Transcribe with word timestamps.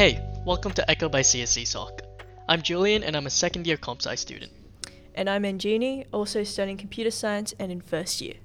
Hey, 0.00 0.18
welcome 0.46 0.72
to 0.72 0.90
Echo 0.90 1.10
by 1.10 1.20
CSESoc. 1.20 2.00
I'm 2.48 2.62
Julian 2.62 3.02
and 3.02 3.14
I'm 3.14 3.26
a 3.26 3.28
second 3.28 3.66
year 3.66 3.76
comp 3.76 4.00
sci 4.00 4.14
student. 4.14 4.50
And 5.14 5.28
I'm 5.28 5.42
Anjini, 5.42 6.06
also 6.10 6.42
studying 6.42 6.78
computer 6.78 7.10
science 7.10 7.52
and 7.58 7.70
in 7.70 7.82
first 7.82 8.22
year. 8.22 8.36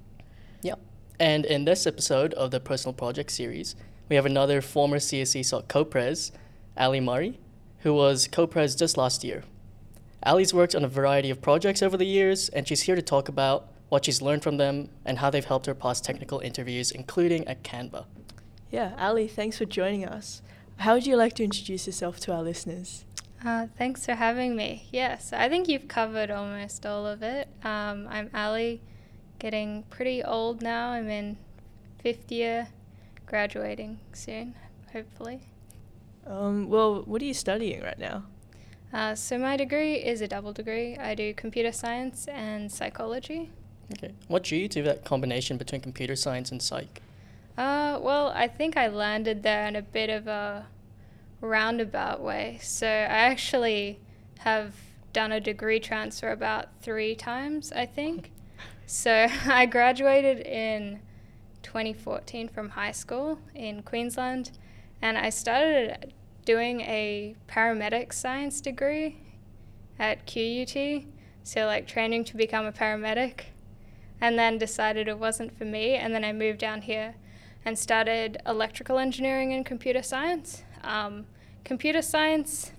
Yep. 0.64 0.82
And 1.18 1.46
in 1.46 1.64
this 1.64 1.88
episode 1.88 2.34
of 2.34 2.52
the 2.52 2.60
Personal 2.60 2.92
Project 2.92 3.32
series, 3.32 3.78
we 4.10 4.18
have 4.18 4.26
another 4.26 4.62
former 4.62 4.98
CSESoc 4.98 5.70
co-pres, 5.70 6.34
Ali 6.76 7.00
Murray, 7.00 7.40
who 7.80 7.94
was 7.94 8.28
co-pres 8.28 8.76
just 8.76 8.98
last 8.98 9.24
year. 9.24 9.46
Ali's 10.26 10.54
worked 10.54 10.76
on 10.76 10.84
a 10.84 10.90
variety 10.90 11.30
of 11.30 11.42
projects 11.42 11.82
over 11.82 11.96
the 11.96 12.04
years, 12.04 12.50
and 12.50 12.68
she's 12.68 12.82
here 12.82 12.98
to 12.98 13.02
talk 13.02 13.30
about 13.30 13.70
what 13.88 14.04
she's 14.04 14.22
learned 14.22 14.44
from 14.44 14.58
them 14.58 14.90
and 15.06 15.20
how 15.20 15.30
they've 15.30 15.46
helped 15.46 15.68
her 15.68 15.74
pass 15.74 16.02
technical 16.02 16.42
interviews, 16.42 16.92
including 16.92 17.48
at 17.48 17.64
Canva. 17.64 18.08
Yeah, 18.72 18.94
Ali, 18.98 19.30
thanks 19.30 19.58
for 19.58 19.64
joining 19.64 20.06
us. 20.06 20.42
How 20.78 20.94
would 20.94 21.08
you 21.08 21.16
like 21.16 21.34
to 21.36 21.44
introduce 21.44 21.88
yourself 21.88 22.20
to 22.22 22.34
our 22.34 22.44
listeners? 22.44 23.06
Uh, 23.44 23.68
thanks 23.78 24.06
for 24.06 24.14
having 24.14 24.56
me. 24.56 24.88
Yes, 24.92 25.32
I 25.32 25.50
think 25.50 25.68
you've 25.68 25.88
covered 25.88 26.32
almost 26.32 26.86
all 26.86 27.06
of 27.06 27.22
it. 27.24 27.48
Um, 27.64 28.08
I'm 28.10 28.30
Ali, 28.34 28.82
getting 29.40 29.84
pretty 29.90 30.24
old 30.24 30.62
now. 30.62 30.90
I'm 30.90 31.10
in 31.10 31.38
fifth 32.02 32.32
year, 32.32 32.70
graduating 33.26 34.00
soon, 34.14 34.56
hopefully. 34.92 35.42
Um, 36.26 36.70
well, 36.70 37.04
what 37.04 37.22
are 37.22 37.26
you 37.26 37.34
studying 37.34 37.84
right 37.84 38.00
now? 38.00 38.24
Uh, 38.92 39.14
so 39.14 39.38
my 39.38 39.58
degree 39.58 39.96
is 39.96 40.22
a 40.22 40.28
double 40.28 40.54
degree. 40.54 40.98
I 40.98 41.16
do 41.16 41.34
computer 41.34 41.72
science 41.72 42.28
and 42.28 42.72
psychology. 42.72 43.52
Okay. 43.94 44.14
What 44.28 44.44
drew 44.44 44.58
you 44.58 44.68
to 44.70 44.82
that 44.84 45.06
combination 45.06 45.58
between 45.58 45.82
computer 45.82 46.16
science 46.16 46.52
and 46.52 46.62
psych? 46.62 47.02
Uh, 47.58 48.00
well, 48.02 48.34
I 48.36 48.48
think 48.48 48.76
I 48.76 48.88
landed 48.88 49.44
there 49.44 49.66
in 49.66 49.76
a 49.76 49.82
bit 49.82 50.10
of 50.10 50.28
a 50.28 50.68
roundabout 51.40 52.22
way. 52.22 52.60
So 52.62 52.88
I 52.88 53.30
actually 53.30 54.00
have 54.40 54.74
done 55.14 55.32
a 55.32 55.40
degree 55.40 55.80
transfer 55.80 56.32
about 56.32 56.68
three 56.82 57.16
times, 57.16 57.72
I 57.72 57.86
think. 57.86 58.32
so 58.86 59.28
I 59.46 59.66
graduated 59.66 60.40
in 60.46 61.00
2014 61.64 62.50
from 62.50 62.70
high 62.70 62.92
school 62.92 63.40
in 63.54 63.84
Queensland, 63.84 64.52
and 65.02 65.18
I 65.18 65.30
started 65.30 66.14
doing 66.44 66.82
a 66.82 67.36
paramedic 67.48 68.14
science 68.14 68.62
degree 68.62 69.18
at 69.98 70.26
QUT. 70.28 71.06
So, 71.44 71.66
like, 71.66 71.88
training 71.88 72.24
to 72.26 72.38
become 72.38 72.66
a 72.66 72.72
paramedic. 72.72 73.46
And 74.20 74.40
then 74.40 74.58
decided 74.58 75.08
it 75.08 75.20
wasn't 75.20 75.58
for 75.58 75.66
me, 75.66 75.96
and 75.96 76.14
then 76.14 76.24
I 76.24 76.32
moved 76.34 76.60
down 76.60 76.82
here 76.82 77.16
and 77.66 77.78
started 77.78 78.38
electrical 78.46 79.00
engineering 79.00 79.54
and 79.54 79.66
computer 79.66 80.04
science. 80.04 80.64
Um, 80.84 81.26
computer 81.64 82.02
science 82.02 82.72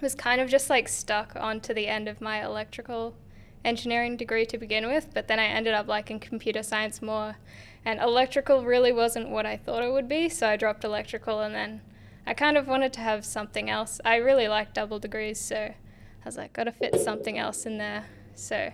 was 0.00 0.14
kind 0.14 0.40
of 0.40 0.48
just 0.48 0.70
like 0.70 0.88
stuck 0.88 1.34
onto 1.36 1.74
the 1.74 1.88
end 1.88 2.08
of 2.08 2.20
my 2.20 2.44
electrical 2.44 3.16
engineering 3.64 4.16
degree 4.16 4.46
to 4.46 4.56
begin 4.56 4.86
with, 4.86 5.08
but 5.12 5.26
then 5.26 5.40
I 5.40 5.46
ended 5.46 5.74
up 5.74 5.88
liking 5.88 6.20
computer 6.20 6.62
science 6.62 7.02
more. 7.02 7.36
And 7.84 8.00
electrical 8.00 8.64
really 8.64 8.92
wasn't 8.92 9.30
what 9.30 9.46
I 9.46 9.56
thought 9.56 9.82
it 9.82 9.92
would 9.92 10.08
be, 10.08 10.28
so 10.28 10.48
I 10.48 10.56
dropped 10.56 10.84
electrical 10.84 11.40
and 11.40 11.54
then 11.54 11.80
I 12.26 12.34
kind 12.34 12.56
of 12.56 12.68
wanted 12.68 12.92
to 12.94 13.00
have 13.00 13.24
something 13.24 13.68
else. 13.68 14.00
I 14.04 14.16
really 14.16 14.48
like 14.48 14.74
double 14.74 14.98
degrees, 14.98 15.40
so 15.40 15.56
I 15.56 16.24
was 16.24 16.36
like, 16.36 16.52
gotta 16.52 16.72
fit 16.72 17.00
something 17.00 17.38
else 17.38 17.66
in 17.66 17.78
there. 17.78 18.06
So 18.34 18.72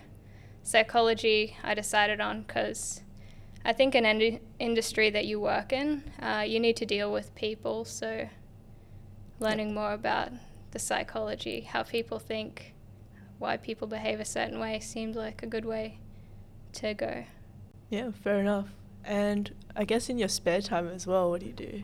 psychology 0.63 1.57
I 1.63 1.75
decided 1.75 2.21
on 2.21 2.43
because 2.43 3.03
I 3.65 3.73
think 3.73 3.95
in 3.95 4.05
an 4.05 4.21
ind- 4.21 4.41
industry 4.59 5.11
that 5.11 5.25
you 5.25 5.41
work 5.41 5.73
in, 5.73 6.05
uh, 6.21 6.45
you 6.47 6.61
need 6.61 6.77
to 6.77 6.87
deal 6.87 7.11
with 7.11 7.35
people. 7.35 7.85
So, 7.85 8.29
learning 9.41 9.75
more 9.75 9.93
about 9.93 10.33
the 10.73 10.79
psychology, 10.79 11.63
how 11.63 11.83
people 11.83 12.19
think, 12.19 12.75
why 13.39 13.57
people 13.57 13.89
behave 13.89 14.21
a 14.21 14.25
certain 14.25 14.61
way, 14.61 14.81
seemed 14.81 15.17
like 15.17 15.43
a 15.43 15.47
good 15.47 15.65
way 15.65 15.99
to 16.75 16.93
go. 16.95 17.25
Yeah, 17.89 18.11
fair 18.11 18.41
enough. 18.41 18.69
And 19.05 19.55
I 19.75 19.85
guess 19.85 20.09
in 20.09 20.19
your 20.19 20.29
spare 20.29 20.61
time 20.61 20.89
as 20.89 21.07
well, 21.07 21.31
what 21.31 21.41
do 21.41 21.47
you 21.47 21.53
do? 21.53 21.83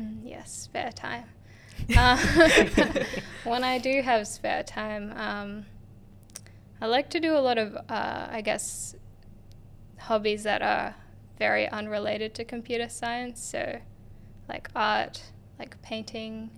Mm, 0.00 0.20
yes, 0.24 0.52
spare 0.52 0.92
time. 0.92 1.24
uh, 1.96 2.16
when 3.44 3.64
I 3.64 3.78
do 3.78 4.02
have 4.02 4.26
spare 4.26 4.62
time, 4.62 5.12
um, 5.16 5.66
I 6.80 6.86
like 6.86 7.08
to 7.10 7.20
do 7.20 7.36
a 7.36 7.40
lot 7.40 7.58
of, 7.58 7.76
uh, 7.76 8.28
I 8.30 8.42
guess, 8.42 8.94
hobbies 9.98 10.42
that 10.42 10.60
are 10.62 10.94
very 11.38 11.68
unrelated 11.68 12.34
to 12.34 12.44
computer 12.44 12.88
science. 12.88 13.42
So, 13.42 13.80
like 14.48 14.68
art, 14.74 15.22
like 15.58 15.80
painting. 15.82 16.50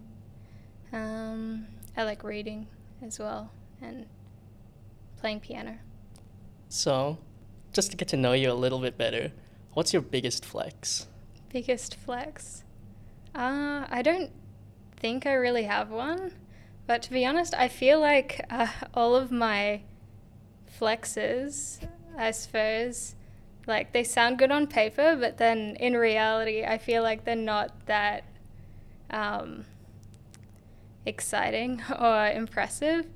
Um, 0.93 1.67
I 1.97 2.05
like 2.05 2.23
reading 2.23 2.67
as 3.03 3.19
well 3.19 3.51
and 3.81 4.07
playing 5.19 5.41
piano. 5.41 5.79
So, 6.69 7.19
just 7.73 7.91
to 7.91 7.97
get 7.97 8.09
to 8.09 8.17
know 8.17 8.33
you 8.33 8.51
a 8.51 8.55
little 8.55 8.79
bit 8.79 8.97
better, 8.99 9.33
what's 9.75 9.93
your 9.93 10.03
biggest 10.03 10.45
flex? 10.45 11.07
Biggest 11.53 11.95
flex? 11.95 12.65
Uh, 13.35 13.87
I 13.89 14.03
don't 14.03 14.31
think 14.97 15.27
I 15.27 15.35
really 15.35 15.65
have 15.65 15.91
one. 15.91 16.33
But 16.87 17.03
to 17.03 17.11
be 17.11 17.27
honest, 17.27 17.55
I 17.55 17.69
feel 17.69 18.01
like 18.01 18.45
uh, 18.49 18.69
all 18.95 19.17
of 19.17 19.33
my 19.33 19.83
flexes, 20.81 21.87
I 22.17 22.31
suppose, 22.31 23.15
like 23.67 23.93
they 23.93 24.05
sound 24.05 24.39
good 24.39 24.51
on 24.51 24.67
paper, 24.67 25.17
but 25.19 25.39
then 25.39 25.77
in 25.77 25.97
reality, 25.97 26.65
I 26.65 26.79
feel 26.79 27.03
like 27.03 27.25
they're 27.25 27.37
not 27.37 27.87
that 27.87 28.25
um, 29.11 29.65
exciting 31.05 31.83
or 31.99 32.29
impressive. 32.29 33.07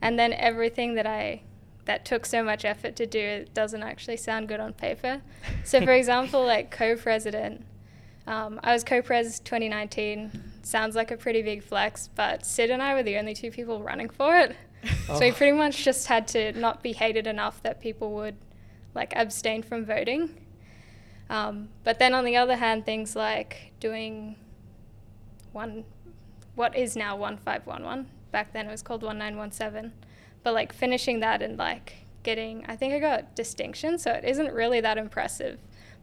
And 0.00 0.18
then 0.18 0.32
everything 0.32 0.94
that 0.94 1.06
I 1.06 1.42
that 1.86 2.04
took 2.04 2.26
so 2.26 2.42
much 2.42 2.66
effort 2.66 2.94
to 2.96 3.06
do 3.06 3.18
it 3.18 3.54
doesn't 3.54 3.82
actually 3.82 4.18
sound 4.18 4.46
good 4.46 4.60
on 4.60 4.74
paper. 4.74 5.22
So, 5.64 5.80
for 5.80 5.92
example, 5.94 6.44
like 6.44 6.70
co-president, 6.70 7.64
um, 8.26 8.60
I 8.62 8.74
was 8.74 8.84
co-pres 8.84 9.40
2019. 9.40 10.30
Sounds 10.62 10.94
like 10.94 11.10
a 11.10 11.16
pretty 11.16 11.40
big 11.40 11.62
flex, 11.62 12.10
but 12.14 12.44
Sid 12.44 12.70
and 12.70 12.82
I 12.82 12.92
were 12.92 13.02
the 13.02 13.16
only 13.16 13.34
two 13.34 13.50
people 13.50 13.82
running 13.82 14.10
for 14.10 14.36
it. 14.38 14.54
Oh. 15.08 15.14
So 15.14 15.20
we 15.20 15.32
pretty 15.32 15.56
much 15.56 15.82
just 15.82 16.06
had 16.06 16.28
to 16.28 16.52
not 16.52 16.82
be 16.82 16.92
hated 16.92 17.26
enough 17.26 17.62
that 17.62 17.80
people 17.80 18.12
would 18.12 18.36
like 18.94 19.12
abstain 19.14 19.62
from 19.62 19.84
voting. 19.84 20.30
Um, 21.30 21.68
but 21.84 21.98
then 21.98 22.14
on 22.14 22.24
the 22.24 22.36
other 22.36 22.56
hand, 22.56 22.86
things 22.86 23.14
like 23.14 23.72
doing 23.80 24.36
one, 25.52 25.84
what 26.54 26.76
is 26.76 26.96
now 26.96 27.16
1511, 27.16 28.08
back 28.30 28.52
then 28.52 28.66
it 28.66 28.70
was 28.70 28.82
called 28.82 29.02
1917, 29.02 29.92
but 30.42 30.54
like 30.54 30.72
finishing 30.72 31.20
that 31.20 31.42
and 31.42 31.58
like 31.58 32.06
getting, 32.22 32.64
I 32.66 32.76
think 32.76 32.94
I 32.94 32.98
got 32.98 33.36
distinction, 33.36 33.98
so 33.98 34.12
it 34.12 34.24
isn't 34.24 34.52
really 34.52 34.80
that 34.80 34.98
impressive. 34.98 35.58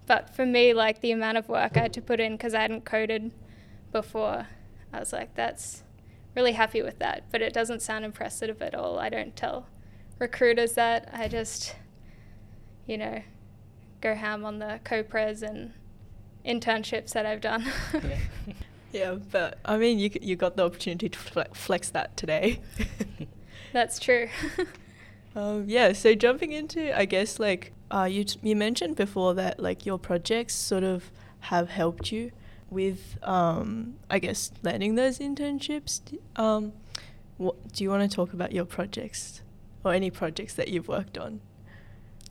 But 0.05 0.29
for 0.35 0.45
me, 0.45 0.73
like 0.73 1.01
the 1.01 1.11
amount 1.11 1.37
of 1.37 1.49
work 1.49 1.77
I 1.77 1.81
had 1.81 1.93
to 1.93 2.01
put 2.01 2.19
in 2.19 2.33
because 2.33 2.53
I 2.53 2.61
hadn't 2.61 2.85
coded 2.85 3.31
before, 3.91 4.47
I 4.93 4.99
was 4.99 5.11
like, 5.11 5.33
that's 5.33 5.83
really 6.35 6.51
happy 6.51 6.81
with 6.81 6.99
that. 6.99 7.23
But 7.31 7.41
it 7.41 7.53
doesn't 7.53 7.81
sound 7.81 8.05
impressive 8.05 8.61
at 8.61 8.75
all. 8.75 8.99
I 8.99 9.09
don't 9.09 9.35
tell 9.35 9.67
recruiters 10.19 10.73
that. 10.73 11.09
I 11.11 11.27
just 11.27 11.75
you 12.85 12.97
know, 12.97 13.21
go 14.01 14.15
ham 14.15 14.45
on 14.45 14.59
the 14.59 14.79
co-pres 14.83 15.41
and 15.41 15.73
internships 16.45 17.11
that 17.11 17.25
I've 17.25 17.41
done. 17.41 17.65
yeah. 17.93 18.17
yeah, 18.91 19.15
but 19.31 19.59
I 19.65 19.77
mean, 19.77 19.99
you 19.99 20.09
you 20.21 20.35
got 20.35 20.55
the 20.55 20.63
opportunity 20.63 21.09
to 21.09 21.19
flex 21.53 21.89
that 21.89 22.15
today. 22.15 22.61
That's 23.73 23.99
true. 23.99 24.29
um, 25.35 25.65
yeah, 25.67 25.93
so 25.93 26.15
jumping 26.15 26.53
into, 26.53 26.97
I 26.97 27.05
guess, 27.05 27.39
like 27.39 27.73
uh, 27.91 28.03
you 28.09 28.23
t- 28.23 28.39
you 28.41 28.55
mentioned 28.55 28.95
before 28.95 29.33
that 29.33 29.59
like 29.59 29.85
your 29.85 29.99
projects 29.99 30.55
sort 30.55 30.83
of 30.83 31.11
have 31.41 31.69
helped 31.69 32.11
you 32.11 32.31
with, 32.69 33.17
um, 33.21 33.95
I 34.09 34.19
guess, 34.19 34.51
landing 34.63 34.95
those 34.95 35.19
internships. 35.19 36.01
Um, 36.35 36.73
what, 37.37 37.73
do 37.73 37.83
you 37.83 37.89
want 37.89 38.09
to 38.09 38.15
talk 38.15 38.33
about 38.33 38.51
your 38.51 38.65
projects 38.65 39.41
or 39.83 39.93
any 39.93 40.09
projects 40.09 40.53
that 40.55 40.69
you've 40.69 40.87
worked 40.87 41.17
on? 41.17 41.41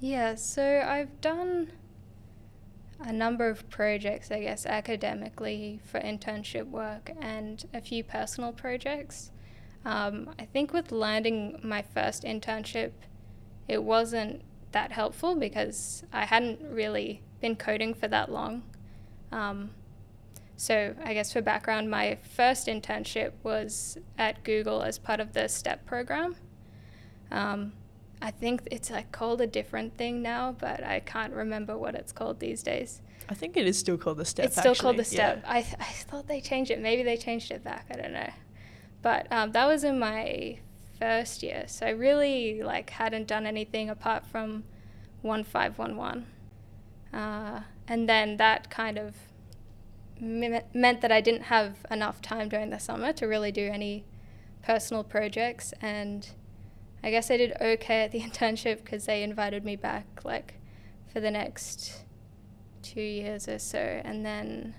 Yeah, 0.04 0.34
so 0.34 0.84
I've 0.86 1.18
done 1.22 1.72
a 3.00 3.10
number 3.10 3.48
of 3.48 3.70
projects, 3.70 4.30
I 4.30 4.40
guess, 4.40 4.66
academically 4.66 5.80
for 5.82 5.98
internship 5.98 6.66
work 6.66 7.10
and 7.22 7.64
a 7.72 7.80
few 7.80 8.04
personal 8.04 8.52
projects. 8.52 9.30
Um, 9.86 10.34
I 10.38 10.44
think 10.44 10.74
with 10.74 10.92
landing 10.92 11.58
my 11.64 11.80
first 11.80 12.24
internship, 12.24 12.90
it 13.66 13.82
wasn't 13.82 14.42
that 14.72 14.92
helpful 14.92 15.36
because 15.36 16.04
I 16.12 16.26
hadn't 16.26 16.60
really 16.60 17.22
been 17.40 17.56
coding 17.56 17.94
for 17.94 18.06
that 18.08 18.30
long. 18.30 18.62
Um, 19.32 19.70
so, 20.54 20.94
I 21.02 21.14
guess 21.14 21.32
for 21.32 21.40
background, 21.40 21.90
my 21.90 22.18
first 22.36 22.66
internship 22.66 23.32
was 23.42 23.96
at 24.18 24.44
Google 24.44 24.82
as 24.82 24.98
part 24.98 25.20
of 25.20 25.32
the 25.32 25.48
STEP 25.48 25.86
program. 25.86 26.36
Um, 27.30 27.72
I 28.24 28.30
think 28.30 28.62
it's 28.70 28.90
like 28.90 29.12
called 29.12 29.42
a 29.42 29.46
different 29.46 29.98
thing 29.98 30.22
now, 30.22 30.56
but 30.58 30.82
I 30.82 31.00
can't 31.00 31.34
remember 31.34 31.76
what 31.76 31.94
it's 31.94 32.10
called 32.10 32.40
these 32.40 32.62
days. 32.62 33.02
I 33.28 33.34
think 33.34 33.54
it 33.54 33.66
is 33.66 33.78
still 33.78 33.98
called 33.98 34.16
the 34.16 34.24
step. 34.24 34.46
It's 34.46 34.56
still 34.58 34.74
called 34.74 34.96
the 34.96 35.04
step. 35.04 35.42
yeah. 35.44 35.52
I, 35.52 35.60
th- 35.60 35.76
I 35.78 35.84
thought 35.84 36.26
they 36.26 36.40
changed 36.40 36.70
it. 36.70 36.80
Maybe 36.80 37.02
they 37.02 37.18
changed 37.18 37.50
it 37.50 37.62
back. 37.62 37.86
I 37.90 37.96
don't 37.96 38.14
know. 38.14 38.30
But 39.02 39.30
um, 39.30 39.52
that 39.52 39.66
was 39.66 39.84
in 39.84 39.98
my 39.98 40.58
first 40.98 41.42
year, 41.42 41.64
so 41.66 41.84
I 41.84 41.90
really 41.90 42.62
like 42.62 42.88
hadn't 42.88 43.26
done 43.28 43.44
anything 43.44 43.90
apart 43.90 44.24
from 44.24 44.64
one 45.20 45.44
five 45.44 45.78
one 45.78 45.94
one, 45.98 46.26
uh, 47.12 47.60
and 47.86 48.08
then 48.08 48.38
that 48.38 48.70
kind 48.70 48.98
of 48.98 49.14
me- 50.18 50.60
meant 50.72 51.02
that 51.02 51.12
I 51.12 51.20
didn't 51.20 51.42
have 51.44 51.84
enough 51.90 52.22
time 52.22 52.48
during 52.48 52.70
the 52.70 52.78
summer 52.78 53.12
to 53.12 53.26
really 53.26 53.52
do 53.52 53.68
any 53.70 54.06
personal 54.62 55.04
projects 55.04 55.74
and 55.82 56.26
I 57.04 57.10
guess 57.10 57.30
I 57.30 57.36
did 57.36 57.52
okay 57.60 58.04
at 58.04 58.12
the 58.12 58.20
internship 58.28 58.78
because 58.78 59.04
they 59.04 59.22
invited 59.22 59.62
me 59.62 59.76
back 59.76 60.06
like 60.24 60.54
for 61.12 61.20
the 61.20 61.30
next 61.30 62.04
two 62.82 63.02
years 63.02 63.46
or 63.46 63.58
so, 63.58 63.78
and 63.78 64.24
then 64.24 64.74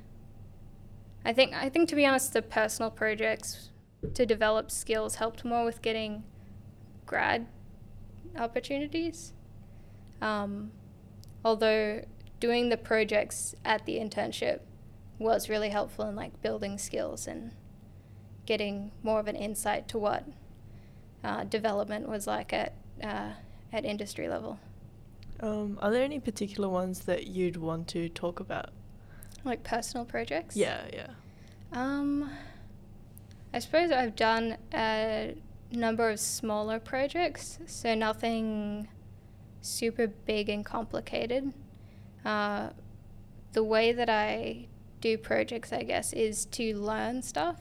I 1.23 1.33
think 1.33 1.53
I 1.53 1.69
think 1.69 1.87
to 1.89 1.95
be 1.95 2.05
honest, 2.05 2.33
the 2.33 2.41
personal 2.41 2.89
projects 2.89 3.69
to 4.15 4.25
develop 4.25 4.71
skills 4.71 5.15
helped 5.15 5.45
more 5.45 5.63
with 5.63 5.83
getting 5.83 6.23
grad 7.05 7.45
opportunities. 8.35 9.33
Um, 10.19 10.71
although 11.43 12.05
doing 12.39 12.69
the 12.69 12.77
projects 12.77 13.53
at 13.63 13.85
the 13.85 13.97
internship 13.97 14.61
was 15.19 15.47
really 15.47 15.69
helpful 15.69 16.07
in 16.07 16.15
like 16.15 16.41
building 16.41 16.79
skills 16.79 17.27
and 17.27 17.51
getting 18.47 18.91
more 19.03 19.19
of 19.19 19.27
an 19.27 19.35
insight 19.35 19.87
to 19.89 19.99
what 19.99 20.25
uh, 21.25 21.43
development 21.45 22.07
was 22.07 22.27
like 22.27 22.53
at 22.53 22.73
uh, 23.03 23.31
at 23.73 23.83
industry 23.83 24.29
level. 24.29 24.59
Um, 25.39 25.77
are 25.81 25.91
there 25.91 26.03
any 26.03 26.19
particular 26.19 26.69
ones 26.69 27.01
that 27.01 27.27
you'd 27.27 27.57
want 27.57 27.87
to 27.89 28.07
talk 28.09 28.39
about? 28.39 28.69
Like 29.43 29.63
personal 29.63 30.05
projects? 30.05 30.55
Yeah, 30.55 30.81
yeah. 30.93 31.07
Um, 31.73 32.29
I 33.53 33.59
suppose 33.59 33.91
I've 33.91 34.15
done 34.15 34.57
a 34.73 35.35
number 35.71 36.09
of 36.09 36.19
smaller 36.19 36.79
projects, 36.79 37.59
so 37.65 37.95
nothing 37.95 38.87
super 39.61 40.07
big 40.07 40.47
and 40.47 40.63
complicated. 40.63 41.53
Uh, 42.23 42.69
the 43.53 43.63
way 43.63 43.91
that 43.91 44.09
I 44.09 44.67
do 45.01 45.17
projects, 45.17 45.73
I 45.73 45.83
guess, 45.83 46.13
is 46.13 46.45
to 46.45 46.75
learn 46.77 47.21
stuff. 47.21 47.57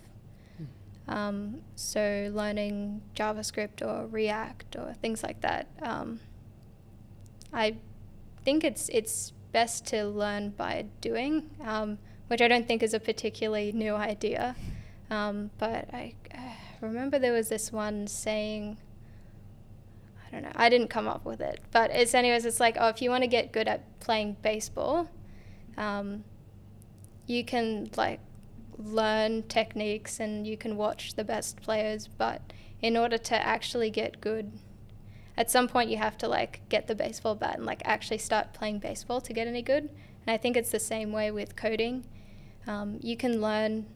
Um, 1.07 1.61
so 1.75 2.31
learning 2.33 3.03
JavaScript 3.15 3.83
or 3.83 4.07
React 4.07 4.77
or 4.77 4.95
things 4.95 5.23
like 5.23 5.41
that. 5.43 5.69
Um, 5.83 6.21
I 7.53 7.77
think 8.45 8.65
it's 8.65 8.89
it's 8.89 9.33
best 9.53 9.87
to 9.87 10.07
learn 10.07 10.51
by 10.51 10.87
doing, 11.01 11.51
um, 11.63 11.99
which 12.29 12.41
I 12.41 12.49
don't 12.49 12.67
think 12.67 12.83
is 12.83 12.95
a 12.95 13.01
particularly 13.01 13.73
new 13.73 13.95
idea. 13.95 14.57
Um, 15.11 15.51
but 15.59 15.93
I 15.93 16.15
uh, 16.35 16.41
remember 16.81 17.19
there 17.19 17.33
was 17.33 17.49
this 17.49 17.73
one 17.73 18.07
saying. 18.07 18.79
I 20.27 20.31
don't 20.33 20.43
know. 20.43 20.53
I 20.57 20.69
didn't 20.69 20.89
come 20.89 21.07
up 21.07 21.25
with 21.25 21.41
it, 21.41 21.61
but 21.71 21.93
it's 21.93 22.13
anyways. 22.13 22.45
It's 22.45 22.59
like, 22.59 22.77
oh, 22.81 22.89
if 22.89 23.01
you 23.01 23.11
want 23.11 23.23
to 23.23 23.29
get 23.29 23.53
good 23.53 23.69
at 23.69 24.01
playing 24.01 24.37
baseball, 24.43 25.09
um, 25.77 26.25
you 27.27 27.45
can 27.45 27.89
like 27.97 28.19
learn 28.79 29.43
techniques 29.45 30.21
and 30.21 30.47
you 30.47 30.57
can 30.57 30.77
watch 30.77 31.15
the 31.15 31.25
best 31.25 31.61
players. 31.61 32.09
But 32.09 32.53
in 32.81 32.97
order 32.97 33.19
to 33.19 33.35
actually 33.35 33.91
get 33.91 34.21
good, 34.21 34.53
at 35.37 35.51
some 35.51 35.69
point 35.69 35.91
you 35.91 35.97
have 35.97 36.17
to 36.19 36.29
like 36.29 36.61
get 36.69 36.87
the 36.87 36.95
baseball 36.95 37.35
bat 37.35 37.57
and 37.57 37.67
like 37.67 37.83
actually 37.85 38.19
start 38.19 38.53
playing 38.53 38.79
baseball 38.79 39.21
to 39.21 39.33
get 39.33 39.49
any 39.49 39.63
good. 39.63 39.91
And 40.27 40.35
I 40.35 40.37
think 40.37 40.57
it's 40.57 40.71
the 40.71 40.81
same 40.81 41.13
way 41.13 41.31
with 41.31 41.57
coding. 41.57 42.05
Um, 42.67 42.99
you 43.03 43.17
can 43.17 43.41
learn, 43.43 43.87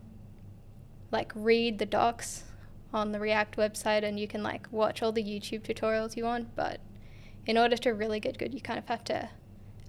like, 1.11 1.33
read 1.35 1.79
the 1.79 1.87
docs 1.87 2.45
on 2.93 3.13
the 3.13 3.21
React 3.21 3.57
website 3.57 4.03
and 4.03 4.19
you 4.19 4.29
can 4.29 4.43
like 4.43 4.67
watch 4.71 5.03
all 5.03 5.13
the 5.13 5.23
YouTube 5.23 5.63
tutorials 5.63 6.17
you 6.17 6.25
want. 6.25 6.55
But 6.55 6.81
in 7.47 7.57
order 7.57 7.77
to 7.79 7.91
really 7.91 8.21
get 8.21 8.39
good, 8.39 8.55
you 8.55 8.61
kind 8.61 8.79
of 8.79 8.87
have 8.89 9.05
to 9.05 9.31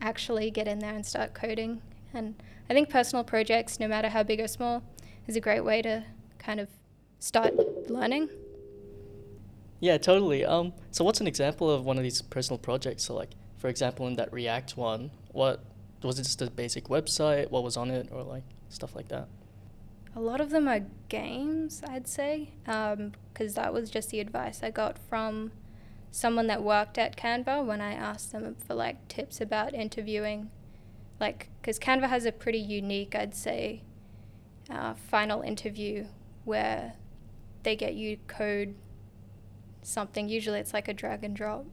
actually 0.01 0.49
get 0.51 0.67
in 0.67 0.79
there 0.79 0.93
and 0.93 1.05
start 1.05 1.33
coding. 1.33 1.81
And 2.13 2.35
I 2.69 2.73
think 2.73 2.89
personal 2.89 3.23
projects, 3.23 3.79
no 3.79 3.87
matter 3.87 4.09
how 4.09 4.23
big 4.23 4.39
or 4.39 4.47
small, 4.47 4.83
is 5.27 5.35
a 5.35 5.41
great 5.41 5.61
way 5.61 5.81
to 5.81 6.03
kind 6.37 6.59
of 6.59 6.69
start 7.19 7.53
learning. 7.89 8.29
Yeah, 9.79 9.97
totally. 9.97 10.45
Um, 10.45 10.73
so 10.91 11.03
what's 11.03 11.21
an 11.21 11.27
example 11.27 11.69
of 11.69 11.85
one 11.85 11.97
of 11.97 12.03
these 12.03 12.21
personal 12.21 12.57
projects? 12.57 13.03
So 13.03 13.15
like, 13.15 13.31
for 13.57 13.69
example, 13.69 14.07
in 14.07 14.15
that 14.15 14.31
React 14.31 14.77
one, 14.77 15.11
what 15.31 15.63
was 16.03 16.19
it 16.19 16.23
just 16.23 16.41
a 16.41 16.49
basic 16.49 16.85
website? 16.85 17.49
What 17.49 17.63
was 17.63 17.75
on 17.75 17.89
it, 17.89 18.09
or 18.11 18.23
like 18.23 18.43
stuff 18.69 18.95
like 18.95 19.07
that? 19.09 19.27
A 20.15 20.19
lot 20.19 20.41
of 20.41 20.49
them 20.49 20.67
are 20.67 20.81
games, 21.07 21.81
I'd 21.87 22.07
say, 22.07 22.49
because 22.63 23.53
that 23.55 23.73
was 23.73 23.89
just 23.89 24.09
the 24.09 24.19
advice 24.19 24.61
I 24.63 24.69
got 24.69 24.97
from 24.97 25.51
someone 26.11 26.47
that 26.47 26.63
worked 26.63 26.97
at 26.97 27.15
Canva 27.15 27.65
when 27.65 27.79
I 27.81 27.93
asked 27.93 28.31
them 28.31 28.55
for 28.55 28.73
like 28.73 29.07
tips 29.07 29.39
about 29.39 29.73
interviewing. 29.73 30.49
Like, 31.19 31.49
because 31.61 31.79
Canva 31.79 32.07
has 32.07 32.25
a 32.25 32.31
pretty 32.31 32.59
unique, 32.59 33.15
I'd 33.15 33.35
say, 33.35 33.83
uh, 34.69 34.93
final 34.93 35.41
interview 35.41 36.05
where 36.45 36.93
they 37.63 37.75
get 37.75 37.95
you 37.95 38.17
code 38.27 38.75
something. 39.81 40.29
Usually 40.29 40.59
it's 40.59 40.73
like 40.73 40.87
a 40.87 40.93
drag 40.93 41.23
and 41.23 41.35
drop 41.35 41.65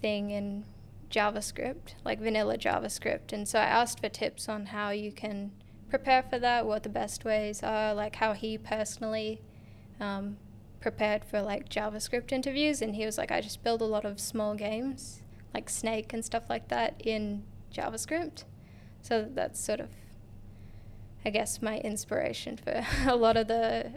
thing 0.00 0.30
in 0.30 0.64
JavaScript, 1.10 1.94
like 2.04 2.20
vanilla 2.20 2.56
JavaScript. 2.56 3.32
And 3.32 3.46
so 3.46 3.58
I 3.58 3.64
asked 3.64 4.00
for 4.00 4.08
tips 4.08 4.48
on 4.48 4.66
how 4.66 4.90
you 4.90 5.12
can 5.12 5.52
prepare 5.88 6.22
for 6.22 6.38
that, 6.38 6.66
what 6.66 6.82
the 6.82 6.88
best 6.88 7.24
ways 7.24 7.62
are, 7.62 7.94
like 7.94 8.16
how 8.16 8.32
he 8.32 8.58
personally 8.58 9.40
um, 10.00 10.36
prepared 10.80 11.24
for 11.24 11.40
like 11.42 11.68
JavaScript 11.68 12.32
interviews. 12.32 12.82
And 12.82 12.96
he 12.96 13.06
was 13.06 13.18
like, 13.18 13.30
I 13.30 13.40
just 13.40 13.62
build 13.62 13.82
a 13.82 13.86
lot 13.86 14.04
of 14.04 14.20
small 14.20 14.54
games, 14.54 15.22
like 15.54 15.68
Snake 15.68 16.12
and 16.12 16.24
stuff 16.24 16.44
like 16.48 16.68
that, 16.68 17.00
in 17.04 17.44
JavaScript. 17.72 18.44
So 19.02 19.28
that's 19.32 19.60
sort 19.60 19.80
of, 19.80 19.90
I 21.24 21.30
guess, 21.30 21.62
my 21.62 21.78
inspiration 21.78 22.56
for 22.56 22.84
a 23.06 23.16
lot 23.16 23.36
of 23.36 23.48
the 23.48 23.92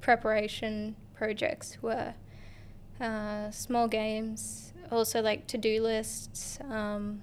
preparation 0.00 0.96
projects 1.14 1.78
were 1.82 2.14
uh, 3.00 3.50
small 3.50 3.88
games, 3.88 4.72
also 4.90 5.20
like 5.20 5.46
to 5.48 5.58
do 5.58 5.82
lists, 5.82 6.58
um, 6.70 7.22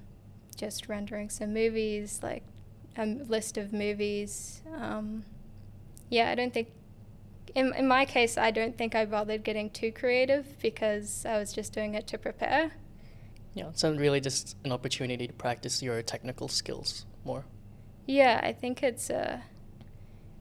just 0.55 0.87
rendering 0.87 1.29
some 1.29 1.53
movies, 1.53 2.19
like 2.21 2.43
a 2.97 3.05
list 3.05 3.57
of 3.57 3.73
movies. 3.73 4.61
Um, 4.79 5.23
yeah, 6.09 6.29
I 6.29 6.35
don't 6.35 6.53
think, 6.53 6.69
in, 7.55 7.73
in 7.73 7.87
my 7.87 8.05
case, 8.05 8.37
I 8.37 8.51
don't 8.51 8.77
think 8.77 8.95
I 8.95 9.05
bothered 9.05 9.43
getting 9.43 9.69
too 9.69 9.91
creative 9.91 10.45
because 10.61 11.25
I 11.25 11.37
was 11.37 11.53
just 11.53 11.73
doing 11.73 11.95
it 11.95 12.05
to 12.07 12.17
prepare. 12.17 12.73
Yeah, 13.53 13.69
it's 13.69 13.83
really 13.83 14.19
just 14.19 14.57
an 14.63 14.71
opportunity 14.71 15.27
to 15.27 15.33
practice 15.33 15.83
your 15.83 16.01
technical 16.01 16.47
skills 16.47 17.05
more. 17.23 17.45
Yeah, 18.05 18.39
I 18.43 18.51
think 18.51 18.81
it's 18.81 19.09
uh, 19.09 19.39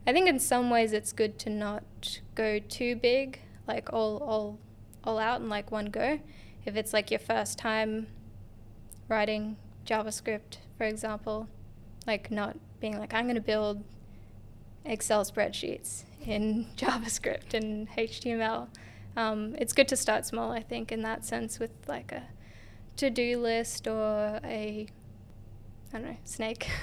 I 0.05 0.11
think 0.11 0.27
in 0.27 0.39
some 0.39 0.69
ways 0.69 0.93
it's 0.93 1.13
good 1.13 1.37
to 1.39 1.49
not 1.49 2.19
go 2.35 2.59
too 2.59 2.95
big, 2.95 3.39
like 3.67 3.93
all 3.93 4.17
all 4.17 4.59
all 5.03 5.19
out 5.19 5.41
in 5.41 5.49
like 5.49 5.71
one 5.71 5.87
go. 5.87 6.19
If 6.65 6.75
it's 6.75 6.93
like 6.93 7.11
your 7.11 7.19
first 7.19 7.57
time 7.57 8.07
writing 9.07 9.57
JavaScript, 9.85 10.57
for 10.77 10.85
example, 10.85 11.47
like 12.07 12.31
not 12.31 12.57
being 12.79 12.97
like 12.97 13.13
I'm 13.13 13.25
going 13.25 13.35
to 13.35 13.41
build 13.41 13.83
Excel 14.85 15.23
spreadsheets 15.23 16.03
in 16.25 16.67
JavaScript 16.77 17.53
and 17.53 17.89
HTML. 17.91 18.67
Um, 19.15 19.55
it's 19.59 19.73
good 19.73 19.87
to 19.89 19.95
start 19.95 20.25
small, 20.25 20.51
I 20.51 20.61
think, 20.63 20.91
in 20.91 21.01
that 21.03 21.23
sense, 21.23 21.59
with 21.59 21.71
like 21.87 22.11
a 22.11 22.23
to-do 22.97 23.37
list 23.37 23.87
or 23.87 24.39
a 24.43 24.87
I 25.93 25.97
don't 25.97 26.07
know 26.07 26.17
snake. 26.23 26.69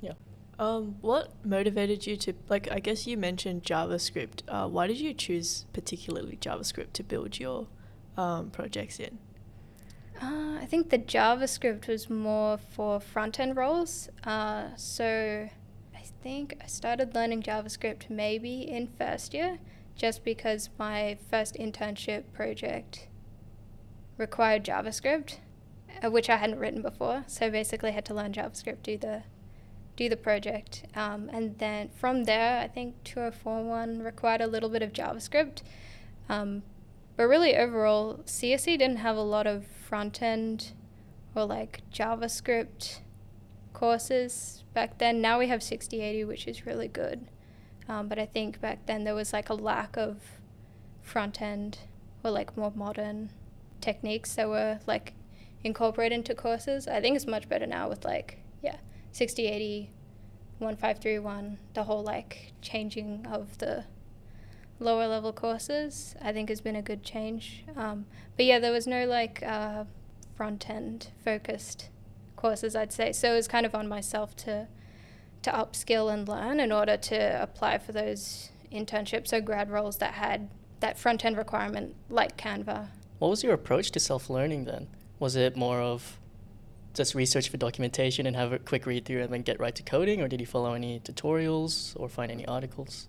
Yeah. 0.00 0.14
Um, 0.58 0.96
what 1.00 1.32
motivated 1.44 2.08
you 2.08 2.16
to 2.16 2.34
like? 2.48 2.70
I 2.70 2.80
guess 2.80 3.06
you 3.06 3.16
mentioned 3.16 3.62
JavaScript. 3.62 4.42
Uh, 4.48 4.68
why 4.68 4.88
did 4.88 4.98
you 4.98 5.14
choose 5.14 5.64
particularly 5.72 6.36
JavaScript 6.36 6.92
to 6.94 7.04
build 7.04 7.38
your 7.38 7.68
um, 8.16 8.50
projects 8.50 8.98
in? 8.98 9.18
Uh, 10.20 10.58
I 10.60 10.66
think 10.68 10.90
the 10.90 10.98
JavaScript 10.98 11.86
was 11.86 12.10
more 12.10 12.58
for 12.58 13.00
front 13.00 13.38
end 13.40 13.56
roles. 13.56 14.08
Uh, 14.24 14.68
so 14.76 15.48
I 15.94 16.02
think 16.22 16.56
I 16.60 16.66
started 16.66 17.14
learning 17.14 17.42
JavaScript 17.42 18.10
maybe 18.10 18.62
in 18.68 18.88
first 18.98 19.32
year, 19.32 19.58
just 19.96 20.24
because 20.24 20.68
my 20.78 21.16
first 21.30 21.54
internship 21.54 22.24
project 22.32 23.08
required 24.16 24.64
JavaScript, 24.64 25.38
uh, 26.02 26.10
which 26.10 26.28
I 26.28 26.36
hadn't 26.36 26.58
written 26.58 26.82
before. 26.82 27.24
So 27.26 27.50
basically, 27.50 27.90
I 27.90 27.92
had 27.92 28.04
to 28.06 28.14
learn 28.14 28.32
JavaScript, 28.32 28.82
do 28.82 28.96
the 28.96 29.22
do 29.94 30.08
the 30.08 30.16
project, 30.16 30.84
um, 30.96 31.28
and 31.34 31.58
then 31.58 31.90
from 31.90 32.24
there, 32.24 32.60
I 32.60 32.66
think 32.66 33.04
2041 33.04 34.02
required 34.02 34.40
a 34.40 34.46
little 34.46 34.70
bit 34.70 34.80
of 34.82 34.92
JavaScript. 34.92 35.60
Um, 36.30 36.62
but 37.16 37.24
really, 37.24 37.56
overall, 37.56 38.20
CSE 38.24 38.78
didn't 38.78 38.96
have 38.96 39.16
a 39.16 39.22
lot 39.22 39.46
of 39.46 39.66
front 39.66 40.22
end 40.22 40.72
or 41.34 41.44
like 41.44 41.82
JavaScript 41.92 43.00
courses 43.72 44.64
back 44.74 44.98
then. 44.98 45.20
Now 45.20 45.38
we 45.38 45.48
have 45.48 45.62
6080, 45.62 46.24
which 46.24 46.46
is 46.46 46.66
really 46.66 46.88
good. 46.88 47.28
Um, 47.88 48.08
but 48.08 48.18
I 48.18 48.26
think 48.26 48.60
back 48.60 48.86
then 48.86 49.04
there 49.04 49.14
was 49.14 49.32
like 49.32 49.50
a 49.50 49.54
lack 49.54 49.96
of 49.96 50.18
front 51.02 51.42
end 51.42 51.78
or 52.22 52.30
like 52.30 52.56
more 52.56 52.72
modern 52.74 53.30
techniques 53.82 54.34
that 54.36 54.48
were 54.48 54.80
like 54.86 55.12
incorporated 55.62 56.16
into 56.16 56.34
courses. 56.34 56.88
I 56.88 57.00
think 57.00 57.16
it's 57.16 57.26
much 57.26 57.48
better 57.48 57.66
now 57.66 57.88
with 57.88 58.04
like, 58.04 58.38
yeah, 58.62 58.76
6080, 59.12 59.90
1531, 60.58 61.58
the 61.74 61.84
whole 61.84 62.02
like 62.02 62.52
changing 62.62 63.26
of 63.26 63.58
the 63.58 63.84
lower 64.78 65.06
level 65.06 65.32
courses, 65.32 66.14
I 66.20 66.32
think 66.32 66.48
has 66.48 66.60
been 66.60 66.76
a 66.76 66.82
good 66.82 67.02
change. 67.02 67.64
Um, 67.76 68.06
but 68.36 68.46
yeah, 68.46 68.58
there 68.58 68.72
was 68.72 68.86
no 68.86 69.06
like 69.06 69.42
uh, 69.42 69.84
front 70.34 70.68
end 70.70 71.08
focused 71.24 71.88
courses, 72.36 72.74
I'd 72.74 72.92
say. 72.92 73.12
So 73.12 73.32
it 73.32 73.36
was 73.36 73.48
kind 73.48 73.66
of 73.66 73.74
on 73.74 73.88
myself 73.88 74.34
to 74.36 74.68
to 75.42 75.50
upskill 75.50 76.12
and 76.12 76.28
learn 76.28 76.60
in 76.60 76.70
order 76.70 76.96
to 76.96 77.42
apply 77.42 77.76
for 77.76 77.90
those 77.90 78.50
internships 78.70 79.32
or 79.32 79.40
grad 79.40 79.68
roles 79.70 79.96
that 79.98 80.14
had 80.14 80.48
that 80.78 80.96
front 80.96 81.24
end 81.24 81.36
requirement 81.36 81.96
like 82.08 82.36
Canva. 82.36 82.88
What 83.22 83.30
was 83.30 83.44
your 83.44 83.54
approach 83.54 83.92
to 83.92 84.00
self 84.00 84.28
learning 84.28 84.64
then? 84.64 84.88
Was 85.20 85.36
it 85.36 85.56
more 85.56 85.80
of 85.80 86.18
just 86.92 87.14
research 87.14 87.50
for 87.50 87.56
documentation 87.56 88.26
and 88.26 88.34
have 88.34 88.52
a 88.52 88.58
quick 88.58 88.84
read 88.84 89.04
through 89.04 89.22
and 89.22 89.32
then 89.32 89.42
get 89.42 89.60
right 89.60 89.76
to 89.76 89.82
coding, 89.84 90.20
or 90.20 90.26
did 90.26 90.40
you 90.40 90.46
follow 90.46 90.74
any 90.74 90.98
tutorials 90.98 91.92
or 91.94 92.08
find 92.08 92.32
any 92.32 92.44
articles? 92.46 93.06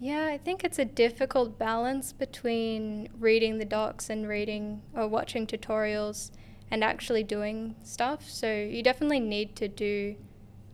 Yeah, 0.00 0.24
I 0.24 0.38
think 0.38 0.64
it's 0.64 0.78
a 0.78 0.86
difficult 0.86 1.58
balance 1.58 2.10
between 2.14 3.10
reading 3.18 3.58
the 3.58 3.66
docs 3.66 4.08
and 4.08 4.26
reading 4.26 4.80
or 4.94 5.06
watching 5.06 5.46
tutorials 5.46 6.30
and 6.70 6.82
actually 6.82 7.22
doing 7.22 7.76
stuff. 7.82 8.30
So 8.30 8.50
you 8.50 8.82
definitely 8.82 9.20
need 9.20 9.56
to 9.56 9.68
do 9.68 10.16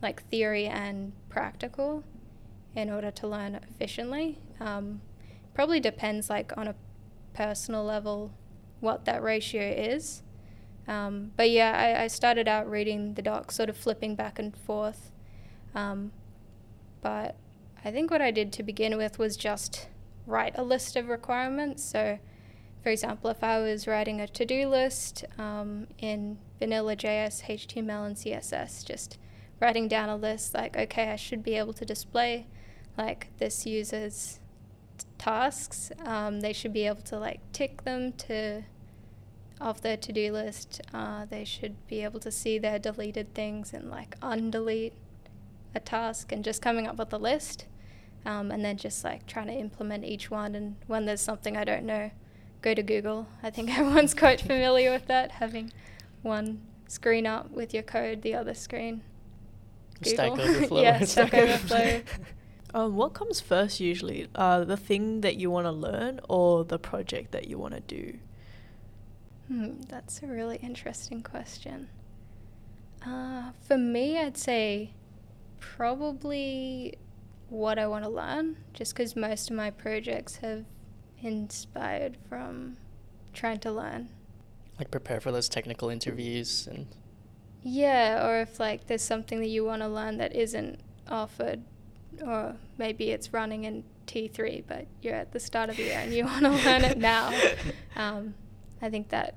like 0.01 0.29
theory 0.29 0.67
and 0.67 1.13
practical 1.29 2.05
in 2.77 2.89
order 2.89 3.11
to 3.11 3.27
learn 3.27 3.57
efficiently. 3.57 4.39
Um, 4.61 5.01
probably 5.55 5.81
depends 5.81 6.31
like 6.31 6.57
on 6.57 6.69
a 6.69 6.77
personal 7.33 7.85
level 7.85 8.33
what 8.85 9.05
that 9.07 9.23
ratio 9.23 9.63
is. 9.63 10.23
Um, 10.87 11.33
but 11.37 11.51
yeah, 11.51 11.73
I, 11.77 12.05
I, 12.05 12.07
started 12.09 12.47
out 12.47 12.71
reading 12.71 13.15
the 13.15 13.23
docs, 13.23 13.57
sort 13.57 13.71
of 13.71 13.77
flipping 13.77 14.15
back 14.15 14.39
and 14.39 14.55
forth. 14.55 15.11
Um, 15.75 16.13
but 17.01 17.37
I 17.83 17.91
think 17.91 18.11
what 18.11 18.21
I 18.21 18.31
did 18.31 18.53
to 18.55 18.63
begin 18.63 18.97
with 18.99 19.19
was 19.19 19.37
just 19.37 19.89
write 20.27 20.53
a 20.57 20.63
list 20.63 20.97
of 20.97 21.09
requirements. 21.09 21.83
So, 21.83 22.19
for 22.83 22.91
example, 22.91 23.31
if 23.31 23.43
I 23.43 23.61
was 23.61 23.87
writing 23.87 24.21
a 24.21 24.29
to 24.29 24.45
do 24.45 24.69
list 24.69 25.25
um, 25.39 25.87
in 25.99 26.39
vanilla 26.59 26.97
JS, 26.97 27.45
HTML, 27.45 28.07
and 28.07 28.17
CSS, 28.17 28.85
just 28.85 29.19
writing 29.61 29.89
down 29.89 30.11
a 30.11 30.17
list 30.17 30.55
like, 30.55 30.77
okay, 30.77 31.11
I 31.11 31.17
should 31.17 31.43
be 31.43 31.55
able 31.55 31.73
to 31.75 31.85
display 31.87 32.47
like 32.99 33.29
this 33.39 33.67
user's 33.67 34.39
tasks. 35.19 35.91
Um, 36.05 36.41
they 36.41 36.53
should 36.53 36.73
be 36.73 36.87
able 36.87 37.03
to 37.03 37.19
like 37.19 37.41
tick 37.53 37.85
them 37.85 38.13
to 38.13 38.65
off 39.61 39.81
their 39.81 39.97
to 39.97 40.13
do 40.13 40.33
list. 40.33 40.81
Uh, 40.93 41.25
they 41.25 41.45
should 41.45 41.75
be 41.87 42.03
able 42.03 42.21
to 42.21 42.31
see 42.31 42.59
their 42.59 42.79
deleted 42.79 43.35
things 43.35 43.73
and 43.73 43.91
like 43.91 44.19
undelete 44.21 44.93
a 45.75 45.81
task 45.81 46.33
and 46.33 46.45
just 46.45 46.63
coming 46.63 46.87
up 46.87 46.97
with 46.97 47.13
a 47.13 47.19
list 47.19 47.67
um, 48.25 48.51
and 48.51 48.65
then 48.65 48.77
just 48.77 49.05
like 49.05 49.27
trying 49.27 49.47
to 49.47 49.53
implement 49.53 50.05
each 50.05 50.31
one. 50.31 50.55
And 50.55 50.77
when 50.87 51.05
there's 51.07 51.21
something 51.21 51.57
I 51.57 51.65
don't 51.65 51.85
know, 51.85 52.11
go 52.63 52.75
to 52.75 52.83
Google. 52.83 53.27
I 53.43 53.51
think 53.51 53.71
everyone's 53.79 54.15
quite 54.15 54.41
familiar 54.41 54.91
with 54.91 55.07
that, 55.07 55.33
having 55.33 55.73
one 56.23 56.63
screen 56.89 57.27
up 57.27 57.51
with 57.51 57.75
your 57.75 57.83
code, 57.83 58.23
the 58.23 58.35
other 58.35 58.55
screen. 58.55 59.03
Google. 60.03 60.37
Stack 60.37 60.39
Overflow. 60.39 60.83
yeah, 60.83 61.05
Stack 61.05 61.35
Overflow. 61.35 62.03
Um, 62.75 62.97
what 62.97 63.13
comes 63.13 63.41
first 63.41 63.79
usually? 63.79 64.27
Uh, 64.35 64.65
the 64.65 64.77
thing 64.77 65.21
that 65.21 65.37
you 65.37 65.49
want 65.51 65.67
to 65.67 65.71
learn 65.71 66.21
or 66.29 66.65
the 66.65 66.79
project 66.79 67.31
that 67.31 67.47
you 67.47 67.57
want 67.57 67.75
to 67.75 67.81
do? 67.81 68.19
Hmm, 69.49 69.81
that's 69.89 70.23
a 70.23 70.27
really 70.27 70.57
interesting 70.57 71.23
question. 71.23 71.89
Uh, 73.07 73.51
for 73.67 73.77
me, 73.77 74.19
I'd 74.19 74.39
say 74.39 74.93
probably 75.61 76.97
what 77.51 77.79
I 77.79 77.87
want 77.87 78.05
to 78.05 78.11
learn, 78.11 78.57
just 78.73 78.95
because 78.95 79.15
most 79.15 79.51
of 79.51 79.57
my 79.57 79.71
projects 79.71 80.37
have 80.37 80.65
inspired 81.21 82.17
from 82.29 82.77
trying 83.33 83.59
to 83.61 83.73
learn. 83.73 84.09
Like 84.79 84.91
prepare 84.91 85.21
for 85.21 85.31
those 85.31 85.49
technical 85.49 85.89
interviews 85.89 86.67
and. 86.71 86.87
Yeah, 87.63 88.27
or 88.27 88.41
if 88.41 88.61
like 88.61 88.87
there's 88.87 89.03
something 89.03 89.41
that 89.41 89.49
you 89.49 89.65
want 89.65 89.83
to 89.83 89.89
learn 89.89 90.19
that 90.19 90.35
isn't 90.35 90.81
offered, 91.09 91.63
or 92.27 92.57
maybe 92.79 93.11
it's 93.11 93.33
running 93.33 93.65
in 93.65 93.85
T3, 94.07 94.65
but 94.67 94.87
you're 95.03 95.15
at 95.15 95.33
the 95.33 95.41
start 95.41 95.71
of 95.71 95.77
the 95.77 95.85
year 95.85 95.99
and 95.99 96.13
you 96.13 96.25
want 96.25 96.43
to 96.43 96.51
learn 96.51 96.85
it 96.85 96.99
now. 96.99 97.33
Um, 97.97 98.35
I 98.85 98.91
think 98.91 99.09
that 99.09 99.35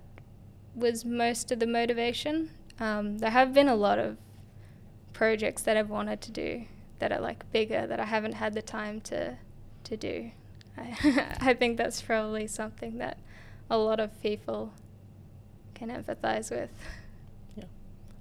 was 0.76 1.06
most 1.06 1.54
of 1.54 1.60
the 1.60 1.68
motivation. 1.68 2.50
Um, 2.82 3.20
there 3.20 3.30
have 3.30 3.54
been 3.54 3.70
a 3.70 3.76
lot 3.76 3.98
of 3.98 4.18
projects 5.14 5.62
that 5.62 5.78
I've 5.78 5.90
wanted 5.90 6.20
to 6.22 6.32
do 6.32 6.66
that 7.00 7.14
are 7.14 7.22
like 7.22 7.50
bigger 7.54 7.88
that 7.88 7.98
I 7.98 8.04
haven't 8.04 8.34
had 8.34 8.54
the 8.54 8.62
time 8.62 9.00
to 9.02 9.38
to 9.86 9.96
do. 9.96 10.32
I, 10.78 11.38
I 11.40 11.54
think 11.54 11.78
that's 11.78 12.02
probably 12.02 12.46
something 12.46 12.98
that 12.98 13.20
a 13.70 13.78
lot 13.78 14.02
of 14.02 14.22
people 14.22 14.74
can 15.74 15.90
empathize 15.90 16.52
with. 16.52 16.70
Yeah. 17.56 17.64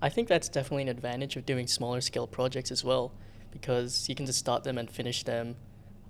I 0.00 0.08
think 0.08 0.28
that's 0.28 0.48
definitely 0.48 0.82
an 0.82 0.88
advantage 0.90 1.34
of 1.34 1.44
doing 1.44 1.66
smaller 1.66 2.00
scale 2.00 2.28
projects 2.28 2.70
as 2.70 2.84
well 2.84 3.10
because 3.50 4.08
you 4.08 4.14
can 4.14 4.26
just 4.26 4.38
start 4.38 4.62
them 4.62 4.78
and 4.78 4.88
finish 4.88 5.24
them. 5.24 5.56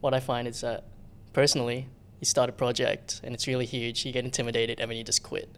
What 0.00 0.12
I 0.12 0.20
find 0.20 0.46
is 0.46 0.60
that 0.60 0.84
personally, 1.32 1.88
you 2.20 2.24
start 2.24 2.48
a 2.48 2.52
project 2.52 3.20
and 3.22 3.34
it's 3.34 3.46
really 3.46 3.66
huge, 3.66 4.04
you 4.04 4.12
get 4.12 4.24
intimidated 4.24 4.80
and 4.80 4.90
then 4.90 4.98
you 4.98 5.04
just 5.04 5.22
quit. 5.22 5.48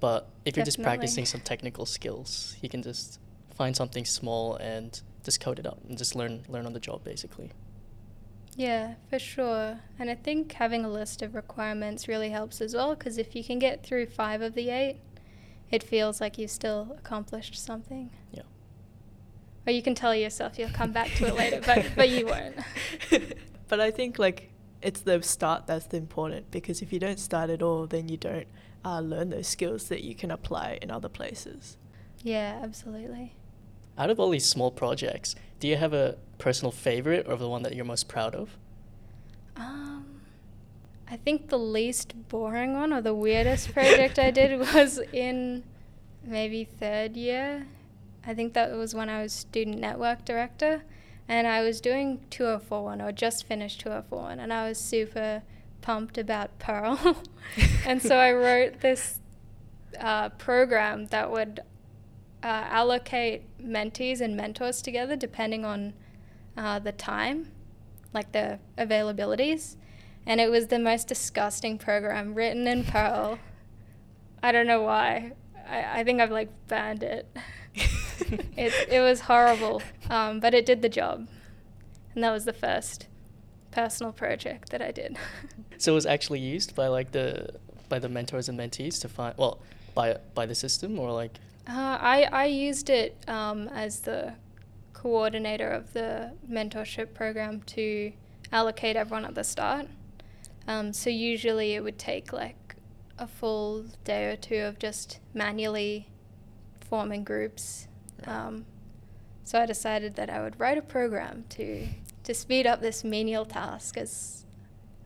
But 0.00 0.28
if 0.44 0.56
you're 0.56 0.64
just 0.64 0.82
practicing 0.82 1.26
some 1.26 1.42
technical 1.42 1.84
skills, 1.84 2.56
you 2.62 2.68
can 2.68 2.82
just 2.82 3.20
find 3.54 3.76
something 3.76 4.06
small 4.06 4.56
and 4.56 5.00
just 5.22 5.40
code 5.40 5.58
it 5.58 5.66
up 5.66 5.78
and 5.86 5.98
just 5.98 6.14
learn 6.16 6.42
learn 6.48 6.64
on 6.64 6.72
the 6.72 6.80
job 6.80 7.04
basically. 7.04 7.50
Yeah, 8.56 8.94
for 9.08 9.18
sure. 9.18 9.78
And 9.98 10.10
I 10.10 10.14
think 10.14 10.52
having 10.52 10.84
a 10.84 10.90
list 10.90 11.22
of 11.22 11.34
requirements 11.34 12.08
really 12.08 12.30
helps 12.30 12.60
as 12.60 12.74
well 12.74 12.94
because 12.94 13.18
if 13.18 13.36
you 13.36 13.44
can 13.44 13.58
get 13.58 13.84
through 13.84 14.06
five 14.06 14.42
of 14.42 14.54
the 14.54 14.70
eight, 14.70 14.96
it 15.70 15.82
feels 15.82 16.20
like 16.20 16.36
you've 16.38 16.50
still 16.50 16.96
accomplished 16.98 17.56
something. 17.56 18.10
Yeah. 18.32 18.42
Or 19.66 19.72
you 19.72 19.82
can 19.82 19.94
tell 19.94 20.14
yourself 20.14 20.58
you'll 20.58 20.70
come 20.70 20.92
back 20.92 21.08
to 21.16 21.26
it 21.26 21.36
later, 21.36 21.60
but 21.64 21.86
but 21.94 22.08
you 22.08 22.26
won't. 22.26 22.56
but 23.68 23.80
I 23.80 23.90
think 23.90 24.18
like 24.18 24.49
it's 24.82 25.00
the 25.00 25.22
start 25.22 25.66
that's 25.66 25.86
the 25.86 25.96
important 25.96 26.50
because 26.50 26.82
if 26.82 26.92
you 26.92 26.98
don't 26.98 27.18
start 27.18 27.50
at 27.50 27.62
all, 27.62 27.86
then 27.86 28.08
you 28.08 28.16
don't 28.16 28.46
uh, 28.84 29.00
learn 29.00 29.30
those 29.30 29.48
skills 29.48 29.88
that 29.88 30.02
you 30.02 30.14
can 30.14 30.30
apply 30.30 30.78
in 30.80 30.90
other 30.90 31.08
places. 31.08 31.76
Yeah, 32.22 32.60
absolutely 32.62 33.34
out 34.00 34.08
of 34.08 34.18
all 34.18 34.30
these 34.30 34.46
small 34.46 34.70
projects, 34.70 35.36
do 35.60 35.68
you 35.68 35.76
have 35.76 35.92
a 35.92 36.16
personal 36.38 36.72
favorite 36.72 37.26
or 37.28 37.36
the 37.36 37.48
one 37.48 37.62
that 37.62 37.76
you're 37.76 37.84
most 37.84 38.08
proud 38.08 38.34
of? 38.34 38.56
Um, 39.56 40.22
I 41.06 41.16
think 41.16 41.50
the 41.50 41.58
least 41.58 42.14
boring 42.30 42.72
one 42.72 42.94
or 42.94 43.02
the 43.02 43.14
weirdest 43.14 43.74
project 43.74 44.18
I 44.18 44.30
did 44.30 44.58
was 44.74 45.00
in 45.12 45.64
maybe 46.24 46.64
third 46.64 47.14
year. 47.14 47.66
I 48.26 48.32
think 48.32 48.54
that 48.54 48.72
was 48.72 48.94
when 48.94 49.10
I 49.10 49.22
was 49.22 49.34
student 49.34 49.78
network 49.78 50.24
director, 50.24 50.82
and 51.30 51.46
I 51.46 51.62
was 51.62 51.80
doing 51.80 52.20
2041 52.30 53.00
or 53.00 53.12
just 53.12 53.46
finished 53.46 53.78
2041, 53.82 54.40
and 54.40 54.52
I 54.52 54.68
was 54.68 54.78
super 54.78 55.44
pumped 55.80 56.18
about 56.18 56.58
Perl. 56.58 57.22
and 57.86 58.02
so 58.02 58.16
I 58.16 58.32
wrote 58.32 58.80
this 58.80 59.20
uh, 60.00 60.30
program 60.30 61.06
that 61.06 61.30
would 61.30 61.60
uh, 62.42 62.46
allocate 62.68 63.44
mentees 63.62 64.20
and 64.20 64.36
mentors 64.36 64.82
together 64.82 65.14
depending 65.14 65.64
on 65.64 65.94
uh, 66.56 66.80
the 66.80 66.90
time, 66.90 67.52
like 68.12 68.32
the 68.32 68.58
availabilities. 68.76 69.76
And 70.26 70.40
it 70.40 70.50
was 70.50 70.66
the 70.66 70.80
most 70.80 71.06
disgusting 71.06 71.78
program 71.78 72.34
written 72.34 72.66
in 72.66 72.82
Perl. 72.82 73.38
I 74.42 74.50
don't 74.50 74.66
know 74.66 74.82
why. 74.82 75.34
I, 75.68 76.00
I 76.00 76.04
think 76.04 76.20
I've 76.20 76.32
like 76.32 76.50
banned 76.66 77.04
it. 77.04 77.28
it, 77.74 78.88
it 78.88 79.00
was 79.00 79.20
horrible, 79.20 79.82
um, 80.08 80.40
but 80.40 80.54
it 80.54 80.66
did 80.66 80.82
the 80.82 80.88
job. 80.88 81.28
And 82.14 82.24
that 82.24 82.32
was 82.32 82.44
the 82.44 82.52
first 82.52 83.06
personal 83.70 84.12
project 84.12 84.70
that 84.70 84.82
I 84.82 84.90
did. 84.90 85.16
so 85.78 85.92
it 85.92 85.94
was 85.94 86.06
actually 86.06 86.40
used 86.40 86.74
by 86.74 86.88
like 86.88 87.12
the 87.12 87.54
by 87.88 87.98
the 87.98 88.08
mentors 88.08 88.48
and 88.48 88.58
mentees 88.58 89.00
to 89.00 89.08
find 89.08 89.36
well 89.36 89.60
by 89.94 90.16
by 90.34 90.46
the 90.46 90.54
system 90.54 90.98
or 90.98 91.12
like 91.12 91.38
uh, 91.68 91.98
I, 92.00 92.22
I 92.32 92.44
used 92.46 92.90
it 92.90 93.16
um, 93.28 93.68
as 93.68 94.00
the 94.00 94.34
coordinator 94.92 95.70
of 95.70 95.92
the 95.92 96.32
mentorship 96.50 97.14
program 97.14 97.60
to 97.62 98.12
allocate 98.52 98.96
everyone 98.96 99.24
at 99.24 99.34
the 99.34 99.44
start. 99.44 99.86
Um, 100.66 100.92
so 100.92 101.10
usually 101.10 101.74
it 101.74 101.84
would 101.84 101.98
take 101.98 102.32
like 102.32 102.74
a 103.18 103.26
full 103.28 103.84
day 104.04 104.32
or 104.32 104.36
two 104.36 104.56
of 104.56 104.78
just 104.78 105.20
manually 105.32 106.08
forming 106.90 107.24
groups. 107.24 107.86
Um, 108.26 108.66
so 109.44 109.60
I 109.60 109.66
decided 109.66 110.16
that 110.16 110.28
I 110.28 110.42
would 110.42 110.60
write 110.60 110.76
a 110.76 110.82
program 110.82 111.44
to 111.50 111.88
to 112.22 112.34
speed 112.34 112.66
up 112.66 112.82
this 112.82 113.02
menial 113.02 113.46
task, 113.46 113.96
as 113.96 114.44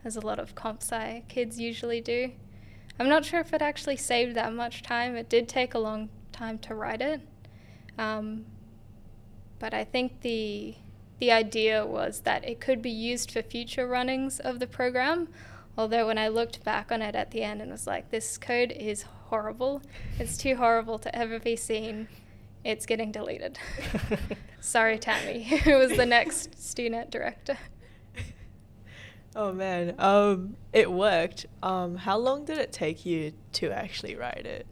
as 0.05 0.17
a 0.17 0.21
lot 0.21 0.41
of 0.41 0.55
comp 0.55 0.83
sci 0.83 1.23
kids 1.29 1.61
usually 1.61 2.01
do. 2.01 2.33
I'm 2.99 3.09
not 3.09 3.25
sure 3.25 3.41
if 3.41 3.53
it 3.53 3.63
actually 3.63 3.97
saved 3.97 4.35
that 4.35 4.53
much 4.53 4.83
time. 4.83 5.15
It 5.15 5.29
did 5.29 5.49
take 5.49 5.75
a 5.75 5.79
long 5.79 6.09
time 6.33 6.59
to 6.61 6.75
write 6.75 7.01
it, 7.01 7.21
um, 7.97 8.47
but 9.59 9.73
I 9.73 9.85
think 9.85 10.23
the 10.23 10.75
the 11.21 11.31
idea 11.31 11.87
was 11.87 12.21
that 12.21 12.45
it 12.45 12.61
could 12.61 12.83
be 12.83 12.91
used 12.91 13.31
for 13.31 13.43
future 13.43 13.87
runnings 13.87 14.41
of 14.41 14.59
the 14.59 14.67
program. 14.67 15.29
Although 15.77 16.07
when 16.07 16.19
I 16.19 16.29
looked 16.29 16.63
back 16.65 16.93
on 16.93 17.03
it 17.03 17.15
at 17.15 17.31
the 17.31 17.43
end 17.43 17.61
and 17.61 17.71
was 17.71 17.87
like, 17.87 18.11
this 18.11 18.39
code 18.39 18.73
is 18.73 19.05
horrible. 19.29 19.83
It's 20.19 20.37
too 20.37 20.57
horrible 20.57 20.99
to 21.01 21.15
ever 21.15 21.39
be 21.39 21.57
seen. 21.57 22.09
It's 22.65 22.87
getting 22.87 23.13
deleted. 23.13 23.59
Sorry, 24.61 24.99
Tammy, 24.99 25.43
who 25.65 25.77
was 25.77 25.97
the 25.97 26.07
next 26.07 26.53
StuNet 26.53 27.11
director. 27.11 27.59
Oh 29.37 29.53
man, 29.53 29.97
um, 29.99 30.55
it 30.73 30.89
worked. 30.89 31.47
Um, 31.61 31.97
how 31.97 32.17
long 32.17 32.45
did 32.45 32.59
it 32.59 32.71
take 32.71 33.05
you 33.05 33.33
to 33.55 33.73
actually 33.73 34.15
write 34.15 34.47
it? 34.47 34.65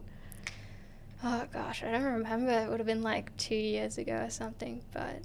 Oh 1.24 1.46
gosh, 1.52 1.82
I 1.82 1.90
don't 1.90 2.04
remember. 2.04 2.52
It 2.52 2.70
would 2.70 2.78
have 2.78 2.86
been 2.86 3.02
like 3.02 3.36
two 3.36 3.56
years 3.56 3.98
ago 3.98 4.14
or 4.14 4.30
something, 4.30 4.84
but 4.92 5.20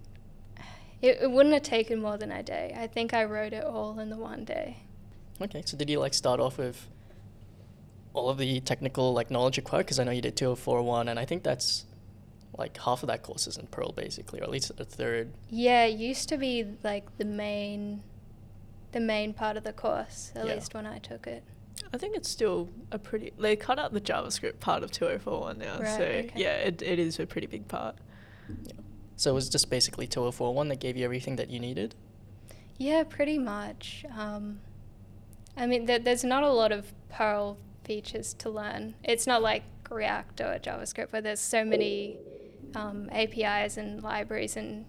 it, 1.03 1.19
it 1.22 1.29
wouldn't 1.29 1.53
have 1.53 1.62
taken 1.62 2.01
more 2.01 2.17
than 2.17 2.31
a 2.31 2.41
day. 2.41 2.75
I 2.75 2.88
think 2.88 3.13
I 3.13 3.25
wrote 3.25 3.53
it 3.53 3.63
all 3.63 4.00
in 4.00 4.10
the 4.10 4.17
one 4.17 4.43
day. 4.43 4.77
Okay, 5.39 5.62
so 5.63 5.77
did 5.77 5.88
you 5.88 6.00
like 6.00 6.15
start 6.15 6.39
off 6.39 6.57
with 6.57 6.88
all 8.17 8.29
of 8.29 8.38
the 8.38 8.59
technical 8.62 9.13
like 9.13 9.29
knowledge 9.31 9.57
required? 9.57 9.86
Because 9.86 10.00
I 10.00 10.03
know 10.03 10.12
you 10.12 10.21
did 10.21 10.36
2041, 10.36 11.07
and 11.09 11.19
I 11.19 11.25
think 11.25 11.43
that's 11.43 11.86
like 12.57 12.77
half 12.77 13.03
of 13.03 13.07
that 13.07 13.21
course 13.24 13.45
is 13.47 13.57
in 13.57 13.67
Perl 13.67 13.91
basically, 13.91 14.39
or 14.39 14.43
at 14.43 14.50
least 14.50 14.71
a 14.77 14.83
third. 14.83 15.31
Yeah, 15.50 15.86
it 15.86 15.97
used 15.97 16.27
to 16.29 16.38
be 16.38 16.65
like 16.83 17.17
the 17.17 17.25
main, 17.25 18.01
the 18.91 19.00
main 19.00 19.33
part 19.33 19.57
of 19.57 19.63
the 19.63 19.74
course. 19.74 20.31
At 20.36 20.47
Yeah. 20.47 20.55
least 20.55 20.74
when 20.74 20.86
I 20.86 20.97
took 21.00 21.27
it. 21.27 21.43
I 21.93 21.97
think 21.97 22.15
it's 22.15 22.27
still 22.29 22.69
a 22.91 22.97
pretty. 23.00 23.31
They 23.38 23.55
cut 23.55 23.77
out 23.79 23.93
the 23.93 24.01
JavaScript 24.01 24.59
part 24.59 24.83
of 24.83 24.91
2041 24.91 25.59
now, 25.59 25.79
Right, 25.79 25.88
so 25.97 26.03
okay. 26.03 26.31
yeah, 26.36 26.55
it, 26.55 26.81
it 26.81 26.97
is 27.00 27.19
a 27.19 27.25
pretty 27.27 27.47
big 27.47 27.67
part. 27.67 27.95
Yeah. 28.63 28.74
So 29.15 29.31
it 29.31 29.33
was 29.36 29.47
just 29.50 29.69
basically 29.69 30.07
2041 30.07 30.67
that 30.69 30.79
gave 30.79 30.97
you 30.97 31.05
everything 31.05 31.36
that 31.38 31.50
you 31.50 31.59
needed. 31.59 31.95
Yeah, 32.77 33.03
pretty 33.03 33.38
much. 33.38 34.05
Um, 34.15 34.59
I 35.55 35.65
mean, 35.65 35.86
there, 35.86 35.97
there's 36.00 36.24
not 36.24 36.43
a 36.43 36.50
lot 36.51 36.71
of 36.71 36.93
Perl 37.09 37.57
features 37.88 38.34
to 38.36 38.50
learn. 38.50 38.96
It's 39.03 39.25
not 39.25 39.41
like 39.41 39.63
React 39.89 40.41
or 40.41 40.60
JavaScript 40.60 41.13
where 41.13 41.22
there's 41.22 41.39
so 41.39 41.63
many 41.63 42.17
um, 42.75 43.10
APIs 43.12 43.77
and 43.77 44.03
libraries 44.03 44.58
and 44.58 44.86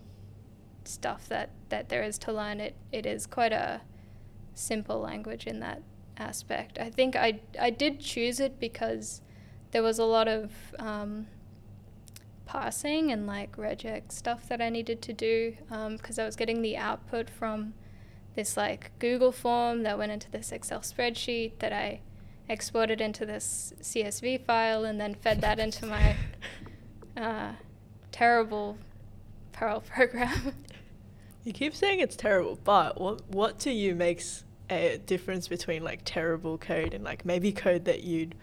stuff 0.85 1.29
that, 1.29 1.51
that 1.69 1.89
there 1.89 2.03
is 2.03 2.19
to 2.19 2.33
learn. 2.33 2.61
It, 2.61 2.75
it 2.91 3.07
is 3.07 3.27
quite 3.27 3.53
a 3.53 3.83
simple 4.55 5.01
language 5.01 5.47
in 5.47 5.61
that 5.61 5.83
aspect. 6.19 6.79
I 6.79 6.91
think 6.91 7.15
I, 7.15 7.41
I 7.59 7.71
did 7.71 8.01
choose 8.01 8.41
it 8.41 8.59
because 8.59 9.23
there 9.71 9.83
was 9.83 9.99
a 9.99 10.05
lot 10.05 10.27
of 10.27 10.51
um, 10.79 11.29
parsing 12.47 13.13
and 13.13 13.27
like 13.27 13.57
regex 13.57 14.13
stuff 14.13 14.49
that 14.49 14.61
I 14.61 14.71
needed 14.71 15.01
to 15.03 15.13
do 15.13 15.55
because 15.69 16.19
I 16.19 16.25
was 16.25 16.35
getting 16.35 16.63
the 16.63 16.77
output 16.77 17.31
from 17.31 17.75
this 18.35 18.57
like 18.57 18.91
Google 18.99 19.33
form 19.33 19.83
that 19.83 19.99
went 19.99 20.13
into 20.13 20.31
this 20.31 20.51
Excel 20.51 20.81
spreadsheet 20.81 21.59
that 21.59 21.73
I 21.73 22.01
exported 22.49 23.01
into 23.01 23.27
this 23.27 23.73
CSV 23.81 24.45
file 24.45 24.85
and 24.85 25.01
then 25.01 25.15
fed 25.15 25.41
that 25.41 25.59
into 25.59 25.87
my 25.87 26.17
uh, 27.17 27.53
terrible 28.13 28.79
Perl 29.53 29.81
program. 29.81 30.53
You 31.45 31.53
keep 31.53 31.75
saying 31.75 32.01
it's 32.01 32.17
terrible, 32.17 32.59
but 32.63 33.01
what 33.01 33.27
what 33.29 33.59
to 33.61 33.71
you 33.71 33.95
makes 33.95 34.45
a 34.71 34.99
difference 35.07 35.49
between 35.49 35.83
like 35.83 36.01
terrible 36.05 36.59
code 36.59 36.95
and 36.95 37.03
like 37.03 37.25
maybe 37.25 37.53
code 37.53 37.87
that 37.87 38.05
you'd 38.05 38.35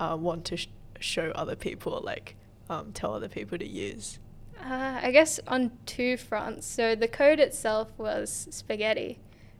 uh, 0.00 0.16
want 0.18 0.44
to 0.46 0.56
sh- 0.56 0.68
show 0.98 1.30
other 1.34 1.56
people, 1.56 1.92
or, 1.92 2.00
like 2.00 2.36
um, 2.70 2.92
tell 2.92 3.12
other 3.12 3.28
people 3.28 3.58
to 3.58 3.66
use? 3.66 4.18
Uh, 4.60 4.98
I 5.02 5.10
guess 5.10 5.38
on 5.46 5.72
two 5.84 6.16
fronts. 6.16 6.66
So 6.66 6.94
the 6.94 7.08
code 7.08 7.38
itself 7.38 7.92
was 7.98 8.48
spaghetti. 8.50 9.18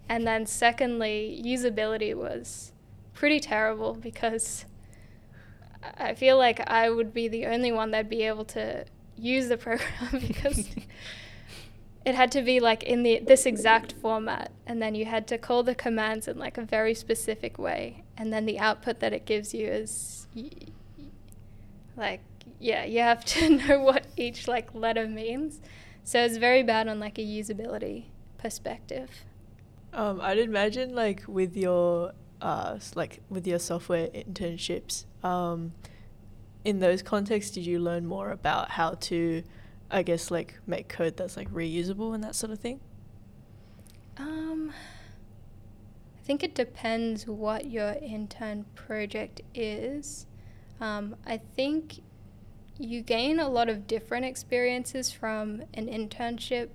And 0.08 0.26
then 0.26 0.46
secondly, 0.46 1.42
usability 1.44 2.14
was 2.14 2.72
pretty 3.14 3.40
terrible 3.40 3.94
because 3.94 4.64
I 5.82 6.10
I 6.10 6.14
feel 6.14 6.36
like 6.38 6.60
I 6.68 6.90
would 6.90 7.12
be 7.12 7.28
the 7.28 7.46
only 7.46 7.70
one 7.72 7.90
that'd 7.90 8.08
be 8.08 8.22
able 8.22 8.44
to 8.46 8.84
use 9.16 9.48
the 9.48 9.56
program 9.66 10.10
because 10.26 10.68
it 12.04 12.14
had 12.14 12.30
to 12.32 12.42
be 12.42 12.60
like 12.60 12.82
in 12.82 13.02
the 13.02 13.20
this 13.20 13.46
exact 13.46 13.92
format 13.92 14.50
and 14.66 14.80
then 14.82 14.94
you 14.94 15.04
had 15.04 15.26
to 15.28 15.38
call 15.38 15.62
the 15.62 15.74
commands 15.74 16.28
in 16.28 16.38
like 16.38 16.58
a 16.58 16.62
very 16.62 16.94
specific 16.94 17.58
way 17.58 18.04
and 18.16 18.32
then 18.32 18.44
the 18.46 18.58
output 18.58 19.00
that 19.00 19.12
it 19.12 19.24
gives 19.24 19.54
you 19.54 19.66
is 19.66 20.26
y- 20.34 20.50
y- 20.98 21.04
like 21.96 22.20
yeah 22.60 22.84
you 22.84 23.00
have 23.00 23.24
to 23.24 23.48
know 23.50 23.80
what 23.80 24.06
each 24.16 24.48
like 24.48 24.74
letter 24.74 25.06
means. 25.06 25.60
So 26.06 26.22
it's 26.22 26.36
very 26.36 26.62
bad 26.62 26.86
on 26.86 27.00
like 27.00 27.18
a 27.18 27.22
usability 27.22 28.04
perspective. 28.36 29.08
Um, 29.94 30.20
I'd 30.20 30.38
imagine 30.38 30.94
like 30.94 31.22
with 31.26 31.56
your 31.56 32.12
uh, 32.44 32.78
like 32.94 33.20
with 33.30 33.46
your 33.46 33.58
software 33.58 34.08
internships, 34.08 35.06
um, 35.24 35.72
in 36.62 36.78
those 36.78 37.02
contexts, 37.02 37.52
did 37.52 37.64
you 37.64 37.78
learn 37.78 38.04
more 38.04 38.30
about 38.30 38.72
how 38.72 38.90
to, 38.90 39.42
I 39.90 40.02
guess, 40.02 40.30
like 40.30 40.60
make 40.66 40.88
code 40.88 41.16
that's 41.16 41.38
like 41.38 41.50
reusable 41.50 42.14
and 42.14 42.22
that 42.22 42.34
sort 42.34 42.52
of 42.52 42.58
thing? 42.58 42.80
Um, 44.18 44.72
I 46.18 46.20
think 46.26 46.44
it 46.44 46.54
depends 46.54 47.26
what 47.26 47.70
your 47.70 47.96
intern 48.02 48.66
project 48.74 49.40
is. 49.54 50.26
Um, 50.82 51.16
I 51.26 51.38
think 51.38 52.02
you 52.78 53.00
gain 53.00 53.38
a 53.38 53.48
lot 53.48 53.70
of 53.70 53.86
different 53.86 54.26
experiences 54.26 55.10
from 55.10 55.62
an 55.72 55.86
internship 55.86 56.68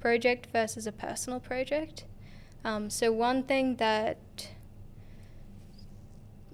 project 0.00 0.48
versus 0.52 0.86
a 0.86 0.92
personal 0.92 1.40
project. 1.40 2.04
Um, 2.62 2.90
so, 2.90 3.10
one 3.10 3.42
thing 3.42 3.76
that 3.76 4.18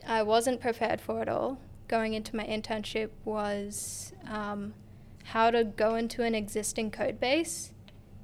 I 0.08 0.22
wasn't 0.22 0.60
prepared 0.60 1.00
for 1.00 1.20
at 1.20 1.28
all. 1.28 1.58
Going 1.86 2.14
into 2.14 2.34
my 2.34 2.44
internship 2.44 3.10
was 3.24 4.12
um, 4.28 4.74
how 5.24 5.50
to 5.50 5.62
go 5.64 5.94
into 5.94 6.22
an 6.22 6.34
existing 6.34 6.90
code 6.90 7.20
base 7.20 7.72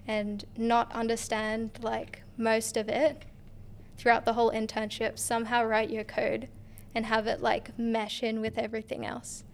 and 0.06 0.44
not 0.56 0.90
understand 0.92 1.78
like 1.82 2.22
most 2.36 2.76
of 2.76 2.88
it 2.88 3.24
throughout 3.96 4.24
the 4.24 4.32
whole 4.32 4.50
internship. 4.50 5.18
Somehow 5.18 5.64
write 5.64 5.90
your 5.90 6.04
code 6.04 6.48
and 6.94 7.06
have 7.06 7.26
it 7.26 7.42
like 7.42 7.78
mesh 7.78 8.22
in 8.22 8.40
with 8.40 8.58
everything 8.58 9.04
else. 9.04 9.44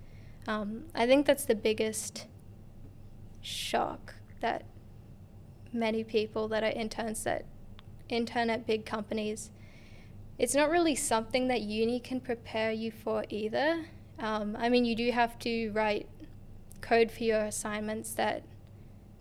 Um, 0.46 0.84
i 0.94 1.06
think 1.06 1.26
that's 1.26 1.44
the 1.44 1.54
biggest 1.54 2.26
shock 3.42 4.14
that 4.40 4.64
many 5.72 6.02
people 6.02 6.48
that 6.48 6.64
are 6.64 6.70
interns 6.70 7.24
that 7.24 7.44
intern 8.08 8.50
at 8.50 8.66
big 8.66 8.84
companies 8.84 9.50
it's 10.40 10.54
not 10.54 10.70
really 10.70 10.94
something 10.94 11.48
that 11.48 11.60
uni 11.60 12.00
can 12.00 12.18
prepare 12.18 12.72
you 12.72 12.90
for 12.90 13.24
either. 13.28 13.84
Um, 14.18 14.56
i 14.58 14.68
mean 14.70 14.84
you 14.86 14.96
do 14.96 15.12
have 15.12 15.38
to 15.40 15.70
write 15.72 16.08
code 16.80 17.10
for 17.10 17.24
your 17.24 17.40
assignments 17.40 18.12
that 18.14 18.42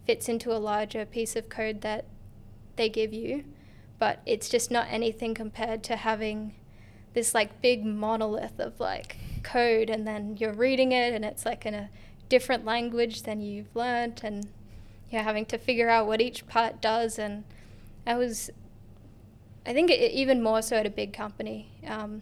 fits 0.08 0.30
into 0.30 0.54
a 0.54 0.58
larger 0.58 1.06
piece 1.06 1.36
of 1.36 1.50
code 1.50 1.82
that 1.82 2.06
they 2.78 2.88
give 2.88 3.14
you, 3.14 3.44
but 4.00 4.22
it's 4.26 4.48
just 4.48 4.72
not 4.72 4.88
anything 4.90 5.34
compared 5.36 5.84
to 5.84 5.98
having 5.98 6.56
this 7.14 7.34
like 7.34 7.62
big 7.62 7.86
monolith 7.86 8.58
of 8.58 8.80
like 8.80 9.18
code 9.44 9.90
and 9.90 10.08
then 10.08 10.38
you're 10.38 10.54
reading 10.54 10.94
it 10.94 11.14
and 11.14 11.26
it's 11.26 11.46
like 11.46 11.66
in 11.66 11.74
a 11.74 11.90
different 12.30 12.64
language 12.64 13.24
than 13.24 13.42
you've 13.42 13.76
learned 13.76 14.22
and 14.24 14.48
you're 15.10 15.24
having 15.24 15.46
to 15.48 15.58
figure 15.58 15.90
out 15.90 16.08
what 16.08 16.22
each 16.22 16.48
part 16.48 16.82
does 16.82 17.20
and 17.20 17.44
I 18.08 18.16
was 18.16 18.50
I 19.66 19.74
think 19.74 19.90
it, 19.92 20.12
even 20.12 20.42
more 20.42 20.62
so 20.62 20.78
at 20.78 20.86
a 20.86 20.90
big 20.90 21.14
company 21.14 21.72
um, 21.88 22.22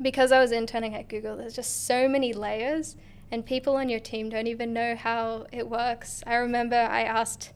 because 0.00 0.32
I 0.32 0.40
was 0.40 0.52
interning 0.52 0.94
at 0.94 1.08
Google 1.08 1.36
there's 1.36 1.54
just 1.54 1.86
so 1.86 2.08
many 2.08 2.32
layers 2.32 2.96
and 3.30 3.44
people 3.44 3.76
on 3.76 3.88
your 3.88 4.00
team 4.00 4.28
don't 4.28 4.46
even 4.46 4.72
know 4.72 4.94
how 4.94 5.46
it 5.50 5.68
works. 5.68 6.22
I 6.26 6.36
remember 6.36 6.76
I 6.76 7.02
asked 7.02 7.52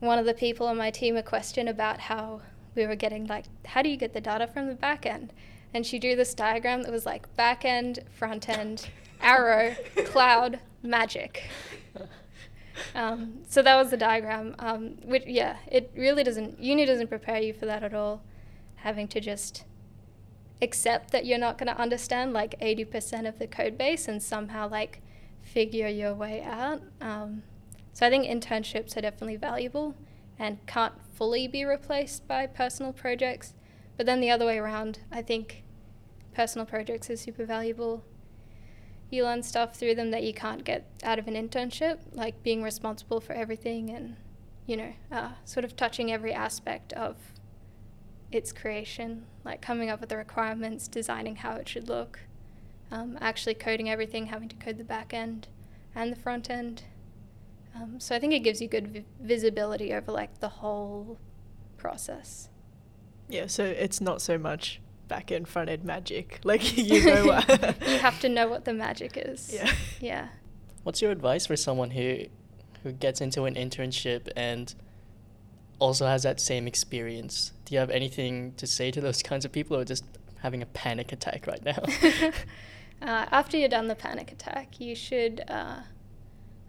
one 0.00 0.18
of 0.18 0.24
the 0.24 0.34
people 0.34 0.66
on 0.66 0.76
my 0.76 0.90
team 0.90 1.16
a 1.16 1.22
question 1.22 1.68
about 1.68 2.00
how 2.00 2.40
we 2.74 2.86
were 2.86 2.96
getting 2.96 3.26
like 3.26 3.44
how 3.66 3.82
do 3.82 3.88
you 3.88 3.96
get 3.96 4.14
the 4.14 4.20
data 4.20 4.46
from 4.46 4.68
the 4.68 4.74
back 4.74 5.04
end? 5.04 5.32
And 5.74 5.84
she 5.84 5.98
drew 5.98 6.16
this 6.16 6.32
diagram 6.34 6.82
that 6.82 6.92
was 6.92 7.04
like 7.04 7.34
back 7.36 7.64
end, 7.64 8.00
front 8.10 8.48
end, 8.48 8.88
arrow, 9.20 9.76
cloud, 10.06 10.60
magic. 10.82 11.44
Um, 12.94 13.40
so 13.48 13.62
that 13.62 13.76
was 13.76 13.90
the 13.90 13.96
diagram. 13.96 14.54
Um, 14.58 14.96
which 15.04 15.24
yeah, 15.26 15.56
it 15.70 15.90
really 15.96 16.24
doesn't 16.24 16.60
uni 16.60 16.84
doesn't 16.84 17.08
prepare 17.08 17.40
you 17.40 17.52
for 17.52 17.66
that 17.66 17.82
at 17.82 17.94
all. 17.94 18.22
Having 18.76 19.08
to 19.08 19.20
just 19.20 19.64
accept 20.60 21.10
that 21.12 21.24
you're 21.24 21.38
not 21.38 21.58
going 21.58 21.72
to 21.72 21.80
understand 21.80 22.32
like 22.32 22.58
80% 22.60 23.28
of 23.28 23.38
the 23.38 23.46
code 23.46 23.78
base 23.78 24.08
and 24.08 24.22
somehow 24.22 24.68
like 24.68 25.00
figure 25.40 25.88
your 25.88 26.14
way 26.14 26.42
out. 26.42 26.82
Um, 27.00 27.42
so 27.92 28.06
I 28.06 28.10
think 28.10 28.26
internships 28.26 28.96
are 28.96 29.00
definitely 29.00 29.36
valuable 29.36 29.94
and 30.38 30.64
can't 30.66 30.94
fully 31.14 31.48
be 31.48 31.64
replaced 31.64 32.26
by 32.28 32.46
personal 32.46 32.92
projects. 32.92 33.54
But 33.96 34.06
then 34.06 34.20
the 34.20 34.30
other 34.30 34.46
way 34.46 34.58
around, 34.58 35.00
I 35.10 35.22
think 35.22 35.64
personal 36.34 36.66
projects 36.66 37.10
are 37.10 37.16
super 37.16 37.44
valuable. 37.44 38.04
You 39.10 39.24
learn 39.24 39.42
stuff 39.42 39.74
through 39.74 39.94
them 39.94 40.10
that 40.10 40.22
you 40.22 40.34
can't 40.34 40.64
get 40.64 40.86
out 41.02 41.18
of 41.18 41.26
an 41.28 41.34
internship, 41.34 41.98
like 42.12 42.42
being 42.42 42.62
responsible 42.62 43.20
for 43.20 43.32
everything 43.32 43.90
and, 43.90 44.16
you 44.66 44.76
know, 44.76 44.92
uh, 45.10 45.30
sort 45.44 45.64
of 45.64 45.76
touching 45.76 46.12
every 46.12 46.32
aspect 46.32 46.92
of 46.92 47.16
its 48.30 48.52
creation, 48.52 49.24
like 49.44 49.62
coming 49.62 49.88
up 49.88 50.00
with 50.00 50.10
the 50.10 50.16
requirements, 50.16 50.88
designing 50.88 51.36
how 51.36 51.56
it 51.56 51.68
should 51.68 51.88
look, 51.88 52.20
um, 52.90 53.16
actually 53.20 53.54
coding 53.54 53.88
everything, 53.88 54.26
having 54.26 54.48
to 54.48 54.56
code 54.56 54.78
the 54.78 54.84
back 54.84 55.14
end 55.14 55.48
and 55.94 56.12
the 56.12 56.20
front 56.20 56.50
end. 56.50 56.82
Um, 57.74 58.00
so 58.00 58.14
I 58.14 58.18
think 58.18 58.32
it 58.32 58.40
gives 58.40 58.60
you 58.60 58.68
good 58.68 58.88
vi- 58.88 59.04
visibility 59.20 59.94
over 59.94 60.12
like 60.12 60.40
the 60.40 60.48
whole 60.48 61.18
process. 61.76 62.48
Yeah, 63.28 63.46
so 63.46 63.64
it's 63.64 64.00
not 64.00 64.20
so 64.20 64.36
much 64.38 64.80
back 65.08 65.32
end 65.32 65.48
front 65.48 65.70
end 65.70 65.84
magic. 65.84 66.40
Like 66.44 66.76
you 66.76 67.04
know 67.04 67.26
what 67.26 67.48
you 67.86 67.98
have 67.98 68.20
to 68.20 68.28
know 68.28 68.48
what 68.48 68.64
the 68.64 68.72
magic 68.72 69.16
is. 69.16 69.52
Yeah. 69.52 69.72
Yeah. 70.00 70.28
What's 70.82 71.02
your 71.02 71.10
advice 71.10 71.46
for 71.46 71.56
someone 71.56 71.90
who 71.90 72.24
who 72.82 72.92
gets 72.92 73.20
into 73.20 73.44
an 73.44 73.54
internship 73.54 74.28
and 74.36 74.74
also 75.78 76.06
has 76.06 76.22
that 76.22 76.40
same 76.40 76.66
experience? 76.66 77.52
Do 77.64 77.74
you 77.74 77.80
have 77.80 77.90
anything 77.90 78.54
to 78.56 78.66
say 78.66 78.90
to 78.90 79.00
those 79.00 79.22
kinds 79.30 79.44
of 79.44 79.52
people 79.52 79.76
who 79.76 79.82
are 79.82 79.86
just 79.86 80.04
having 80.40 80.62
a 80.62 80.66
panic 80.66 81.12
attack 81.12 81.46
right 81.46 81.64
now? 81.64 81.82
uh, 83.02 83.26
after 83.30 83.56
you're 83.56 83.68
done 83.68 83.88
the 83.88 83.94
panic 83.94 84.32
attack, 84.32 84.80
you 84.80 84.94
should 84.94 85.42
uh, 85.48 85.80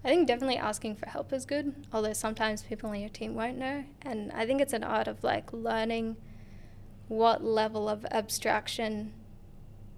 I 0.03 0.07
think 0.07 0.27
definitely 0.27 0.57
asking 0.57 0.95
for 0.95 1.09
help 1.09 1.33
is 1.33 1.45
good, 1.45 1.73
although 1.91 2.13
sometimes 2.13 2.61
people 2.61 2.89
on 2.89 2.99
your 2.99 3.09
team 3.09 3.35
won't 3.35 3.57
know. 3.57 3.83
And 4.01 4.31
I 4.31 4.45
think 4.45 4.61
it's 4.61 4.73
an 4.73 4.83
art 4.83 5.07
of 5.07 5.23
like 5.23 5.51
learning 5.51 6.15
what 7.09 7.43
level 7.43 7.89
of 7.89 8.05
abstraction 8.11 9.11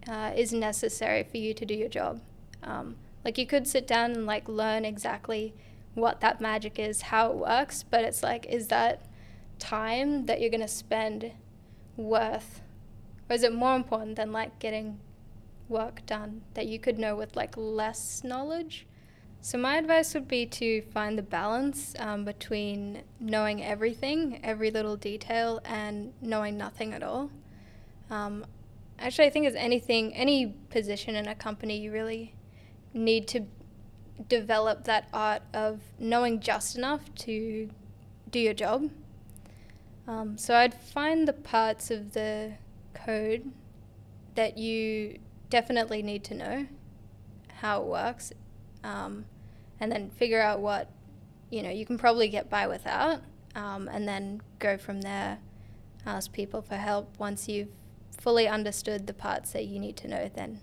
uh, 0.07 0.31
is 0.35 0.51
necessary 0.51 1.23
for 1.23 1.37
you 1.37 1.53
to 1.53 1.65
do 1.65 1.75
your 1.75 1.89
job. 1.89 2.21
Um, 2.63 2.95
like 3.23 3.37
you 3.37 3.45
could 3.45 3.67
sit 3.67 3.85
down 3.85 4.11
and 4.11 4.25
like 4.25 4.47
learn 4.49 4.83
exactly 4.85 5.53
what 5.93 6.21
that 6.21 6.41
magic 6.41 6.79
is, 6.79 7.03
how 7.03 7.29
it 7.29 7.35
works, 7.35 7.83
but 7.83 8.03
it's 8.03 8.23
like, 8.23 8.45
is 8.47 8.67
that 8.67 9.05
time 9.59 10.25
that 10.25 10.41
you're 10.41 10.49
going 10.49 10.61
to 10.61 10.67
spend 10.67 11.31
worth, 11.97 12.61
or 13.29 13.35
is 13.35 13.43
it 13.43 13.53
more 13.53 13.75
important 13.75 14.15
than 14.15 14.31
like 14.31 14.57
getting 14.59 14.99
work 15.67 16.05
done 16.05 16.41
that 16.53 16.65
you 16.65 16.79
could 16.79 16.97
know 16.97 17.15
with 17.15 17.35
like 17.35 17.55
less 17.57 18.23
knowledge? 18.23 18.87
So, 19.43 19.57
my 19.57 19.77
advice 19.77 20.13
would 20.13 20.27
be 20.27 20.45
to 20.45 20.83
find 20.93 21.17
the 21.17 21.23
balance 21.23 21.95
um, 21.97 22.25
between 22.25 23.01
knowing 23.19 23.63
everything, 23.63 24.39
every 24.43 24.69
little 24.69 24.95
detail, 24.95 25.59
and 25.65 26.13
knowing 26.21 26.59
nothing 26.59 26.93
at 26.93 27.01
all. 27.01 27.31
Um, 28.11 28.45
actually, 28.99 29.25
I 29.25 29.29
think 29.31 29.47
as 29.47 29.55
anything, 29.55 30.13
any 30.13 30.53
position 30.69 31.15
in 31.15 31.27
a 31.27 31.33
company, 31.33 31.79
you 31.79 31.91
really 31.91 32.35
need 32.93 33.27
to 33.29 33.47
develop 34.29 34.83
that 34.83 35.09
art 35.11 35.41
of 35.55 35.81
knowing 35.97 36.39
just 36.39 36.77
enough 36.77 37.01
to 37.15 37.67
do 38.29 38.39
your 38.39 38.53
job. 38.53 38.91
Um, 40.07 40.37
so, 40.37 40.53
I'd 40.53 40.75
find 40.75 41.27
the 41.27 41.33
parts 41.33 41.89
of 41.89 42.13
the 42.13 42.53
code 42.93 43.51
that 44.35 44.59
you 44.59 45.17
definitely 45.49 46.03
need 46.03 46.23
to 46.25 46.35
know 46.35 46.67
how 47.61 47.81
it 47.81 47.87
works 47.87 48.31
um, 48.83 49.25
and 49.79 49.91
then 49.91 50.09
figure 50.09 50.41
out 50.41 50.59
what 50.59 50.89
you 51.49 51.61
know 51.61 51.69
you 51.69 51.85
can 51.85 51.97
probably 51.97 52.29
get 52.29 52.49
by 52.49 52.67
without, 52.67 53.21
um, 53.55 53.87
and 53.87 54.07
then 54.07 54.41
go 54.59 54.77
from 54.77 55.01
there. 55.01 55.39
Ask 56.05 56.31
people 56.31 56.61
for 56.61 56.75
help 56.75 57.17
once 57.19 57.47
you've 57.47 57.69
fully 58.17 58.47
understood 58.47 59.07
the 59.07 59.13
parts 59.13 59.51
that 59.51 59.65
you 59.65 59.79
need 59.79 59.97
to 59.97 60.07
know. 60.07 60.29
Then 60.33 60.59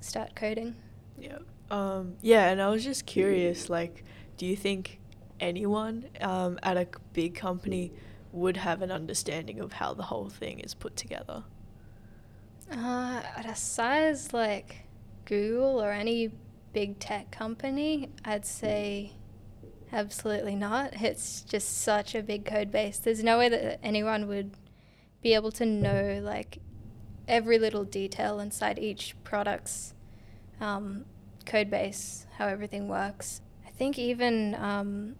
start 0.00 0.34
coding. 0.34 0.76
Yeah. 1.18 1.38
Um, 1.70 2.14
yeah, 2.22 2.48
and 2.48 2.62
I 2.62 2.70
was 2.70 2.82
just 2.82 3.04
curious, 3.04 3.68
like, 3.68 4.04
do 4.38 4.46
you 4.46 4.56
think 4.56 5.00
anyone 5.38 6.06
um, 6.20 6.58
at 6.62 6.76
a 6.76 6.86
big 7.12 7.34
company 7.34 7.92
would 8.32 8.56
have 8.56 8.82
an 8.82 8.90
understanding 8.90 9.60
of 9.60 9.74
how 9.74 9.94
the 9.94 10.04
whole 10.04 10.28
thing 10.28 10.60
is 10.60 10.74
put 10.74 10.96
together? 10.96 11.44
Uh, 12.70 13.22
at 13.36 13.46
a 13.46 13.54
size 13.54 14.32
like 14.32 14.84
Google 15.24 15.82
or 15.82 15.90
any 15.90 16.30
big 16.72 16.98
tech 16.98 17.30
company, 17.30 18.10
I'd 18.24 18.46
say 18.46 19.12
absolutely 19.92 20.54
not. 20.54 20.94
It's 21.00 21.42
just 21.42 21.82
such 21.82 22.14
a 22.14 22.22
big 22.22 22.44
code 22.44 22.70
base. 22.70 22.98
There's 22.98 23.22
no 23.22 23.38
way 23.38 23.48
that 23.48 23.80
anyone 23.82 24.28
would 24.28 24.52
be 25.22 25.34
able 25.34 25.52
to 25.52 25.66
know 25.66 26.20
like 26.22 26.58
every 27.26 27.58
little 27.58 27.84
detail 27.84 28.40
inside 28.40 28.78
each 28.78 29.14
product's 29.24 29.94
um, 30.60 31.04
code 31.44 31.70
base, 31.70 32.26
how 32.36 32.46
everything 32.46 32.88
works. 32.88 33.40
I 33.66 33.70
think 33.70 33.98
even 33.98 34.54
um, 34.54 35.16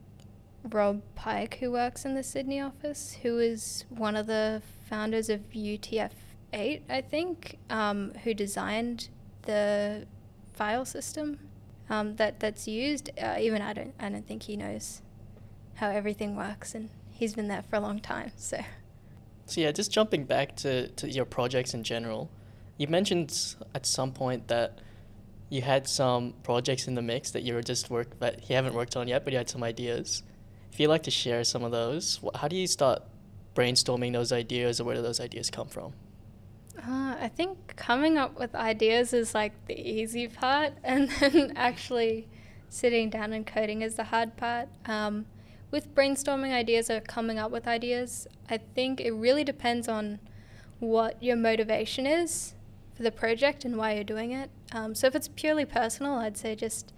Rob 0.65 1.03
Pike, 1.15 1.59
who 1.61 1.71
works 1.71 2.05
in 2.05 2.15
the 2.15 2.23
Sydney 2.23 2.61
office, 2.61 3.19
who 3.23 3.39
is 3.39 3.85
one 3.89 4.17
of 4.17 4.27
the 4.27 4.63
founders 4.89 5.29
of 5.29 5.41
UTF-8, 5.53 6.83
I 6.89 7.01
think, 7.01 7.59
um, 7.71 8.13
who 8.25 8.35
designed 8.35 9.09
the 9.43 10.07
file 10.59 10.85
system 10.85 11.39
um, 11.89 12.17
that 12.17 12.41
that's 12.41 12.67
used. 12.69 13.11
Uh, 13.21 13.37
even 13.47 13.63
I 13.63 13.73
don't 13.73 13.95
I 13.99 14.09
don't 14.13 14.27
think 14.27 14.43
he 14.43 14.57
knows 14.57 15.03
how 15.81 15.89
everything 16.01 16.37
works, 16.37 16.75
and 16.75 16.91
he's 17.19 17.35
been 17.35 17.49
there 17.49 17.63
for 17.63 17.77
a 17.77 17.81
long 17.81 18.01
time. 18.01 18.33
So 18.37 18.59
So 19.47 19.61
yeah, 19.63 19.73
just 19.73 19.91
jumping 19.91 20.25
back 20.25 20.57
to, 20.57 20.89
to 20.89 21.09
your 21.09 21.25
projects 21.25 21.73
in 21.73 21.83
general, 21.83 22.29
you 22.77 22.87
mentioned 22.89 23.57
at 23.75 23.87
some 23.87 24.13
point 24.13 24.49
that 24.49 24.81
you 25.49 25.63
had 25.63 25.89
some 25.89 26.35
projects 26.43 26.87
in 26.89 26.95
the 26.95 27.03
mix 27.03 27.31
that 27.31 27.43
you 27.43 27.55
were 27.55 27.63
just 27.63 27.89
work 27.89 28.19
that 28.19 28.51
you 28.51 28.57
haven't 28.57 28.75
worked 28.75 28.97
on 28.97 29.09
yet, 29.09 29.25
but 29.25 29.33
you 29.33 29.39
had 29.39 29.49
some 29.49 29.63
ideas. 29.63 30.23
If 30.73 30.79
you'd 30.79 30.89
like 30.89 31.05
to 31.05 31.11
share 31.11 31.45
some 31.45 31.65
of 31.65 31.73
those, 31.73 32.21
how 32.35 32.49
do 32.49 32.57
you 32.57 32.67
start 32.67 33.03
brainstorming 33.55 34.13
those 34.13 34.33
ideas, 34.33 34.81
or 34.81 34.85
where 34.85 34.97
do 34.97 35.03
those 35.03 35.21
ideas 35.21 35.51
come 35.51 35.69
from? 35.69 35.95
Uh, 36.79 37.17
I 37.21 37.31
think 37.35 37.77
coming 37.77 38.19
up 38.19 38.39
with 38.39 38.55
ideas 38.55 39.13
is 39.13 39.35
like 39.35 39.53
the 39.67 39.79
easy 39.79 40.29
part, 40.29 40.75
and 40.85 41.11
then 41.11 41.53
actually 41.57 42.29
sitting 42.69 43.11
down 43.11 43.33
and 43.33 43.47
coding 43.47 43.83
is 43.83 43.97
the 43.97 44.05
hard 44.05 44.37
part. 44.37 44.69
Um, 44.87 45.27
with 45.71 45.95
brainstorming 45.95 46.53
ideas 46.53 46.91
or 46.91 47.01
coming 47.01 47.39
up 47.39 47.51
with 47.51 47.67
ideas, 47.67 48.27
I 48.49 48.59
think 48.59 49.01
it 49.01 49.13
really 49.13 49.45
depends 49.45 49.89
on 49.89 50.19
what 50.79 51.23
your 51.23 51.37
motivation 51.37 52.07
is 52.07 52.55
for 52.95 53.03
the 53.03 53.11
project 53.11 53.65
and 53.65 53.77
why 53.77 53.95
you're 53.95 54.05
doing 54.05 54.33
it. 54.33 54.51
Um, 54.73 54.95
so 54.95 55.07
if 55.07 55.15
it's 55.15 55.29
purely 55.29 55.65
personal, 55.65 56.15
I'd 56.15 56.37
say 56.37 56.55
just, 56.55 56.93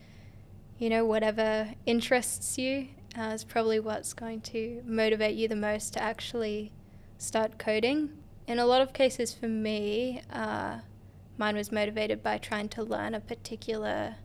you 0.78 0.88
know, 0.88 1.04
whatever 1.04 1.74
interests 1.86 2.58
you 2.58 2.88
uh, 3.18 3.32
is 3.34 3.44
probably 3.44 3.80
what's 3.80 4.12
going 4.12 4.40
to 4.42 4.82
motivate 4.86 5.36
you 5.36 5.48
the 5.48 5.56
most 5.56 5.94
to 5.94 6.02
actually 6.02 6.72
start 7.18 7.58
coding. 7.58 8.10
In 8.50 8.58
a 8.58 8.66
lot 8.66 8.82
of 8.82 8.92
cases 8.92 9.32
for 9.32 9.46
me, 9.46 10.22
uh, 10.32 10.80
mine 11.38 11.54
was 11.54 11.70
motivated 11.70 12.20
by 12.20 12.36
trying 12.38 12.68
to 12.70 12.82
learn 12.82 13.14
a 13.14 13.20
particular 13.20 14.16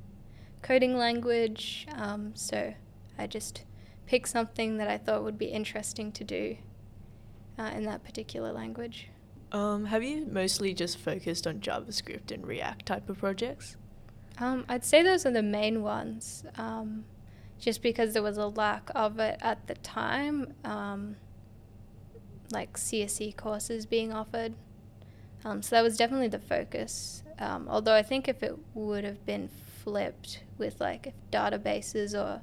coding 0.64 0.98
language. 0.98 1.86
Um, 1.96 2.32
so 2.34 2.74
I 3.20 3.28
just 3.28 3.66
picked 4.08 4.30
something 4.30 4.78
that 4.78 4.88
I 4.88 4.98
thought 4.98 5.24
would 5.24 5.38
be 5.38 5.46
interesting 5.46 6.12
to 6.14 6.24
do 6.24 6.58
uh, 7.60 7.70
in 7.76 7.84
that 7.84 8.04
particular 8.04 8.52
language. 8.52 9.10
Um, 9.52 9.86
have 9.86 10.02
you 10.02 10.26
mostly 10.26 10.74
just 10.74 10.98
focused 10.98 11.46
on 11.46 11.60
JavaScript 11.60 12.32
and 12.32 12.48
React 12.48 12.84
type 12.84 13.08
of 13.10 13.20
projects? 13.20 13.78
Um, 14.40 14.66
I'd 14.68 14.84
say 14.84 15.04
those 15.04 15.28
are 15.28 15.32
the 15.32 15.44
main 15.44 15.84
ones, 15.84 16.46
um, 16.56 17.06
just 17.60 17.84
because 17.84 18.14
there 18.14 18.24
was 18.24 18.40
a 18.40 18.48
lack 18.48 18.90
of 18.96 19.20
it 19.20 19.38
at 19.42 19.68
the 19.68 19.76
time, 19.76 20.56
um, 20.64 21.16
like 22.52 22.78
CSE 22.78 23.36
courses 23.36 23.86
being 23.86 24.14
offered. 24.14 24.54
Um, 25.44 25.62
so 25.62 25.76
that 25.76 25.84
was 25.84 25.98
definitely 25.98 26.28
the 26.28 26.40
focus. 26.40 27.24
Um, 27.40 27.68
although 27.70 27.94
I 27.94 28.02
think 28.02 28.28
if 28.28 28.42
it 28.42 28.58
would 28.74 29.04
have 29.04 29.26
been 29.26 29.50
flipped 29.84 30.42
with 30.58 30.82
like 30.82 31.08
if 31.08 31.14
databases 31.32 32.14
or 32.14 32.42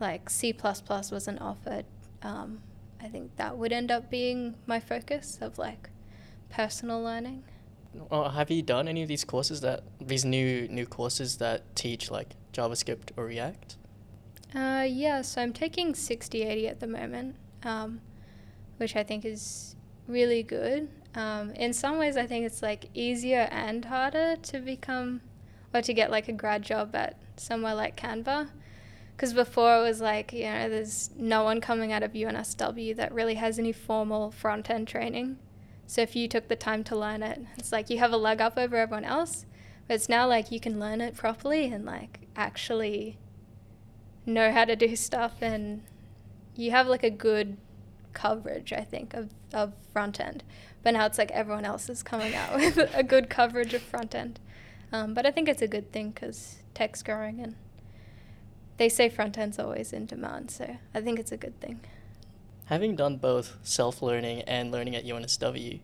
like 0.00 0.30
C 0.30 0.52
wasn't 0.62 1.40
offered, 1.40 1.84
um, 2.22 2.60
I 3.00 3.08
think 3.08 3.36
that 3.36 3.56
would 3.56 3.72
end 3.72 3.90
up 3.90 4.10
being 4.10 4.54
my 4.66 4.80
focus 4.80 5.38
of 5.40 5.58
like 5.58 5.90
personal 6.50 7.02
learning. 7.02 7.44
Or 8.10 8.30
have 8.30 8.50
you 8.50 8.62
done 8.62 8.86
any 8.86 9.02
of 9.02 9.08
these 9.08 9.24
courses 9.24 9.60
that 9.62 9.82
these 10.00 10.24
new 10.24 10.68
new 10.68 10.86
courses 10.86 11.38
that 11.38 11.74
teach 11.74 12.10
like 12.10 12.34
JavaScript 12.52 13.10
or 13.16 13.24
React? 13.24 13.76
Uh, 14.54 14.86
yeah, 14.88 15.22
so 15.22 15.42
I'm 15.42 15.52
taking 15.52 15.94
6080 15.94 16.68
at 16.68 16.80
the 16.80 16.86
moment, 16.86 17.36
um, 17.64 18.00
which 18.78 18.96
I 18.96 19.02
think 19.02 19.24
is 19.24 19.76
really 20.06 20.42
good. 20.42 20.88
Um, 21.14 21.50
in 21.50 21.72
some 21.72 21.98
ways, 21.98 22.16
I 22.16 22.26
think 22.26 22.46
it's 22.46 22.62
like 22.62 22.86
easier 22.94 23.48
and 23.50 23.84
harder 23.84 24.36
to 24.36 24.60
become 24.60 25.20
or 25.74 25.82
to 25.82 25.92
get 25.92 26.10
like 26.10 26.28
a 26.28 26.32
grad 26.32 26.62
job 26.62 26.94
at 26.94 27.18
somewhere 27.36 27.74
like 27.74 27.96
Canva. 27.96 28.48
Because 29.14 29.34
before 29.34 29.78
it 29.78 29.82
was 29.82 30.00
like, 30.00 30.32
you 30.32 30.44
know, 30.44 30.68
there's 30.68 31.10
no 31.16 31.42
one 31.42 31.60
coming 31.60 31.92
out 31.92 32.04
of 32.04 32.12
UNSW 32.12 32.94
that 32.96 33.12
really 33.12 33.34
has 33.34 33.58
any 33.58 33.72
formal 33.72 34.30
front 34.30 34.70
end 34.70 34.86
training. 34.86 35.38
So 35.86 36.02
if 36.02 36.14
you 36.14 36.28
took 36.28 36.48
the 36.48 36.56
time 36.56 36.84
to 36.84 36.96
learn 36.96 37.22
it, 37.22 37.40
it's 37.56 37.72
like 37.72 37.90
you 37.90 37.98
have 37.98 38.12
a 38.12 38.16
leg 38.16 38.40
up 38.40 38.56
over 38.56 38.76
everyone 38.76 39.04
else. 39.04 39.44
But 39.86 39.94
it's 39.94 40.08
now 40.08 40.28
like 40.28 40.52
you 40.52 40.60
can 40.60 40.78
learn 40.78 41.00
it 41.00 41.16
properly 41.16 41.66
and 41.66 41.84
like 41.84 42.28
actually 42.36 43.18
know 44.24 44.52
how 44.52 44.66
to 44.66 44.76
do 44.76 44.94
stuff 45.08 45.42
and 45.42 45.82
you 46.54 46.70
have 46.70 46.86
like 46.86 47.02
a 47.02 47.10
good 47.10 47.56
coverage, 48.12 48.72
I 48.72 48.82
think, 48.82 49.14
of, 49.14 49.30
of 49.52 49.72
front 49.92 50.20
end. 50.20 50.42
But 50.82 50.92
now 50.92 51.06
it's 51.06 51.18
like 51.18 51.30
everyone 51.32 51.64
else 51.64 51.88
is 51.88 52.02
coming 52.02 52.34
out 52.34 52.54
with 52.56 52.78
a 52.94 53.02
good 53.02 53.28
coverage 53.28 53.74
of 53.74 53.82
front 53.82 54.14
end. 54.14 54.40
Um, 54.92 55.14
but 55.14 55.26
I 55.26 55.30
think 55.30 55.48
it's 55.48 55.62
a 55.62 55.68
good 55.68 55.92
thing 55.92 56.10
because 56.10 56.56
tech's 56.74 57.02
growing 57.02 57.40
and 57.40 57.54
they 58.78 58.88
say 58.88 59.08
front 59.08 59.36
end's 59.36 59.58
always 59.58 59.92
in 59.92 60.06
demand. 60.06 60.50
So 60.50 60.76
I 60.94 61.00
think 61.00 61.18
it's 61.18 61.32
a 61.32 61.36
good 61.36 61.60
thing. 61.60 61.80
Having 62.66 62.96
done 62.96 63.16
both 63.16 63.56
self 63.62 64.02
learning 64.02 64.42
and 64.42 64.70
learning 64.70 64.94
at 64.94 65.04
UNSW, 65.04 65.80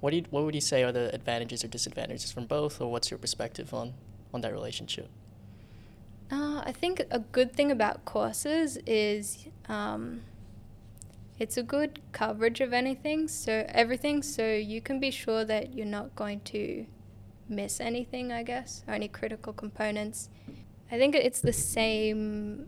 what, 0.00 0.10
do 0.10 0.16
you, 0.16 0.24
what 0.30 0.44
would 0.44 0.54
you 0.54 0.60
say 0.60 0.82
are 0.82 0.92
the 0.92 1.12
advantages 1.14 1.64
or 1.64 1.68
disadvantages 1.68 2.30
from 2.30 2.46
both, 2.46 2.80
or 2.80 2.90
what's 2.90 3.10
your 3.10 3.18
perspective 3.18 3.72
on, 3.72 3.94
on 4.34 4.40
that 4.42 4.52
relationship? 4.52 5.08
Uh, 6.30 6.62
I 6.64 6.72
think 6.72 7.02
a 7.10 7.20
good 7.20 7.54
thing 7.54 7.70
about 7.70 8.04
courses 8.04 8.78
is 8.86 9.46
um, 9.68 10.22
it's 11.38 11.56
a 11.56 11.62
good 11.62 12.00
coverage 12.12 12.60
of 12.60 12.72
anything, 12.72 13.28
so 13.28 13.64
everything, 13.68 14.22
so 14.22 14.46
you 14.54 14.80
can 14.80 15.00
be 15.00 15.10
sure 15.10 15.44
that 15.44 15.74
you're 15.74 15.86
not 15.86 16.14
going 16.16 16.40
to 16.40 16.86
miss 17.48 17.80
anything, 17.80 18.32
I 18.32 18.42
guess, 18.42 18.82
or 18.88 18.94
any 18.94 19.08
critical 19.08 19.52
components. 19.52 20.30
I 20.90 20.98
think 20.98 21.14
it's 21.14 21.40
the 21.40 21.52
same 21.52 22.66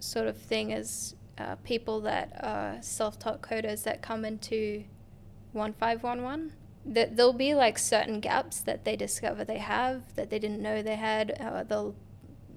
sort 0.00 0.26
of 0.26 0.36
thing 0.36 0.72
as 0.72 1.14
uh, 1.38 1.56
people 1.64 2.00
that 2.02 2.32
are 2.42 2.78
self-taught 2.82 3.40
coders 3.40 3.84
that 3.84 4.02
come 4.02 4.24
into 4.24 4.84
1511 5.52 6.52
that 6.84 7.16
there'll 7.16 7.32
be 7.32 7.54
like 7.54 7.78
certain 7.78 8.20
gaps 8.20 8.60
that 8.60 8.84
they 8.84 8.96
discover 8.96 9.44
they 9.44 9.58
have 9.58 10.14
that 10.14 10.30
they 10.30 10.38
didn't 10.38 10.62
know 10.62 10.82
they 10.82 10.96
had 10.96 11.36
or 11.40 11.64
they'll 11.64 11.94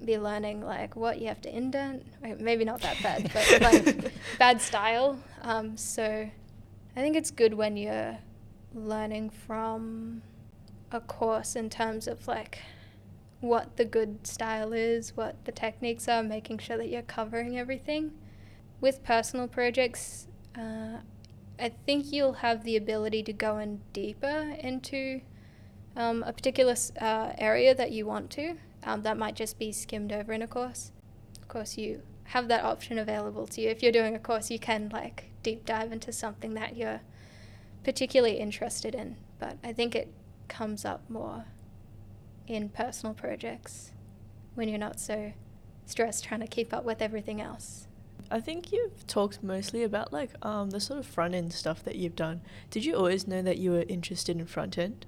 be 0.06 0.18
learning 0.18 0.62
like 0.62 0.96
what 0.96 1.20
you 1.20 1.28
have 1.28 1.42
to 1.42 1.56
indent 1.56 2.06
maybe 2.40 2.66
not 2.66 2.82
that 2.82 3.02
bad 3.02 3.32
but 3.34 3.62
like 3.62 4.12
bad 4.40 4.62
style 4.62 5.18
um, 5.42 5.78
so 5.78 6.30
i 6.96 7.00
think 7.00 7.16
it's 7.16 7.32
good 7.32 7.54
when 7.54 7.78
you're 7.78 8.18
learning 8.74 9.30
from 9.30 10.22
a 10.92 11.00
course 11.00 11.56
in 11.56 11.70
terms 11.70 12.08
of 12.08 12.28
like 12.28 12.60
what 13.44 13.76
the 13.76 13.84
good 13.84 14.26
style 14.26 14.72
is, 14.72 15.18
what 15.18 15.44
the 15.44 15.52
techniques 15.52 16.08
are, 16.08 16.24
making 16.24 16.58
sure 16.60 16.78
that 16.78 16.88
you're 16.88 17.02
covering 17.02 17.60
everything. 17.60 18.12
With 18.80 19.04
personal 19.04 19.48
projects, 19.48 20.28
uh, 20.58 20.98
I 21.60 21.70
think 21.86 22.12
you'll 22.12 22.34
have 22.34 22.64
the 22.64 22.78
ability 22.78 23.22
to 23.24 23.34
go 23.34 23.58
in 23.58 23.82
deeper 23.92 24.56
into 24.60 25.22
um, 25.96 26.24
a 26.24 26.32
particular 26.32 26.76
uh, 27.00 27.34
area 27.38 27.76
that 27.76 27.92
you 27.92 28.06
want 28.06 28.32
to. 28.32 28.56
Um, 28.86 29.04
that 29.04 29.18
might 29.18 29.36
just 29.36 29.58
be 29.58 29.72
skimmed 29.72 30.12
over 30.12 30.34
in 30.34 30.42
a 30.42 30.48
course. 30.48 30.92
Of 31.42 31.48
course, 31.48 31.78
you 31.78 32.02
have 32.26 32.48
that 32.48 32.64
option 32.64 32.98
available 32.98 33.48
to 33.48 33.62
you. 33.62 33.70
If 33.70 33.84
you're 33.84 33.92
doing 33.92 34.16
a 34.16 34.20
course, 34.20 34.50
you 34.50 34.60
can 34.60 34.90
like 34.92 35.32
deep 35.42 35.66
dive 35.66 35.92
into 35.92 36.12
something 36.12 36.54
that 36.56 36.76
you're 36.76 37.02
particularly 37.84 38.38
interested 38.38 38.96
in. 38.96 39.18
But 39.40 39.58
I 39.64 39.74
think 39.74 39.96
it 39.96 40.14
comes 40.48 40.86
up 40.86 41.10
more 41.10 41.46
in 42.48 42.70
personal 42.70 43.14
projects 43.14 43.92
when 44.56 44.70
you're 44.70 44.78
not 44.78 45.00
so 45.00 45.34
stressed 45.86 46.24
trying 46.24 46.40
to 46.42 46.48
keep 46.48 46.74
up 46.74 46.84
with 46.84 47.02
everything 47.02 47.42
else. 47.42 47.88
I 48.32 48.40
think 48.40 48.72
you've 48.72 49.06
talked 49.06 49.44
mostly 49.44 49.84
about 49.84 50.14
like 50.14 50.32
um, 50.42 50.70
the 50.70 50.80
sort 50.80 51.00
of 51.00 51.06
front 51.06 51.36
end 51.36 51.54
stuff 51.54 51.84
that 51.84 51.96
you've 51.96 52.16
done. 52.16 52.42
Did 52.70 52.86
you 52.86 52.96
always 52.96 53.28
know 53.28 53.42
that 53.42 53.58
you 53.58 53.72
were 53.72 53.86
interested 53.88 54.38
in 54.38 54.46
front 54.46 54.78
end? 54.78 55.06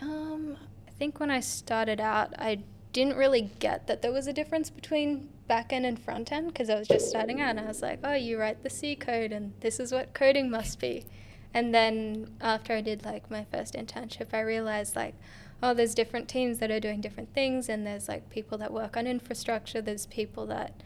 Um, 0.00 0.56
I 0.86 0.90
think 0.92 1.18
when 1.18 1.30
I 1.30 1.40
started 1.40 2.00
out, 2.00 2.34
I 2.38 2.62
didn't 2.96 3.18
really 3.18 3.50
get 3.58 3.86
that 3.88 4.00
there 4.00 4.10
was 4.10 4.26
a 4.26 4.32
difference 4.32 4.70
between 4.70 5.28
back 5.46 5.70
end 5.70 5.84
and 5.84 5.98
front 5.98 6.32
end 6.32 6.46
because 6.46 6.70
I 6.70 6.78
was 6.78 6.88
just 6.88 7.10
starting 7.10 7.42
out 7.42 7.50
and 7.50 7.60
I 7.60 7.66
was 7.66 7.82
like, 7.82 8.00
oh, 8.02 8.14
you 8.14 8.38
write 8.40 8.62
the 8.62 8.70
C 8.70 8.96
code 8.96 9.32
and 9.32 9.52
this 9.60 9.78
is 9.78 9.92
what 9.92 10.14
coding 10.14 10.50
must 10.50 10.80
be. 10.80 11.04
And 11.52 11.74
then 11.74 12.30
after 12.40 12.72
I 12.72 12.80
did 12.80 13.04
like 13.04 13.30
my 13.30 13.44
first 13.52 13.74
internship, 13.74 14.32
I 14.32 14.40
realized 14.40 14.96
like, 14.96 15.14
oh, 15.62 15.74
there's 15.74 15.94
different 15.94 16.26
teams 16.26 16.56
that 16.58 16.70
are 16.70 16.80
doing 16.80 17.02
different 17.02 17.34
things, 17.34 17.68
and 17.68 17.86
there's 17.86 18.08
like 18.08 18.30
people 18.30 18.56
that 18.58 18.72
work 18.72 18.96
on 18.96 19.06
infrastructure, 19.06 19.82
there's 19.82 20.06
people 20.06 20.46
that 20.46 20.82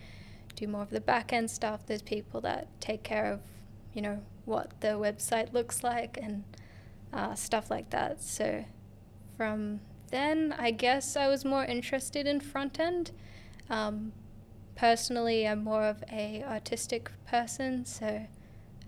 do 0.56 0.66
more 0.66 0.82
of 0.82 0.90
the 0.90 1.00
back 1.00 1.32
end 1.32 1.48
stuff, 1.48 1.86
there's 1.86 2.02
people 2.02 2.40
that 2.40 2.66
take 2.80 3.04
care 3.04 3.32
of, 3.32 3.40
you 3.94 4.02
know, 4.02 4.20
what 4.46 4.72
the 4.80 4.88
website 4.88 5.52
looks 5.52 5.84
like 5.84 6.18
and 6.20 6.42
uh, 7.12 7.36
stuff 7.36 7.70
like 7.70 7.90
that. 7.90 8.20
So 8.20 8.64
from 9.36 9.80
then, 10.10 10.54
I 10.58 10.70
guess 10.70 11.16
I 11.16 11.28
was 11.28 11.44
more 11.44 11.64
interested 11.64 12.26
in 12.26 12.40
front 12.40 12.78
end. 12.80 13.12
Um, 13.68 14.12
personally, 14.74 15.46
I'm 15.46 15.62
more 15.64 15.84
of 15.84 16.02
a 16.10 16.42
artistic 16.42 17.10
person, 17.28 17.84
so 17.86 18.26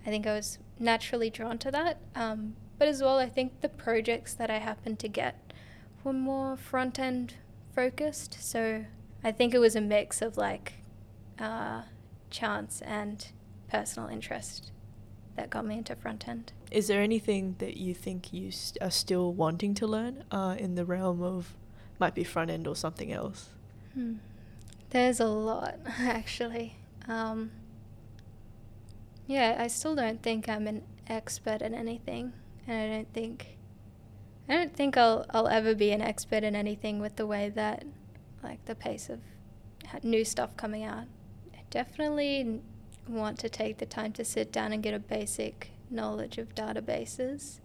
I 0.07 0.11
think 0.11 0.27
I 0.27 0.35
was 0.35 0.59
naturally 0.79 1.31
drawn 1.31 1.59
to 1.59 1.71
that. 1.71 1.99
Um, 2.15 2.57
but 2.79 2.89
as 2.89 3.03
well, 3.03 3.19
I 3.19 3.29
think 3.29 3.61
the 3.61 3.69
projects 3.69 4.35
that 4.35 4.51
I 4.51 4.59
happened 4.59 4.99
to 5.01 5.09
get 5.09 5.53
were 6.03 6.13
more 6.13 6.57
front 6.57 6.99
end 6.99 7.35
focused. 7.75 8.39
So 8.41 8.85
I 9.23 9.33
think 9.33 9.55
it 9.55 9.59
was 9.59 9.77
a 9.77 9.81
mix 9.81 10.21
of 10.21 10.37
like 10.37 10.75
uh, 11.39 11.83
chance 12.31 12.83
and 12.83 13.27
personal 13.71 14.09
interest 14.09 14.73
that 15.37 15.51
got 15.51 15.65
me 15.65 15.79
into 15.79 15.95
front 15.95 16.27
end. 16.27 16.53
Is 16.73 16.87
there 16.87 17.03
anything 17.03 17.57
that 17.59 17.77
you 17.77 17.95
think 17.95 18.33
you 18.33 18.51
st- 18.51 18.83
are 18.83 18.91
still 18.91 19.33
wanting 19.33 19.75
to 19.75 19.87
learn 19.87 20.25
uh, 20.31 20.57
in 20.59 20.75
the 20.75 20.87
realm 20.87 21.23
of 21.23 21.55
might 21.99 22.15
be 22.15 22.25
front 22.25 22.51
end 22.51 22.67
or 22.67 22.75
something 22.75 23.13
else? 23.13 23.51
Hmm. 23.93 24.15
There's 24.89 25.21
a 25.21 25.27
lot 25.27 25.77
actually. 26.01 26.77
Um, 27.07 27.51
yeah, 29.27 29.57
I 29.59 29.67
still 29.67 29.95
don't 29.95 30.23
think 30.23 30.49
I'm 30.49 30.67
an 30.67 30.83
expert 31.07 31.61
in 31.61 31.75
anything, 31.75 32.33
and 32.67 32.81
I 32.81 32.95
don't 32.95 33.13
think 33.13 33.59
I 34.49 34.55
don't 34.55 34.75
think 34.75 34.97
I'll 34.97 35.27
I'll 35.31 35.49
ever 35.49 35.75
be 35.75 35.91
an 35.93 36.01
expert 36.01 36.43
in 36.43 36.57
anything 36.57 37.01
with 37.01 37.17
the 37.17 37.27
way 37.27 37.51
that 37.51 37.85
like 38.43 38.65
the 38.65 38.75
pace 38.75 39.11
of 39.11 39.21
new 40.03 40.25
stuff 40.25 40.57
coming 40.57 40.85
out. 40.85 41.05
I 41.55 41.61
definitely 41.71 42.61
want 43.09 43.39
to 43.41 43.49
take 43.49 43.79
the 43.79 43.87
time 43.87 44.13
to 44.13 44.25
sit 44.25 44.53
down 44.53 44.73
and 44.73 44.83
get 44.83 44.95
a 44.95 44.99
basic 44.99 45.72
knowledge 45.93 46.39
of 46.39 46.55
databases. 46.55 47.61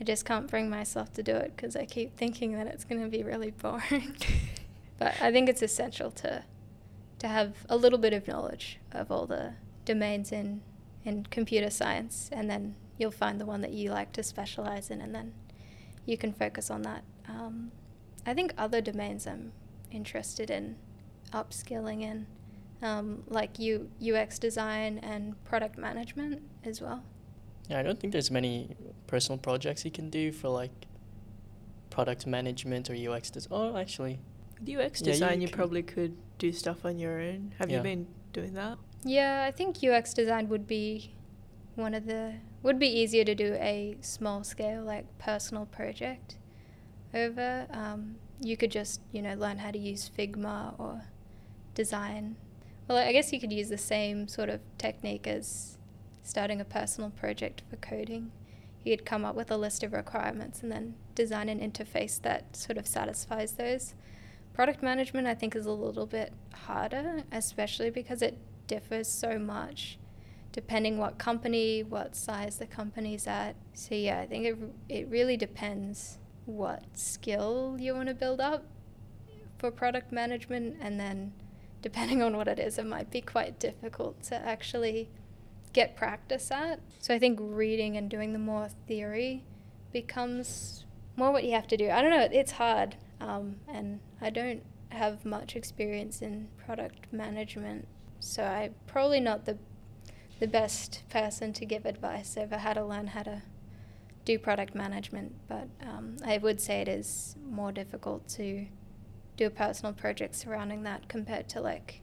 I 0.00 0.04
just 0.04 0.24
can't 0.24 0.48
bring 0.48 0.70
myself 0.70 1.12
to 1.14 1.22
do 1.22 1.36
it 1.36 1.54
because 1.54 1.76
I 1.76 1.84
keep 1.84 2.16
thinking 2.16 2.52
that 2.52 2.66
it's 2.66 2.84
going 2.84 3.02
to 3.02 3.08
be 3.08 3.22
really 3.22 3.50
boring. 3.50 4.16
but 4.98 5.14
I 5.20 5.30
think 5.30 5.48
it's 5.48 5.62
essential 5.62 6.10
to 6.12 6.44
to 7.18 7.28
have 7.28 7.54
a 7.68 7.76
little 7.76 7.98
bit 7.98 8.14
of 8.14 8.26
knowledge 8.26 8.78
of 8.92 9.12
all 9.12 9.26
the 9.26 9.52
domains 9.84 10.32
in 10.32 10.62
in 11.04 11.24
computer 11.24 11.70
science, 11.70 12.28
and 12.32 12.50
then 12.50 12.74
you'll 12.98 13.10
find 13.10 13.40
the 13.40 13.46
one 13.46 13.60
that 13.62 13.72
you 13.72 13.90
like 13.90 14.12
to 14.12 14.22
specialize 14.22 14.90
in, 14.90 15.00
and 15.00 15.14
then 15.14 15.32
you 16.04 16.16
can 16.16 16.32
focus 16.32 16.70
on 16.70 16.82
that. 16.82 17.04
Um, 17.28 17.72
I 18.26 18.34
think 18.34 18.52
other 18.58 18.80
domains 18.80 19.26
I'm 19.26 19.52
interested 19.90 20.50
in 20.50 20.76
upskilling 21.32 22.02
in, 22.02 22.26
um, 22.82 23.22
like 23.28 23.58
U- 23.58 23.90
UX 24.02 24.38
design 24.38 24.98
and 24.98 25.42
product 25.44 25.78
management 25.78 26.42
as 26.64 26.80
well. 26.80 27.02
Yeah, 27.70 27.78
I 27.78 27.82
don't 27.84 28.00
think 28.00 28.12
there's 28.12 28.32
many 28.32 28.74
personal 29.06 29.38
projects 29.38 29.84
you 29.84 29.92
can 29.92 30.10
do 30.10 30.32
for 30.32 30.48
like 30.48 30.72
product 31.88 32.26
management 32.26 32.90
or 32.90 32.94
UX 32.94 33.30
design. 33.30 33.48
Oh, 33.52 33.76
actually. 33.76 34.18
UX 34.62 35.00
Yeah, 35.00 35.12
design, 35.12 35.40
you 35.40 35.46
you, 35.46 35.54
probably 35.54 35.82
could 35.84 36.16
do 36.38 36.52
stuff 36.52 36.84
on 36.84 36.98
your 36.98 37.20
own. 37.20 37.54
Have 37.58 37.70
Yeah. 37.70 37.76
you 37.78 37.82
been 37.84 38.06
doing 38.32 38.54
that? 38.54 38.76
Yeah, 39.04 39.44
I 39.46 39.52
think 39.52 39.78
UX 39.84 40.12
design 40.12 40.48
would 40.48 40.66
be 40.66 41.14
one 41.76 41.94
of 41.94 42.06
the 42.06 42.34
would 42.62 42.78
be 42.78 42.88
easier 42.88 43.24
to 43.24 43.34
do 43.34 43.54
a 43.54 43.96
small 44.00 44.42
scale 44.44 44.82
like 44.82 45.06
personal 45.18 45.64
project 45.66 46.36
over. 47.14 47.66
Um, 47.70 48.16
you 48.40 48.56
could 48.56 48.72
just 48.72 49.00
you 49.12 49.22
know 49.22 49.34
learn 49.34 49.58
how 49.58 49.70
to 49.70 49.78
use 49.78 50.10
Figma 50.18 50.74
or 50.78 51.02
design. 51.74 52.36
Well, 52.88 52.98
I 52.98 53.12
guess 53.12 53.32
you 53.32 53.38
could 53.40 53.52
use 53.52 53.68
the 53.68 53.78
same 53.78 54.26
sort 54.26 54.48
of 54.48 54.60
technique 54.76 55.26
as 55.28 55.78
starting 56.22 56.60
a 56.60 56.64
personal 56.64 57.10
project 57.10 57.62
for 57.68 57.76
coding. 57.76 58.32
Could 58.84 59.04
come 59.04 59.24
up 59.24 59.34
with 59.34 59.50
a 59.50 59.56
list 59.56 59.82
of 59.82 59.92
requirements 59.92 60.62
and 60.62 60.72
then 60.72 60.94
design 61.14 61.48
an 61.48 61.60
interface 61.60 62.20
that 62.22 62.56
sort 62.56 62.78
of 62.78 62.86
satisfies 62.86 63.52
those. 63.52 63.94
Product 64.54 64.82
management, 64.82 65.26
I 65.26 65.34
think, 65.34 65.54
is 65.54 65.66
a 65.66 65.72
little 65.72 66.06
bit 66.06 66.32
harder, 66.54 67.24
especially 67.30 67.90
because 67.90 68.22
it 68.22 68.38
differs 68.66 69.08
so 69.08 69.38
much 69.38 69.98
depending 70.52 70.98
what 70.98 71.18
company, 71.18 71.82
what 71.82 72.16
size 72.16 72.56
the 72.56 72.66
company's 72.66 73.26
at. 73.26 73.54
So 73.72 73.94
yeah, 73.94 74.20
I 74.20 74.26
think 74.26 74.46
it 74.46 74.58
it 74.88 75.08
really 75.08 75.36
depends 75.36 76.18
what 76.46 76.82
skill 76.94 77.76
you 77.78 77.94
want 77.94 78.08
to 78.08 78.14
build 78.14 78.40
up 78.40 78.64
for 79.58 79.70
product 79.70 80.10
management 80.10 80.76
and 80.80 80.98
then 80.98 81.32
depending 81.82 82.22
on 82.22 82.36
what 82.36 82.48
it 82.48 82.58
is, 82.58 82.78
it 82.78 82.86
might 82.86 83.10
be 83.10 83.20
quite 83.20 83.58
difficult 83.58 84.22
to 84.24 84.34
actually 84.34 85.08
get 85.72 85.96
practice 85.96 86.50
at. 86.50 86.80
So 86.98 87.14
I 87.14 87.18
think 87.18 87.38
reading 87.40 87.96
and 87.96 88.10
doing 88.10 88.32
the 88.32 88.38
more 88.38 88.68
theory 88.86 89.44
becomes 89.92 90.84
more 91.16 91.32
what 91.32 91.44
you 91.44 91.52
have 91.52 91.66
to 91.68 91.76
do. 91.76 91.90
I 91.90 92.02
don't 92.02 92.10
know, 92.10 92.28
it's 92.30 92.52
hard. 92.52 92.96
Um, 93.20 93.56
and 93.68 94.00
I 94.20 94.30
don't 94.30 94.62
have 94.90 95.24
much 95.24 95.54
experience 95.54 96.22
in 96.22 96.48
product 96.56 97.12
management, 97.12 97.86
so 98.18 98.42
I'm 98.42 98.74
probably 98.86 99.20
not 99.20 99.44
the 99.44 99.58
the 100.40 100.48
best 100.48 101.02
person 101.10 101.52
to 101.52 101.66
give 101.66 101.84
advice 101.84 102.38
over 102.38 102.56
how 102.56 102.72
to 102.72 102.82
learn 102.82 103.08
how 103.08 103.22
to 103.22 103.42
do 104.24 104.38
product 104.38 104.74
management. 104.74 105.34
But 105.48 105.68
um, 105.82 106.16
I 106.24 106.38
would 106.38 106.62
say 106.62 106.80
it 106.80 106.88
is 106.88 107.36
more 107.46 107.72
difficult 107.72 108.26
to 108.30 108.66
do 109.36 109.46
a 109.46 109.50
personal 109.50 109.92
project 109.92 110.34
surrounding 110.34 110.82
that 110.84 111.08
compared 111.08 111.48
to 111.50 111.60
like 111.60 112.00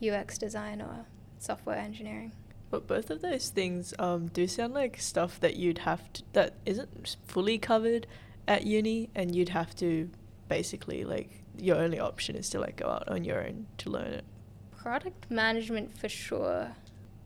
UX 0.00 0.38
design 0.38 0.80
or 0.80 1.06
software 1.38 1.76
engineering. 1.76 2.32
But 2.70 2.86
both 2.86 3.10
of 3.10 3.22
those 3.22 3.48
things 3.48 3.94
um, 3.98 4.28
do 4.28 4.46
sound 4.46 4.74
like 4.74 5.00
stuff 5.00 5.40
that 5.40 5.56
you'd 5.56 5.78
have 5.78 6.12
to, 6.14 6.22
that 6.34 6.54
isn't 6.66 7.16
fully 7.26 7.58
covered 7.58 8.06
at 8.46 8.64
uni, 8.64 9.10
and 9.14 9.34
you'd 9.34 9.50
have 9.50 9.74
to 9.76 10.10
basically 10.48 11.04
like 11.04 11.42
your 11.58 11.76
only 11.76 11.98
option 11.98 12.36
is 12.36 12.48
to 12.50 12.60
like 12.60 12.76
go 12.76 12.88
out 12.88 13.08
on 13.08 13.24
your 13.24 13.46
own 13.46 13.66
to 13.78 13.90
learn 13.90 14.12
it. 14.12 14.24
Product 14.76 15.30
management 15.30 15.96
for 15.96 16.08
sure. 16.08 16.72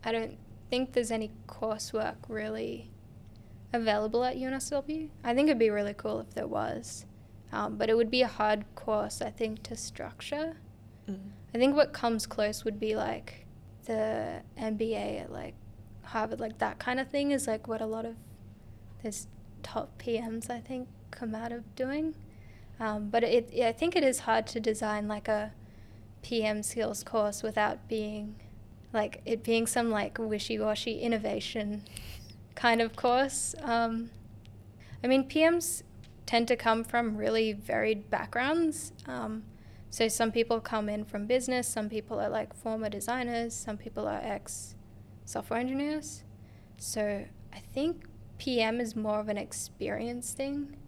I 0.05 0.13
don't 0.13 0.39
think 0.71 0.93
there's 0.93 1.11
any 1.11 1.31
coursework 1.47 2.17
really 2.29 2.91
available 3.73 4.25
at 4.25 4.37
UNSW. 4.37 5.09
I 5.23 5.35
think 5.35 5.49
it'd 5.49 5.59
be 5.59 5.71
really 5.71 5.95
cool 5.95 6.21
if 6.21 6.35
there 6.35 6.47
was, 6.47 7.05
um, 7.53 7.77
but 7.77 7.89
it 7.89 7.97
would 7.97 8.11
be 8.11 8.23
a 8.23 8.29
hard 8.29 8.65
course 8.75 9.21
I 9.21 9.31
think 9.31 9.63
to 9.65 9.77
structure. 9.77 10.57
Mm. 11.09 11.31
I 11.55 11.59
think 11.59 11.77
what 11.77 11.93
comes 11.93 12.27
close 12.27 12.65
would 12.65 12.81
be 12.81 12.97
like 12.97 13.47
the 13.87 14.43
MBA 14.59 15.23
at 15.23 15.33
like 15.33 15.55
Harvard, 16.05 16.41
like 16.41 16.59
that 16.59 16.79
kind 16.79 17.01
of 17.01 17.09
thing 17.09 17.31
is 17.31 17.47
like 17.47 17.69
what 17.69 17.81
a 17.81 17.87
lot 17.87 18.05
of 18.05 18.17
this 19.03 19.27
top 19.63 20.01
PMs 20.03 20.51
I 20.51 20.61
think 20.61 20.89
come 21.11 21.35
out 21.35 21.53
of 21.53 21.75
doing. 21.75 22.15
Um, 22.81 23.11
but 23.11 23.23
it, 23.23 23.53
I 23.63 23.73
think 23.73 23.97
it 23.97 24.03
is 24.03 24.21
hard 24.21 24.47
to 24.49 24.61
design 24.61 25.09
like 25.09 25.29
a 25.29 25.53
PM 26.23 26.63
skills 26.63 27.05
course 27.05 27.43
without 27.43 27.89
being 27.89 28.37
like 28.93 29.23
it 29.25 29.43
being 29.43 29.67
some 29.67 29.91
like 29.91 30.19
wishy-washy 30.19 31.01
innovation 31.01 31.83
kind 32.55 32.81
of 32.81 32.97
course. 32.97 33.55
Um, 33.63 34.11
I 35.03 35.07
mean, 35.07 35.29
PMs 35.29 35.83
tend 36.27 36.49
to 36.49 36.57
come 36.57 36.85
from 36.85 37.17
really 37.17 37.53
varied 37.53 38.11
backgrounds. 38.11 38.93
Um, 39.07 39.45
so 39.93 40.09
some 40.09 40.33
people 40.33 40.59
come 40.59 40.89
in 40.89 41.05
from 41.05 41.27
business, 41.27 41.69
some 41.69 41.91
people 41.91 42.19
are 42.19 42.31
like 42.31 42.55
former 42.55 42.89
designers, 42.89 43.55
some 43.55 43.77
people 43.77 44.09
are 44.09 44.21
ex 44.23 44.75
software 45.27 45.61
engineers. 45.61 46.25
So 46.79 47.27
I 47.53 47.59
think 47.59 48.07
PM 48.39 48.81
is 48.81 48.97
more 48.97 49.21
of 49.21 49.29
an 49.29 49.37
experience 49.37 50.33
thing 50.33 50.79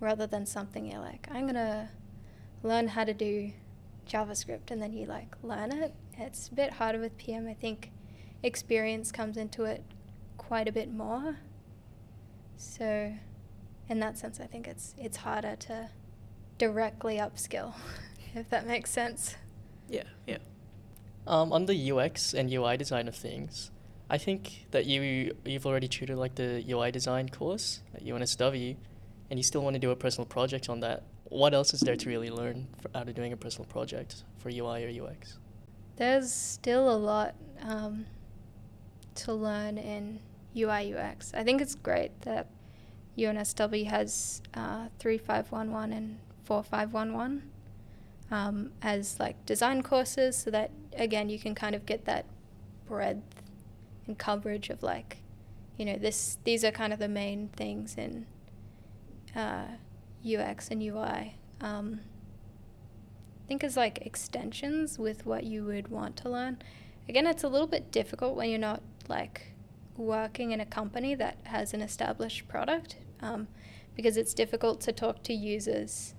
rather 0.00 0.26
than 0.26 0.46
something 0.46 0.90
you're 0.90 1.02
like, 1.02 1.28
I'm 1.30 1.44
gonna 1.44 1.90
learn 2.62 2.88
how 2.88 3.04
to 3.04 3.12
do 3.12 3.52
JavaScript 4.08 4.70
and 4.70 4.80
then 4.80 4.94
you 4.94 5.04
like 5.04 5.36
learn 5.42 5.70
it. 5.70 5.92
It's 6.16 6.48
a 6.48 6.54
bit 6.54 6.72
harder 6.72 7.00
with 7.00 7.18
PM. 7.18 7.46
I 7.46 7.52
think 7.52 7.92
experience 8.42 9.12
comes 9.12 9.36
into 9.36 9.64
it 9.64 9.84
quite 10.38 10.66
a 10.66 10.72
bit 10.72 10.90
more. 10.90 11.36
So 12.56 13.12
in 13.86 14.00
that 14.00 14.16
sense 14.16 14.40
I 14.40 14.46
think 14.46 14.66
it's 14.66 14.94
it's 14.96 15.18
harder 15.18 15.56
to 15.56 15.90
directly 16.58 17.16
upskill, 17.16 17.74
if 18.34 18.50
that 18.50 18.66
makes 18.66 18.90
sense. 18.90 19.36
Yeah, 19.88 20.04
yeah. 20.26 20.38
Um, 21.26 21.52
on 21.52 21.66
the 21.66 21.92
UX 21.92 22.34
and 22.34 22.52
UI 22.52 22.76
design 22.76 23.08
of 23.08 23.14
things, 23.14 23.70
I 24.10 24.18
think 24.18 24.66
that 24.70 24.86
you 24.86 25.34
you've 25.44 25.66
already 25.66 25.88
tutored 25.88 26.16
like 26.16 26.34
the 26.34 26.64
UI 26.68 26.90
design 26.90 27.28
course 27.28 27.80
at 27.94 28.04
UNSW, 28.04 28.76
and 29.30 29.38
you 29.38 29.42
still 29.42 29.62
want 29.62 29.74
to 29.74 29.80
do 29.80 29.90
a 29.90 29.96
personal 29.96 30.26
project 30.26 30.68
on 30.68 30.80
that, 30.80 31.02
what 31.24 31.52
else 31.52 31.74
is 31.74 31.80
there 31.80 31.96
to 31.96 32.08
really 32.08 32.30
learn 32.30 32.68
for, 32.80 32.90
out 32.96 33.08
of 33.08 33.14
doing 33.14 33.32
a 33.32 33.36
personal 33.36 33.66
project 33.66 34.24
for 34.38 34.50
UI 34.50 34.84
or 34.84 35.06
UX? 35.06 35.38
There's 35.96 36.32
still 36.32 36.90
a 36.90 36.96
lot 36.96 37.34
um, 37.62 38.06
to 39.16 39.34
learn 39.34 39.76
in 39.78 40.20
UI 40.56 40.94
UX. 40.94 41.34
I 41.34 41.44
think 41.44 41.60
it's 41.60 41.74
great 41.74 42.18
that 42.22 42.48
UNSW 43.18 43.86
has 43.86 44.40
uh, 44.54 44.86
3511 44.98 45.92
and 45.92 46.18
4511 46.48 47.42
um, 48.30 48.72
as 48.82 49.20
like 49.20 49.44
design 49.46 49.82
courses 49.82 50.36
so 50.36 50.50
that 50.50 50.70
again 50.96 51.28
you 51.28 51.38
can 51.38 51.54
kind 51.54 51.74
of 51.74 51.84
get 51.86 52.06
that 52.06 52.24
breadth 52.86 53.42
and 54.06 54.18
coverage 54.18 54.70
of 54.70 54.82
like 54.82 55.18
you 55.76 55.84
know 55.84 55.96
this 55.96 56.38
these 56.44 56.64
are 56.64 56.70
kind 56.70 56.92
of 56.92 56.98
the 56.98 57.08
main 57.08 57.48
things 57.48 57.96
in 57.96 58.26
uh, 59.36 59.66
UX 60.26 60.68
and 60.68 60.82
UI. 60.82 61.36
Um, 61.60 62.00
think 63.46 63.64
as 63.64 63.76
like 63.76 63.98
extensions 64.04 64.98
with 64.98 65.24
what 65.24 65.44
you 65.44 65.64
would 65.64 65.88
want 65.88 66.16
to 66.18 66.28
learn. 66.28 66.58
Again, 67.08 67.26
it's 67.26 67.42
a 67.42 67.48
little 67.48 67.66
bit 67.66 67.90
difficult 67.90 68.36
when 68.36 68.50
you're 68.50 68.58
not 68.58 68.82
like 69.08 69.54
working 69.96 70.52
in 70.52 70.60
a 70.60 70.66
company 70.66 71.14
that 71.14 71.38
has 71.44 71.72
an 71.72 71.80
established 71.80 72.46
product 72.46 72.96
um, 73.20 73.48
because 73.96 74.16
it's 74.16 74.34
difficult 74.34 74.80
to 74.82 74.92
talk 74.92 75.22
to 75.24 75.32
users 75.32 76.14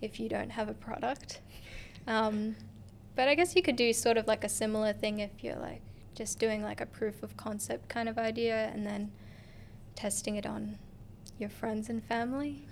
if 0.00 0.20
you 0.20 0.28
don't 0.28 0.50
have 0.50 0.68
a 0.68 0.74
product. 0.74 1.40
Um, 2.06 2.56
but 3.14 3.28
I 3.28 3.34
guess 3.34 3.56
you 3.56 3.62
could 3.62 3.76
do 3.76 3.92
sort 3.92 4.16
of 4.16 4.26
like 4.26 4.44
a 4.44 4.48
similar 4.48 4.92
thing 4.92 5.18
if 5.18 5.42
you're 5.42 5.56
like 5.56 5.82
just 6.14 6.38
doing 6.38 6.62
like 6.62 6.80
a 6.80 6.86
proof 6.86 7.22
of 7.22 7.36
concept 7.36 7.88
kind 7.88 8.08
of 8.08 8.18
idea 8.18 8.70
and 8.72 8.86
then 8.86 9.12
testing 9.94 10.36
it 10.36 10.46
on 10.46 10.78
your 11.38 11.50
friends 11.50 11.88
and 11.88 12.02
family. 12.04 12.64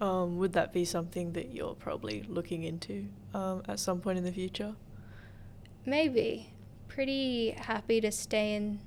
Um, 0.00 0.38
would 0.38 0.52
that 0.54 0.72
be 0.72 0.84
something 0.84 1.32
that 1.32 1.52
you're 1.52 1.74
probably 1.74 2.24
looking 2.28 2.64
into 2.64 3.06
um, 3.32 3.62
at 3.68 3.78
some 3.78 4.00
point 4.00 4.18
in 4.18 4.24
the 4.24 4.32
future? 4.32 4.74
Maybe. 5.86 6.50
Pretty 6.88 7.50
happy 7.50 8.00
to 8.00 8.10
stay 8.10 8.54
in 8.54 8.80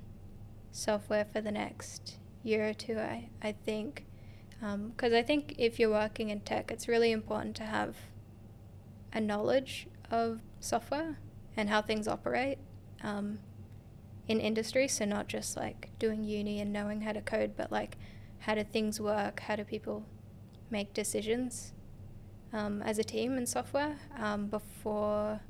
software 0.72 1.24
for 1.24 1.40
the 1.40 1.50
next 1.50 2.16
year 2.42 2.68
or 2.68 2.74
two, 2.74 2.98
I, 2.98 3.28
I 3.42 3.52
think. 3.52 4.04
Because 4.60 5.12
um, 5.12 5.18
I 5.18 5.22
think 5.22 5.54
if 5.56 5.78
you're 5.78 5.90
working 5.90 6.30
in 6.30 6.40
tech, 6.40 6.70
it's 6.70 6.88
really 6.88 7.12
important 7.12 7.54
to 7.56 7.64
have 7.64 7.96
a 9.12 9.20
knowledge 9.20 9.86
of 10.10 10.40
software 10.60 11.18
and 11.56 11.68
how 11.68 11.80
things 11.80 12.08
operate 12.08 12.58
um, 13.02 13.38
in 14.26 14.40
industry. 14.40 14.88
So, 14.88 15.04
not 15.04 15.28
just 15.28 15.56
like 15.56 15.90
doing 15.98 16.24
uni 16.24 16.60
and 16.60 16.72
knowing 16.72 17.02
how 17.02 17.12
to 17.12 17.20
code, 17.20 17.54
but 17.56 17.70
like 17.70 17.96
how 18.40 18.54
do 18.54 18.64
things 18.64 19.00
work? 19.00 19.40
How 19.40 19.56
do 19.56 19.64
people 19.64 20.04
make 20.70 20.94
decisions 20.94 21.72
um, 22.52 22.82
as 22.82 22.98
a 22.98 23.04
team 23.04 23.36
in 23.36 23.46
software 23.46 23.96
um, 24.18 24.46
before 24.46 25.40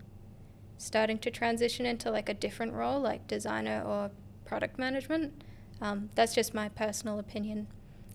starting 0.76 1.18
to 1.18 1.30
transition 1.30 1.86
into 1.86 2.10
like 2.10 2.28
a 2.28 2.34
different 2.34 2.72
role, 2.72 3.00
like 3.00 3.26
designer 3.26 3.82
or 3.84 4.10
product 4.44 4.78
management? 4.78 5.44
Um, 5.80 6.10
that's 6.14 6.34
just 6.34 6.54
my 6.54 6.68
personal 6.68 7.18
opinion. 7.18 7.68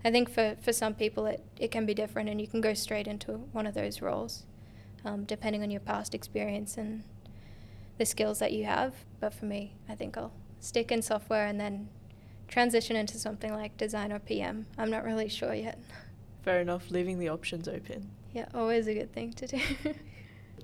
I 0.06 0.12
think 0.12 0.30
for, 0.30 0.56
for 0.62 0.74
some 0.74 0.94
people 0.94 1.26
it, 1.26 1.44
it 1.58 1.72
can 1.72 1.86
be 1.86 1.94
different 1.94 2.30
and 2.30 2.42
you 2.42 2.48
can 2.48 2.62
go 2.62 2.74
straight 2.74 3.08
into 3.08 3.34
one 3.52 3.66
of 3.66 3.74
those 3.74 4.02
roles 4.02 4.44
um, 5.06 5.24
depending 5.26 5.64
on 5.64 5.72
your 5.72 5.82
past 5.82 6.14
experience 6.14 6.78
and 6.78 7.04
the 7.98 8.06
skills 8.06 8.40
that 8.40 8.52
you 8.52 8.66
have. 8.66 8.94
But 9.20 9.34
for 9.34 9.46
me, 9.46 9.76
I 9.88 9.96
think 9.96 10.18
I'll 10.18 10.34
stick 10.60 10.92
in 10.92 11.02
software 11.02 11.46
and 11.46 11.60
then 11.60 11.90
transition 12.48 12.96
into 12.96 13.18
something 13.18 13.54
like 13.54 13.78
design 13.78 14.12
or 14.12 14.20
PM. 14.20 14.66
I'm 14.78 14.90
not 14.90 15.04
really 15.04 15.30
sure 15.30 15.54
yet. 15.54 15.80
Fair 16.44 16.62
enough, 16.62 16.92
leaving 16.92 17.20
the 17.20 17.30
options 17.30 17.68
open. 17.68 18.10
Yeah, 18.34 18.46
always 18.54 18.88
a 18.88 18.94
good 18.94 19.14
thing 19.14 19.34
to 19.34 19.48
do. 19.48 19.60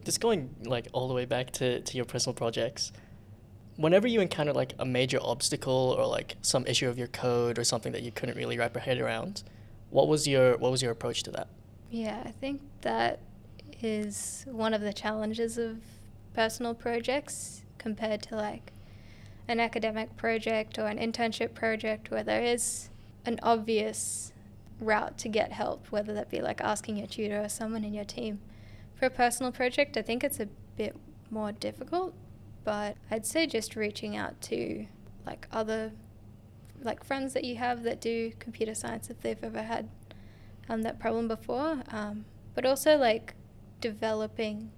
Just 0.06 0.20
going 0.20 0.56
like 0.64 0.88
all 0.94 1.08
the 1.08 1.14
way 1.14 1.26
back 1.26 1.52
to, 1.52 1.82
to 1.82 1.96
your 1.98 2.06
personal 2.06 2.34
projects, 2.34 2.92
whenever 3.80 4.08
you 4.10 4.20
encounter 4.20 4.52
like 4.52 4.74
a 4.78 4.86
major 4.86 5.20
obstacle 5.22 5.96
or 5.98 6.06
like 6.06 6.36
some 6.42 6.68
issue 6.68 6.90
of 6.90 6.98
your 6.98 7.08
code 7.08 7.58
or 7.58 7.64
something 7.64 7.94
that 7.94 8.04
you 8.04 8.12
couldn't 8.12 8.36
really 8.36 8.58
wrap 8.58 8.74
your 8.74 8.82
head 8.82 9.00
around, 9.00 9.42
what 9.90 10.08
was 10.10 10.28
your 10.28 10.58
what 10.58 10.70
was 10.70 10.82
your 10.82 10.92
approach 10.92 11.24
to 11.24 11.32
that? 11.32 11.48
Yeah, 11.90 12.22
I 12.26 12.32
think 12.32 12.62
that 12.82 13.20
is 13.82 14.46
one 14.52 14.74
of 14.74 14.82
the 14.82 14.92
challenges 14.92 15.58
of 15.58 15.78
personal 16.34 16.74
projects 16.74 17.62
compared 17.78 18.22
to 18.24 18.36
like 18.36 18.74
an 19.48 19.62
academic 19.62 20.16
project 20.18 20.78
or 20.78 20.86
an 20.88 20.98
internship 21.00 21.54
project 21.54 22.12
where 22.12 22.24
there 22.24 22.44
is 22.44 22.90
an 23.26 23.40
obvious 23.42 24.34
route 24.82 25.18
to 25.20 25.30
get 25.30 25.54
help, 25.54 25.88
whether 25.90 26.14
that 26.14 26.30
be 26.30 26.42
like 26.42 26.60
asking 26.60 26.98
your 26.98 27.08
tutor 27.08 27.42
or 27.42 27.50
someone 27.50 27.86
in 27.86 27.94
your 27.94 28.06
team. 28.06 28.40
For 28.96 29.06
a 29.06 29.10
personal 29.10 29.54
project, 29.54 29.96
I 29.96 30.02
think 30.02 30.24
it's 30.24 30.42
a 30.42 30.50
bit 30.76 30.96
more 31.32 31.54
difficult, 31.54 32.14
but 32.70 32.98
I'd 33.10 33.26
say 33.26 33.48
just 33.48 33.76
reaching 33.76 34.16
out 34.16 34.40
to 34.42 34.86
like 35.26 35.48
other 35.52 35.92
like 36.84 37.04
friends 37.04 37.34
that 37.34 37.44
you 37.44 37.56
have 37.56 37.82
that 37.82 38.00
do 38.00 38.32
computer 38.38 38.76
science 38.76 39.10
if 39.10 39.20
they've 39.22 39.44
ever 39.44 39.64
had 39.64 39.90
um, 40.70 40.84
that 40.84 41.00
problem 41.00 41.28
before, 41.28 41.82
um, 41.90 42.26
but 42.54 42.68
also 42.68 42.96
like 42.96 43.34
developing 43.82 44.70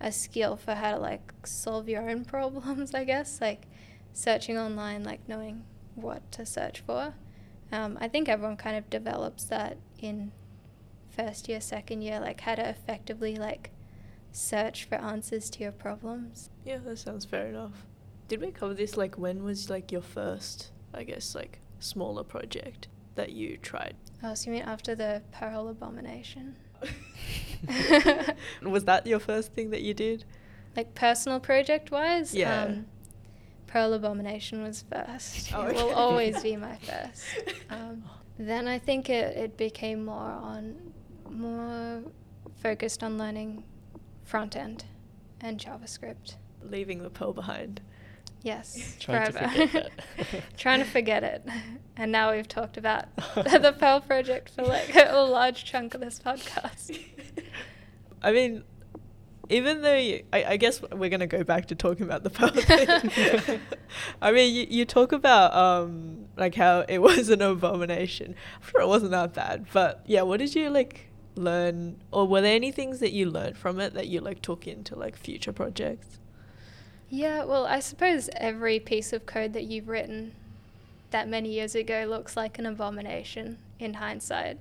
a 0.00 0.12
skill 0.12 0.56
for 0.56 0.76
how 0.76 0.92
to 0.92 0.98
like 0.98 1.30
solve 1.44 1.90
your 1.90 2.08
own 2.08 2.24
problems. 2.34 2.94
I 2.94 3.04
guess 3.04 3.38
like 3.38 3.66
searching 4.14 4.56
online, 4.56 5.04
like 5.04 5.28
knowing 5.28 5.62
what 5.94 6.32
to 6.32 6.46
search 6.46 6.80
for. 6.86 7.12
Um, 7.70 7.98
I 8.00 8.08
think 8.08 8.30
everyone 8.30 8.56
kind 8.56 8.78
of 8.78 8.88
develops 8.88 9.44
that 9.44 9.76
in 9.98 10.32
first 11.10 11.50
year, 11.50 11.60
second 11.60 12.00
year, 12.00 12.18
like 12.18 12.40
how 12.40 12.54
to 12.54 12.66
effectively 12.66 13.36
like 13.36 13.72
search 14.36 14.84
for 14.84 14.96
answers 14.96 15.48
to 15.50 15.62
your 15.62 15.72
problems. 15.72 16.50
Yeah, 16.64 16.78
that 16.84 16.98
sounds 16.98 17.24
fair 17.24 17.46
enough. 17.46 17.86
Did 18.28 18.40
we 18.40 18.50
cover 18.50 18.74
this? 18.74 18.96
Like, 18.96 19.16
when 19.16 19.42
was 19.42 19.70
like 19.70 19.90
your 19.90 20.02
first, 20.02 20.72
I 20.92 21.04
guess, 21.04 21.34
like 21.34 21.60
smaller 21.78 22.22
project 22.24 22.88
that 23.14 23.32
you 23.32 23.56
tried? 23.56 23.96
Oh, 24.22 24.34
so 24.34 24.50
you 24.50 24.56
mean 24.56 24.62
after 24.62 24.94
the 24.94 25.22
Perl 25.32 25.68
Abomination? 25.68 26.56
was 28.62 28.84
that 28.84 29.06
your 29.06 29.18
first 29.18 29.52
thing 29.54 29.70
that 29.70 29.80
you 29.82 29.94
did? 29.94 30.24
Like 30.76 30.94
personal 30.94 31.40
project 31.40 31.90
wise? 31.90 32.34
Yeah. 32.34 32.64
Um, 32.64 32.86
Perl 33.66 33.94
Abomination 33.94 34.62
was 34.62 34.84
first. 34.92 35.52
Oh, 35.54 35.66
It 35.66 35.76
will 35.76 35.94
always 35.94 36.42
be 36.42 36.56
my 36.56 36.76
first. 36.82 37.24
Um, 37.70 38.04
then 38.38 38.68
I 38.68 38.78
think 38.78 39.08
it, 39.08 39.36
it 39.36 39.56
became 39.56 40.04
more 40.04 40.32
on, 40.32 40.76
more 41.30 42.02
focused 42.62 43.02
on 43.02 43.16
learning 43.16 43.64
front 44.26 44.56
end 44.56 44.84
and 45.40 45.58
JavaScript. 45.58 46.34
Leaving 46.62 47.02
the 47.02 47.10
Perl 47.10 47.32
behind. 47.32 47.80
Yes, 48.42 48.96
Trying 49.00 49.26
to 49.26 49.32
forever. 49.32 49.48
forget 49.66 49.90
that. 50.32 50.42
Trying 50.58 50.80
to 50.80 50.84
forget 50.84 51.24
it. 51.24 51.46
And 51.98 52.12
now 52.12 52.32
we've 52.32 52.46
talked 52.46 52.76
about 52.76 53.06
the 53.34 53.74
Perl 53.80 54.02
project 54.02 54.50
for 54.50 54.62
like 54.64 54.94
a 54.94 55.16
large 55.16 55.64
chunk 55.64 55.94
of 55.94 56.02
this 56.02 56.20
podcast. 56.22 56.94
I 58.20 58.32
mean, 58.32 58.64
even 59.48 59.80
though 59.80 59.96
you, 59.96 60.22
I, 60.30 60.44
I 60.44 60.56
guess 60.58 60.82
we're 60.82 61.08
gonna 61.08 61.26
go 61.26 61.42
back 61.42 61.68
to 61.68 61.74
talking 61.74 62.04
about 62.04 62.22
the 62.22 62.28
Perl 62.28 62.50
thing. 62.50 63.60
I 64.20 64.30
mean, 64.30 64.54
you, 64.54 64.66
you 64.68 64.84
talk 64.84 65.12
about 65.12 65.54
um 65.54 66.26
like 66.36 66.54
how 66.54 66.84
it 66.86 66.98
was 66.98 67.30
an 67.30 67.40
abomination. 67.40 68.34
I'm 68.56 68.68
sure 68.68 68.82
it 68.82 68.88
wasn't 68.88 69.12
that 69.12 69.32
bad, 69.32 69.64
but 69.72 70.02
yeah, 70.04 70.20
what 70.20 70.38
did 70.40 70.54
you 70.54 70.68
like 70.68 71.08
learn, 71.36 71.96
or 72.10 72.26
were 72.26 72.40
there 72.40 72.54
any 72.54 72.72
things 72.72 72.98
that 73.00 73.12
you 73.12 73.30
learned 73.30 73.56
from 73.56 73.78
it 73.80 73.94
that 73.94 74.08
you 74.08 74.20
like 74.20 74.42
took 74.42 74.66
into 74.66 74.96
like 74.96 75.16
future 75.16 75.52
projects? 75.52 76.18
Yeah, 77.08 77.44
well, 77.44 77.66
I 77.66 77.80
suppose 77.80 78.28
every 78.36 78.80
piece 78.80 79.12
of 79.12 79.26
code 79.26 79.52
that 79.52 79.64
you've 79.64 79.88
written 79.88 80.34
that 81.10 81.28
many 81.28 81.52
years 81.52 81.74
ago 81.74 82.04
looks 82.08 82.36
like 82.36 82.58
an 82.58 82.66
abomination 82.66 83.58
in 83.78 83.94
hindsight. 83.94 84.58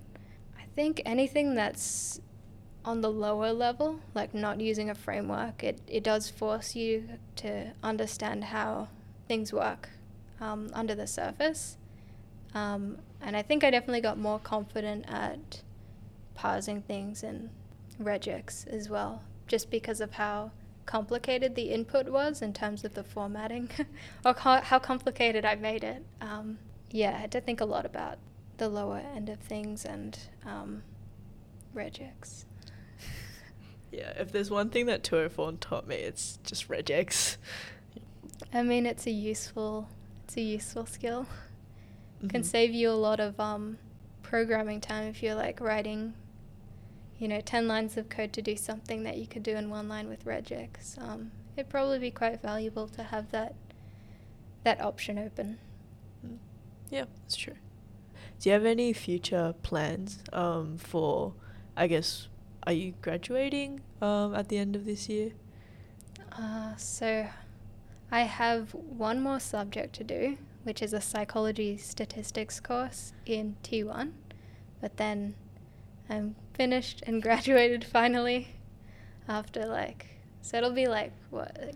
I 0.57 0.63
think 0.75 1.01
anything 1.05 1.55
that's 1.55 2.21
on 2.83 3.01
the 3.01 3.09
lower 3.09 3.51
level, 3.51 3.99
like 4.13 4.33
not 4.35 4.61
using 4.61 4.89
a 4.89 4.95
framework, 4.95 5.63
it, 5.63 5.79
it 5.87 6.03
does 6.03 6.29
force 6.29 6.75
you 6.75 7.09
to 7.37 7.71
understand 7.81 8.45
how 8.45 8.89
things 9.27 9.51
work 9.51 9.89
um, 10.39 10.69
under 10.73 10.93
the 10.93 11.07
surface. 11.07 11.77
Um, 12.53 12.99
and 13.21 13.35
I 13.35 13.41
think 13.41 13.63
I 13.63 13.71
definitely 13.71 14.01
got 14.01 14.19
more 14.19 14.37
confident 14.37 15.05
at 15.07 15.61
parsing 16.35 16.81
things 16.83 17.23
in 17.23 17.49
regex 18.01 18.67
as 18.67 18.89
well, 18.89 19.23
just 19.47 19.71
because 19.71 20.01
of 20.01 20.11
how 20.13 20.51
complicated 20.85 21.55
the 21.55 21.71
input 21.71 22.07
was 22.09 22.41
in 22.43 22.53
terms 22.53 22.83
of 22.83 22.93
the 22.93 23.03
formatting 23.03 23.69
or 24.25 24.33
co- 24.35 24.61
how 24.61 24.77
complicated 24.77 25.43
I 25.45 25.55
made 25.55 25.83
it. 25.83 26.05
Um, 26.21 26.59
yeah, 26.91 27.09
I 27.15 27.17
had 27.17 27.31
to 27.31 27.41
think 27.41 27.59
a 27.61 27.65
lot 27.65 27.85
about 27.85 28.17
the 28.57 28.69
lower 28.69 29.01
end 29.15 29.29
of 29.29 29.39
things 29.39 29.83
and 29.85 30.17
um, 30.45 30.83
regex. 31.75 32.45
Yeah, 33.91 34.09
if 34.19 34.33
there's 34.33 34.51
one 34.51 34.71
thing 34.71 34.87
that 34.87 35.03
204 35.03 35.53
taught 35.53 35.87
me, 35.87 35.95
it's 35.95 36.37
just 36.43 36.67
regex. 36.67 37.37
I 38.53 38.61
mean, 38.61 38.85
it's 38.85 39.07
a 39.07 39.11
useful, 39.11 39.87
it's 40.25 40.35
a 40.35 40.41
useful 40.41 40.85
skill. 40.85 41.27
Can 42.27 42.41
Mhm. 42.41 42.45
save 42.45 42.73
you 42.73 42.89
a 42.89 42.99
lot 42.99 43.21
of 43.21 43.39
um, 43.39 43.77
programming 44.21 44.81
time 44.81 45.07
if 45.07 45.23
you're 45.23 45.35
like 45.35 45.61
writing, 45.61 46.13
you 47.19 47.27
know, 47.27 47.41
ten 47.41 47.67
lines 47.67 47.97
of 47.97 48.09
code 48.09 48.33
to 48.33 48.41
do 48.41 48.55
something 48.55 49.03
that 49.03 49.17
you 49.17 49.27
could 49.27 49.43
do 49.43 49.55
in 49.55 49.69
one 49.69 49.87
line 49.87 50.09
with 50.09 50.25
regex. 50.25 51.01
Um, 51.01 51.31
it'd 51.55 51.69
probably 51.69 51.99
be 51.99 52.11
quite 52.11 52.41
valuable 52.41 52.87
to 52.89 53.03
have 53.03 53.31
that 53.31 53.55
that 54.63 54.81
option 54.81 55.17
open. 55.17 55.59
Yeah, 56.89 57.05
that's 57.21 57.35
true. 57.35 57.55
Do 58.39 58.49
you 58.49 58.53
have 58.53 58.65
any 58.65 58.93
future 58.93 59.53
plans 59.63 60.19
um, 60.33 60.77
for, 60.77 61.33
I 61.77 61.87
guess, 61.87 62.27
are 62.63 62.73
you 62.73 62.93
graduating 63.01 63.81
um, 64.01 64.35
at 64.35 64.49
the 64.49 64.57
end 64.57 64.75
of 64.75 64.85
this 64.85 65.07
year? 65.07 65.31
Uh, 66.31 66.75
so, 66.75 67.27
I 68.11 68.21
have 68.21 68.73
one 68.73 69.21
more 69.21 69.39
subject 69.39 69.95
to 69.95 70.03
do, 70.03 70.37
which 70.63 70.81
is 70.81 70.93
a 70.93 71.01
psychology 71.01 71.77
statistics 71.77 72.59
course 72.59 73.13
in 73.25 73.55
T1. 73.63 74.11
But 74.81 74.97
then 74.97 75.35
I'm 76.09 76.35
finished 76.55 77.03
and 77.05 77.21
graduated 77.21 77.83
finally 77.83 78.55
after 79.27 79.65
like, 79.65 80.07
so 80.41 80.57
it'll 80.57 80.71
be 80.71 80.87
like, 80.87 81.11
what, 81.29 81.55
like 81.59 81.75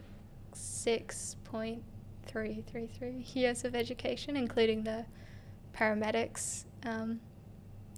6.333 0.54 3.36
years 3.36 3.66
of 3.66 3.76
education, 3.76 4.36
including 4.36 4.84
the 4.84 5.06
paramedics, 5.76 6.66
um, 6.84 7.20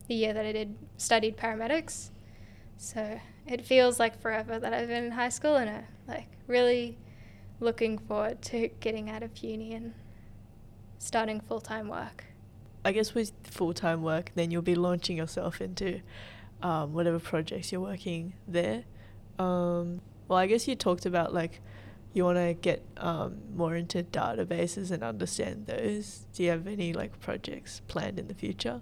the 0.08 0.16
year 0.16 0.34
that 0.34 0.46
I 0.46 0.52
did 0.52 0.76
studied 0.98 1.38
paramedics. 1.38 2.10
So 2.78 3.20
it 3.46 3.66
feels 3.66 4.00
like 4.00 4.20
forever 4.22 4.60
that 4.60 4.74
I've 4.74 4.88
been 4.88 5.06
in 5.06 5.12
high 5.12 5.30
school 5.30 5.56
and 5.56 5.70
I'm 5.70 5.86
like 6.08 6.28
really 6.48 6.98
looking 7.60 7.98
forward 7.98 8.42
to 8.42 8.70
getting 8.80 9.10
out 9.10 9.24
of 9.24 9.38
uni 9.38 9.74
and 9.74 9.94
starting 10.98 11.42
full 11.42 11.62
time 11.62 11.88
work. 11.88 12.26
I 12.84 12.92
guess 12.92 13.14
with 13.14 13.32
full 13.44 13.74
time 13.74 14.02
work, 14.02 14.32
then 14.36 14.52
you'll 14.52 14.62
be 14.62 14.76
launching 14.76 15.18
yourself 15.18 15.62
into 15.62 16.02
um, 16.62 16.94
whatever 16.94 17.20
projects 17.20 17.72
you're 17.72 17.82
working 17.82 18.34
there. 18.48 18.84
Um, 19.40 20.02
well, 20.28 20.40
I 20.40 20.48
guess 20.48 20.68
you 20.68 20.76
talked 20.76 21.06
about 21.06 21.34
like 21.34 21.62
you 22.14 22.26
want 22.26 22.38
to 22.38 22.54
get 22.54 22.84
um, 22.98 23.38
more 23.56 23.76
into 23.76 24.04
databases 24.04 24.92
and 24.92 25.04
understand 25.04 25.66
those. 25.68 26.26
Do 26.34 26.44
you 26.44 26.50
have 26.50 26.68
any 26.68 26.94
like 26.94 27.20
projects 27.20 27.82
planned 27.88 28.20
in 28.20 28.28
the 28.28 28.34
future? 28.34 28.82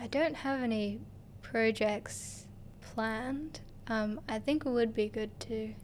I 0.00 0.06
don't 0.06 0.36
have 0.36 0.62
any 0.62 1.00
projects 1.42 2.46
planned. 2.80 3.60
Um, 3.88 4.20
I 4.28 4.38
think 4.38 4.64
it 4.64 4.70
would 4.70 4.94
be 4.94 5.08
good 5.08 5.38
to 5.40 5.74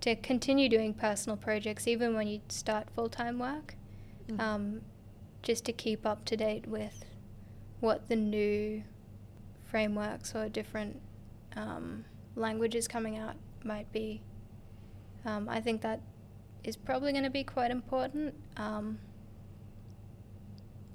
to 0.00 0.14
continue 0.14 0.68
doing 0.68 0.94
personal 0.94 1.36
projects 1.36 1.88
even 1.88 2.14
when 2.14 2.28
you 2.28 2.40
start 2.48 2.88
full 2.94 3.08
time 3.08 3.38
work, 3.38 3.74
Mm. 4.28 4.40
um, 4.40 4.80
just 5.42 5.64
to 5.64 5.72
keep 5.72 6.06
up 6.06 6.24
to 6.26 6.36
date 6.36 6.66
with 6.68 7.04
what 7.80 8.08
the 8.08 8.16
new 8.16 8.84
frameworks 9.70 10.34
or 10.34 10.48
different 10.48 11.00
um, 11.56 12.04
languages 12.36 12.88
coming 12.88 13.16
out 13.16 13.36
might 13.64 13.90
be. 13.92 14.22
Um, 15.24 15.48
I 15.48 15.60
think 15.60 15.82
that 15.82 16.00
is 16.64 16.76
probably 16.76 17.12
going 17.12 17.24
to 17.24 17.30
be 17.30 17.44
quite 17.44 17.70
important. 17.70 18.34
Um, 18.56 18.98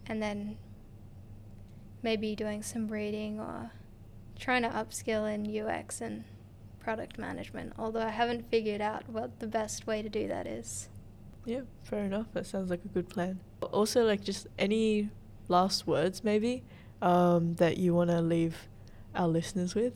and 0.06 0.22
then 0.22 0.58
maybe 2.02 2.36
doing 2.36 2.62
some 2.62 2.88
reading 2.88 3.40
or 3.40 3.72
trying 4.38 4.64
to 4.64 4.70
upskill 4.70 5.32
in 5.34 5.68
UX 5.68 6.02
and 6.02 6.26
product 6.80 7.18
management, 7.18 7.74
although 7.78 8.02
I 8.02 8.10
haven't 8.10 8.50
figured 8.50 8.82
out 8.82 9.08
what 9.08 9.40
the 9.40 9.48
best 9.48 9.88
way 9.88 10.02
to 10.02 10.10
do 10.10 10.28
that 10.28 10.46
is. 10.46 10.90
Yeah, 11.46 11.62
fair 11.84 12.04
enough. 12.04 12.28
That 12.34 12.46
sounds 12.46 12.70
like 12.70 12.84
a 12.84 12.90
good 12.90 13.10
plan. 13.10 13.40
Also, 13.62 14.06
like 14.06 14.22
just 14.22 14.48
any 14.60 15.10
last 15.48 15.86
words 15.88 16.24
maybe 16.24 16.64
um, 17.02 17.56
that 17.56 17.78
you 17.78 17.94
want 17.94 18.10
to 18.10 18.22
leave 18.22 18.68
our 19.16 19.28
listeners 19.28 19.76
with. 19.76 19.94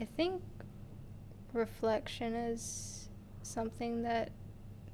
I 0.00 0.04
think 0.04 0.42
reflection 1.52 2.34
is 2.34 3.08
something 3.42 4.02
that 4.02 4.30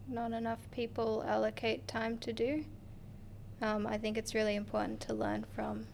not 0.08 0.32
enough 0.32 0.70
people 0.70 1.24
allocate 1.26 1.86
time 1.88 2.18
to 2.18 2.32
do. 2.32 2.64
Um, 3.62 3.86
I 3.86 3.98
think 3.98 4.16
it's 4.16 4.34
really 4.34 4.56
important 4.56 5.00
to 5.02 5.14
learn 5.14 5.44
from 5.54 5.86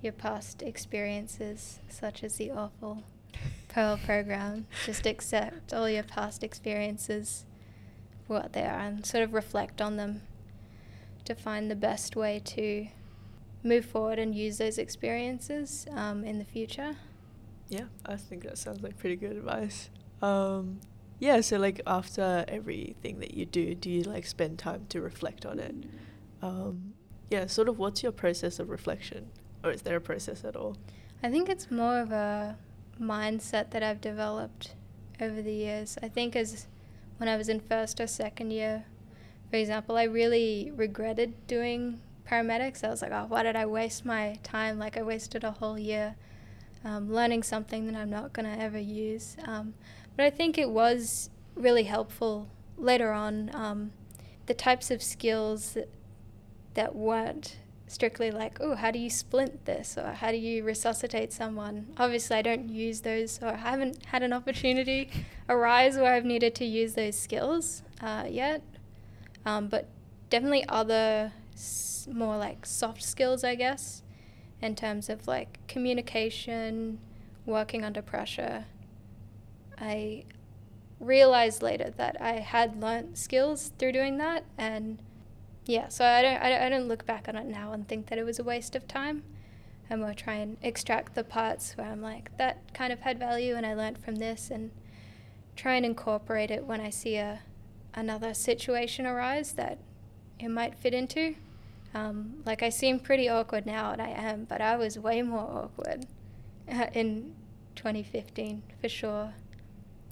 your 0.00 0.12
past 0.12 0.62
experiences, 0.62 1.80
such 1.88 2.22
as 2.22 2.36
the 2.36 2.50
awful 2.50 3.02
Perl 3.68 3.98
program. 4.04 4.66
Just 4.84 5.06
accept 5.06 5.72
all 5.72 5.88
your 5.88 6.02
past 6.02 6.42
experiences 6.42 7.44
for 8.26 8.34
what 8.34 8.52
they 8.52 8.62
are 8.62 8.80
and 8.80 9.04
sort 9.04 9.24
of 9.24 9.32
reflect 9.32 9.80
on 9.80 9.96
them 9.96 10.22
to 11.24 11.34
find 11.34 11.70
the 11.70 11.76
best 11.76 12.16
way 12.16 12.40
to 12.44 12.88
move 13.62 13.84
forward 13.84 14.18
and 14.18 14.34
use 14.34 14.58
those 14.58 14.78
experiences 14.78 15.86
um, 15.92 16.24
in 16.24 16.38
the 16.38 16.44
future. 16.44 16.96
Yeah, 17.68 17.84
I 18.06 18.16
think 18.16 18.44
that 18.44 18.58
sounds 18.58 18.82
like 18.82 18.96
pretty 18.98 19.16
good 19.16 19.36
advice. 19.36 19.90
Um, 20.22 20.80
yeah, 21.18 21.40
so 21.40 21.58
like 21.58 21.80
after 21.86 22.44
everything 22.48 23.20
that 23.20 23.34
you 23.34 23.44
do, 23.44 23.74
do 23.74 23.90
you 23.90 24.02
like 24.02 24.26
spend 24.26 24.58
time 24.58 24.86
to 24.90 25.00
reflect 25.00 25.44
on 25.44 25.58
it? 25.58 25.74
Um, 26.40 26.94
yeah, 27.30 27.46
sort 27.46 27.68
of 27.68 27.78
what's 27.78 28.02
your 28.02 28.12
process 28.12 28.58
of 28.58 28.70
reflection? 28.70 29.30
Or 29.64 29.72
is 29.72 29.82
there 29.82 29.96
a 29.96 30.00
process 30.00 30.44
at 30.44 30.56
all? 30.56 30.76
I 31.22 31.30
think 31.30 31.48
it's 31.48 31.70
more 31.70 31.98
of 31.98 32.12
a 32.12 32.56
mindset 33.00 33.70
that 33.70 33.82
I've 33.82 34.00
developed 34.00 34.74
over 35.20 35.42
the 35.42 35.52
years. 35.52 35.98
I 36.02 36.08
think 36.08 36.36
as 36.36 36.66
when 37.18 37.28
I 37.28 37.36
was 37.36 37.48
in 37.48 37.60
first 37.60 38.00
or 38.00 38.06
second 38.06 38.52
year, 38.52 38.84
for 39.50 39.56
example, 39.56 39.96
I 39.96 40.04
really 40.04 40.70
regretted 40.74 41.46
doing 41.46 42.00
paramedics. 42.28 42.84
I 42.84 42.90
was 42.90 43.02
like, 43.02 43.12
oh, 43.12 43.26
why 43.28 43.42
did 43.42 43.56
I 43.56 43.66
waste 43.66 44.04
my 44.04 44.38
time? 44.42 44.78
Like 44.78 44.96
I 44.96 45.02
wasted 45.02 45.44
a 45.44 45.52
whole 45.52 45.78
year 45.78 46.16
um, 46.84 47.12
learning 47.12 47.42
something 47.42 47.86
that 47.86 47.96
I'm 47.96 48.10
not 48.10 48.32
going 48.32 48.46
to 48.46 48.62
ever 48.62 48.78
use. 48.78 49.36
Um, 49.44 49.74
but 50.16 50.24
I 50.24 50.30
think 50.30 50.58
it 50.58 50.70
was 50.70 51.30
really 51.54 51.84
helpful 51.84 52.48
later 52.76 53.12
on. 53.12 53.50
Um, 53.54 53.92
the 54.46 54.54
types 54.54 54.90
of 54.90 55.02
skills 55.02 55.72
that, 55.72 55.88
that 56.74 56.94
weren't 56.94 57.56
strictly 57.86 58.30
like, 58.30 58.58
oh, 58.60 58.74
how 58.74 58.90
do 58.90 58.98
you 58.98 59.10
splint 59.10 59.64
this 59.64 59.96
or 59.96 60.12
how 60.12 60.30
do 60.30 60.36
you 60.36 60.62
resuscitate 60.62 61.32
someone? 61.32 61.86
Obviously, 61.96 62.36
I 62.36 62.42
don't 62.42 62.68
use 62.68 63.00
those 63.00 63.40
or 63.42 63.48
I 63.48 63.56
haven't 63.56 64.06
had 64.06 64.22
an 64.22 64.32
opportunity 64.32 65.10
arise 65.48 65.96
where 65.96 66.14
I've 66.14 66.24
needed 66.24 66.54
to 66.56 66.64
use 66.64 66.94
those 66.94 67.18
skills 67.18 67.82
uh, 68.00 68.24
yet. 68.28 68.62
Um, 69.46 69.68
but 69.68 69.88
definitely 70.30 70.64
other 70.68 71.32
more 72.12 72.36
like 72.36 72.66
soft 72.66 73.02
skills, 73.02 73.44
I 73.44 73.54
guess, 73.54 74.02
in 74.60 74.74
terms 74.74 75.08
of 75.08 75.26
like 75.26 75.58
communication, 75.68 76.98
working 77.46 77.84
under 77.84 78.02
pressure. 78.02 78.66
I 79.80 80.24
realized 81.00 81.62
later 81.62 81.90
that 81.96 82.20
I 82.20 82.34
had 82.34 82.80
learnt 82.80 83.16
skills 83.16 83.72
through 83.78 83.92
doing 83.92 84.18
that 84.18 84.44
and 84.56 84.98
yeah, 85.64 85.88
so 85.88 86.04
I 86.04 86.22
don't, 86.22 86.40
I 86.40 86.68
don't, 86.68 86.88
look 86.88 87.04
back 87.04 87.28
on 87.28 87.36
it 87.36 87.44
now 87.44 87.72
and 87.72 87.86
think 87.86 88.06
that 88.06 88.18
it 88.18 88.24
was 88.24 88.38
a 88.38 88.42
waste 88.42 88.74
of 88.74 88.88
time. 88.88 89.22
I 89.90 89.96
more 89.96 90.14
try 90.14 90.34
and 90.34 90.56
extract 90.62 91.14
the 91.14 91.24
parts 91.24 91.76
where 91.76 91.86
I'm 91.86 92.00
like, 92.00 92.36
that 92.38 92.72
kind 92.72 92.90
of 92.92 93.00
had 93.00 93.18
value 93.18 93.54
and 93.54 93.66
I 93.66 93.74
learned 93.74 93.98
from 93.98 94.16
this 94.16 94.50
and 94.50 94.70
try 95.56 95.74
and 95.74 95.84
incorporate 95.84 96.50
it 96.50 96.64
when 96.64 96.80
I 96.80 96.88
see 96.88 97.16
a, 97.16 97.40
another 97.94 98.32
situation 98.32 99.06
arise 99.06 99.52
that 99.52 99.78
it 100.38 100.48
might 100.48 100.74
fit 100.74 100.94
into. 100.94 101.34
Um, 101.94 102.42
like 102.44 102.62
I 102.62 102.68
seem 102.68 103.00
pretty 103.00 103.28
awkward 103.28 103.66
now 103.66 103.92
and 103.92 104.02
I 104.02 104.08
am, 104.08 104.44
but 104.44 104.60
I 104.60 104.76
was 104.76 104.98
way 104.98 105.22
more 105.22 105.40
awkward 105.40 106.06
uh, 106.70 106.86
in 106.92 107.34
2015 107.76 108.62
for 108.80 108.88
sure. 108.88 109.32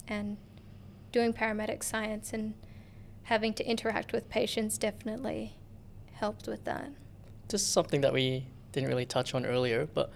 And 0.09 0.37
doing 1.13 1.33
paramedic 1.33 1.83
science 1.83 2.33
and 2.33 2.55
having 3.25 3.53
to 3.55 3.69
interact 3.69 4.13
with 4.13 4.29
patients 4.29 4.79
definitely 4.79 5.57
helped 6.13 6.47
with 6.47 6.65
that. 6.65 6.91
This 7.49 7.63
is 7.63 7.67
something 7.67 8.01
that 8.01 8.13
we 8.13 8.47
didn't 8.73 8.89
really 8.89 9.07
touch 9.07 9.35
on 9.35 9.45
earlier, 9.45 9.89
but 9.93 10.11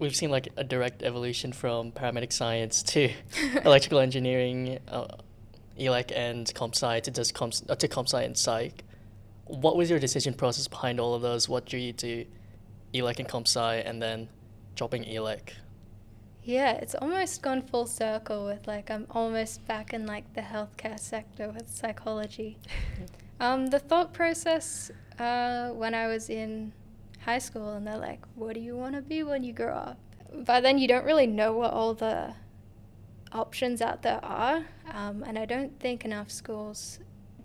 we've 0.00 0.14
seen 0.14 0.30
like 0.30 0.48
a 0.56 0.64
direct 0.64 1.02
evolution 1.02 1.52
from 1.52 1.92
paramedic 1.92 2.32
science 2.32 2.82
to 2.82 3.10
electrical 3.64 3.98
engineering, 3.98 4.78
uh, 4.88 5.06
ELEC 5.78 6.12
and 6.14 6.52
comp 6.54 6.74
sci 6.74 7.00
to 7.00 7.10
just 7.10 7.34
comp, 7.34 7.54
uh, 7.68 7.74
to 7.76 7.88
comp 7.88 8.08
sci 8.08 8.22
and 8.22 8.36
psych. 8.36 8.84
What 9.48 9.76
was 9.76 9.90
your 9.90 9.98
decision 9.98 10.34
process 10.34 10.68
behind 10.68 11.00
all 11.00 11.14
of 11.14 11.22
those? 11.22 11.48
What 11.48 11.66
drew 11.66 11.80
you 11.80 11.92
to 11.94 12.24
ELEC 12.94 13.18
and 13.18 13.28
comp 13.28 13.46
sci 13.46 13.76
and 13.76 14.00
then 14.00 14.28
dropping 14.74 15.04
ELEC? 15.04 15.52
Yeah, 16.48 16.72
it's 16.72 16.94
almost 16.94 17.42
gone 17.42 17.60
full 17.60 17.86
circle 17.86 18.46
with 18.46 18.66
like 18.66 18.90
I'm 18.90 19.06
almost 19.10 19.66
back 19.66 19.92
in 19.92 20.06
like 20.06 20.32
the 20.32 20.40
healthcare 20.40 20.98
sector 20.98 21.50
with 21.50 21.68
psychology. 21.68 22.56
um, 23.40 23.66
the 23.66 23.78
thought 23.78 24.14
process 24.14 24.90
uh, 25.18 25.68
when 25.70 25.94
I 25.94 26.06
was 26.06 26.30
in 26.30 26.72
high 27.20 27.38
school 27.38 27.72
and 27.72 27.86
they're 27.86 27.98
like, 27.98 28.20
"What 28.34 28.54
do 28.54 28.60
you 28.60 28.76
want 28.76 28.94
to 28.94 29.02
be 29.02 29.22
when 29.22 29.42
you 29.42 29.52
grow 29.52 29.74
up?" 29.74 29.98
But 30.32 30.62
then 30.62 30.78
you 30.78 30.88
don't 30.88 31.04
really 31.04 31.26
know 31.26 31.52
what 31.52 31.72
all 31.72 31.92
the 31.92 32.34
options 33.32 33.82
out 33.82 34.00
there 34.00 34.24
are, 34.24 34.64
um, 34.90 35.22
and 35.24 35.38
I 35.38 35.44
don't 35.44 35.78
think 35.78 36.04
enough 36.04 36.30
schools 36.30 36.98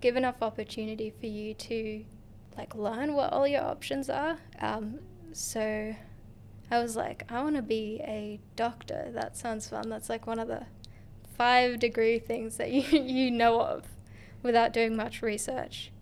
give 0.04 0.18
enough 0.18 0.42
opportunity 0.42 1.14
for 1.18 1.28
you 1.28 1.54
to 1.54 2.04
like 2.58 2.76
learn 2.76 3.14
what 3.14 3.32
all 3.32 3.48
your 3.48 3.64
options 3.64 4.10
are. 4.10 4.38
Um, 4.60 5.00
so 5.32 5.96
I 6.70 6.80
was 6.80 6.98
like, 6.98 7.24
I 7.32 7.42
want 7.42 7.56
to 7.56 7.62
be 7.62 8.02
a 8.04 8.42
doctor. 8.58 9.10
That 9.14 9.38
sounds 9.38 9.70
fun. 9.70 9.88
That's 9.88 10.10
like 10.10 10.28
one 10.28 10.40
of 10.40 10.50
the 10.50 10.66
five 11.38 11.80
degree 11.80 12.20
things 12.20 12.58
that 12.58 12.70
you, 12.74 12.82
you 13.00 13.32
know 13.32 13.62
of 13.62 13.86
without 14.44 14.74
doing 14.74 14.98
much 14.98 15.22
research. 15.22 15.94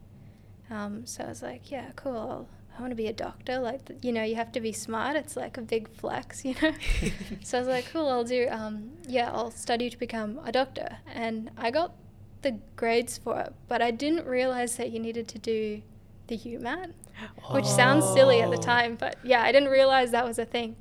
Um, 0.71 1.05
so 1.05 1.23
I 1.23 1.27
was 1.27 1.43
like, 1.43 1.69
yeah, 1.69 1.91
cool. 1.95 2.49
I 2.75 2.81
want 2.81 2.89
to 2.89 2.95
be 2.95 3.07
a 3.07 3.13
doctor. 3.13 3.59
Like, 3.59 3.81
you 4.01 4.11
know, 4.11 4.23
you 4.23 4.33
have 4.33 4.51
to 4.53 4.59
be 4.59 4.71
smart. 4.71 5.15
It's 5.15 5.37
like 5.37 5.57
a 5.59 5.61
big 5.61 5.87
flex, 5.87 6.43
you 6.45 6.55
know? 6.59 6.73
so 7.43 7.59
I 7.59 7.61
was 7.61 7.67
like, 7.67 7.85
cool, 7.93 8.09
I'll 8.09 8.23
do, 8.23 8.47
um, 8.49 8.93
yeah, 9.07 9.29
I'll 9.31 9.51
study 9.51 9.91
to 9.91 9.97
become 9.97 10.39
a 10.43 10.51
doctor. 10.51 10.97
And 11.13 11.51
I 11.55 11.69
got 11.69 11.93
the 12.41 12.59
grades 12.75 13.17
for 13.17 13.39
it, 13.39 13.53
but 13.67 13.81
I 13.81 13.91
didn't 13.91 14.25
realize 14.25 14.77
that 14.77 14.91
you 14.91 14.99
needed 14.99 15.27
to 15.29 15.39
do 15.39 15.81
the 16.27 16.37
UMAT 16.37 16.93
which 17.51 17.65
sounds 17.65 18.05
silly 18.05 18.41
at 18.41 18.51
the 18.51 18.57
oh. 18.57 18.61
time, 18.61 18.95
but 18.95 19.17
yeah, 19.23 19.41
I 19.43 19.51
didn't 19.51 19.69
realize 19.69 20.11
that 20.11 20.25
was 20.25 20.39
a 20.39 20.45
thing. 20.45 20.75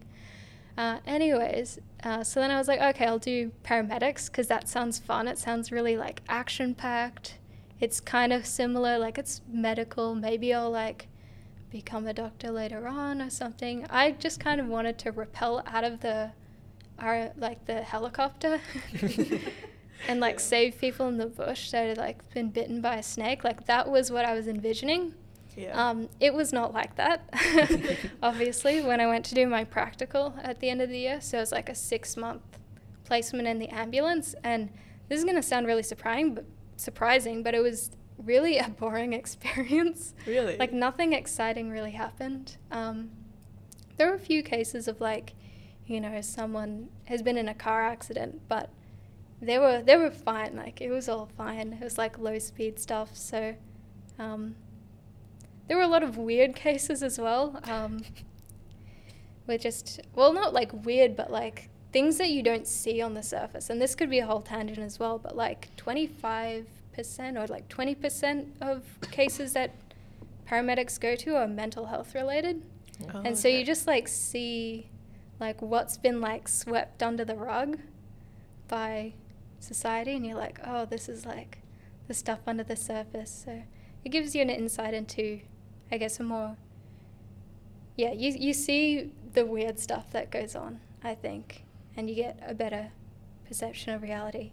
Uh, 0.77 0.99
anyways, 1.07 1.79
uh, 2.05 2.25
so 2.25 2.41
then 2.41 2.51
I 2.51 2.59
was 2.59 2.69
like, 2.69 2.81
okay, 2.81 3.07
I'll 3.07 3.19
do 3.19 3.53
paramedics 3.65 4.27
because 4.27 4.47
that 4.47 4.69
sounds 4.69 4.99
fun. 4.99 5.29
It 5.29 5.39
sounds 5.39 5.73
really 5.73 5.97
like 5.97 6.23
action 6.29 6.75
packed. 6.75 7.39
It's 7.81 8.01
kind 8.01 8.33
of 8.33 8.47
similar, 8.47 8.99
like 8.99 9.19
it's 9.19 9.41
medical. 9.51 10.15
Maybe 10.15 10.55
I'll 10.55 10.71
like 10.71 11.09
become 11.71 12.07
a 12.07 12.13
doctor 12.13 12.51
later 12.51 12.89
on 12.89 13.21
or 13.21 13.31
something. 13.31 13.87
I 13.91 14.13
just 14.13 14.41
kind 14.41 14.61
of 14.61 14.67
wanted 14.67 14.99
to 15.01 15.13
repel 15.13 15.63
out 15.67 15.85
of 15.85 16.01
the, 16.01 16.33
our 16.99 17.33
like 17.37 17.67
the 17.67 17.83
helicopter. 17.83 18.61
and 20.09 20.21
like 20.21 20.41
save 20.41 20.79
people 20.79 21.09
in 21.09 21.19
the 21.19 21.27
bush 21.27 21.71
that 21.71 21.89
had 21.89 21.99
like 21.99 22.29
been 22.33 22.51
bitten 22.51 22.81
by 22.81 22.97
a 22.97 23.03
snake. 23.03 23.45
Like 23.45 23.67
that 23.67 23.89
was 23.89 24.11
what 24.11 24.25
I 24.25 24.35
was 24.35 24.49
envisioning. 24.49 25.15
Yeah. 25.57 25.91
Um, 25.91 26.09
it 26.21 26.33
was 26.33 26.53
not 26.53 26.73
like 26.73 26.97
that, 26.97 27.29
obviously, 28.23 28.83
when 28.83 29.01
I 29.01 29.07
went 29.07 29.25
to 29.27 29.35
do 29.35 29.47
my 29.47 29.65
practical 29.65 30.35
at 30.43 30.61
the 30.61 30.71
end 30.71 30.81
of 30.81 30.89
the 30.89 30.99
year. 30.99 31.21
So 31.21 31.39
it 31.39 31.41
was 31.41 31.53
like 31.53 31.69
a 31.69 31.75
six 31.75 32.17
month 32.17 32.43
placement 33.05 33.49
in 33.49 33.59
the 33.59 33.69
ambulance. 33.69 34.35
And 34.45 34.71
this 35.09 35.19
is 35.19 35.25
going 35.25 35.37
to 35.37 35.43
sound 35.43 35.67
really 35.67 35.83
surprising, 35.83 36.35
but 36.35 36.45
surprising, 36.77 37.43
but 37.43 37.55
it 37.55 37.61
was 37.61 37.91
really 38.17 38.59
a 38.59 38.69
boring 38.69 39.13
experience. 39.13 40.15
Really? 40.27 40.57
Like 40.57 40.73
nothing 40.73 41.13
exciting 41.13 41.71
really 41.71 41.93
happened. 41.93 42.57
Um, 42.71 43.11
there 43.97 44.09
were 44.09 44.15
a 44.15 44.21
few 44.21 44.43
cases 44.43 44.89
of 44.89 45.01
like, 45.01 45.35
you 45.87 46.01
know, 46.01 46.21
someone 46.21 46.89
has 47.05 47.23
been 47.23 47.37
in 47.37 47.49
a 47.49 47.55
car 47.55 47.83
accident, 47.83 48.41
but 48.49 48.71
they 49.43 49.59
were 49.59 49.83
they 49.83 49.97
were 49.97 50.11
fine. 50.11 50.57
Like 50.57 50.81
it 50.81 50.91
was 50.91 51.09
all 51.09 51.29
fine. 51.37 51.73
It 51.75 51.83
was 51.83 51.99
like 51.99 52.19
low 52.19 52.39
speed 52.39 52.79
stuff. 52.79 53.17
So 53.17 53.55
um, 54.19 54.55
there 55.69 55.77
were 55.77 55.83
a 55.83 55.89
lot 55.89 56.03
of 56.03 56.17
weird 56.17 56.55
cases 56.67 57.03
as 57.03 57.19
well. 57.19 57.61
Um, 57.65 58.03
with 59.51 59.63
just, 59.63 60.01
well, 60.15 60.33
not 60.33 60.55
like 60.55 60.85
weird, 60.85 61.17
but 61.17 61.31
like 61.31 61.69
things 61.93 62.19
that 62.19 62.31
you 62.31 62.43
don't 62.43 62.67
see 62.67 63.03
on 63.03 63.15
the 63.15 63.23
surface. 63.23 63.69
And 63.69 63.83
this 63.83 63.95
could 63.95 64.09
be 64.09 64.21
a 64.21 64.27
whole 64.27 64.41
tangent 64.41 64.79
as 64.79 64.99
well, 64.99 65.19
but 65.19 65.37
like 65.37 65.75
25% 65.77 66.65
or 67.37 67.47
like 67.49 67.69
20% 67.69 68.47
of 68.61 68.85
cases 69.11 69.53
that 69.55 69.75
paramedics 70.49 70.99
go 71.01 71.17
to 71.17 71.37
are 71.37 71.49
mental 71.49 71.87
health 71.87 72.15
related. 72.15 72.63
Oh, 73.15 73.23
and 73.25 73.37
so 73.37 73.49
okay. 73.49 73.59
you 73.59 73.65
just 73.65 73.87
like 73.87 74.09
see 74.09 74.87
like 75.41 75.61
what's 75.63 75.97
been 75.97 76.21
like 76.21 76.47
swept 76.49 77.03
under 77.03 77.25
the 77.25 77.35
rug 77.35 77.79
by 78.69 79.15
society 79.61 80.17
and 80.17 80.27
you're 80.27 80.37
like, 80.37 80.59
oh, 80.65 80.85
this 80.87 81.09
is 81.09 81.25
like 81.25 81.59
the 82.09 82.15
stuff 82.15 82.41
under 82.47 82.65
the 82.65 82.77
surface. 82.77 83.45
So 83.45 83.63
it 84.05 84.09
gives 84.09 84.35
you 84.35 84.43
an 84.43 84.51
insight 84.51 84.95
into 84.95 85.41
I 85.93 85.99
guess 85.99 86.19
a 86.21 86.23
more 86.23 86.57
yeah, 87.97 88.13
you 88.13 88.35
you 88.39 88.55
see 88.55 89.13
the 89.35 89.45
weird 89.45 89.79
stuff 89.79 90.11
that 90.13 90.31
goes 90.31 90.57
on, 90.57 90.81
I 91.05 91.15
think, 91.15 91.65
and 91.97 92.09
you 92.09 92.17
get 92.17 92.43
a 92.47 92.55
better 92.55 92.93
perception 93.47 93.93
of 93.93 94.03
reality. 94.03 94.53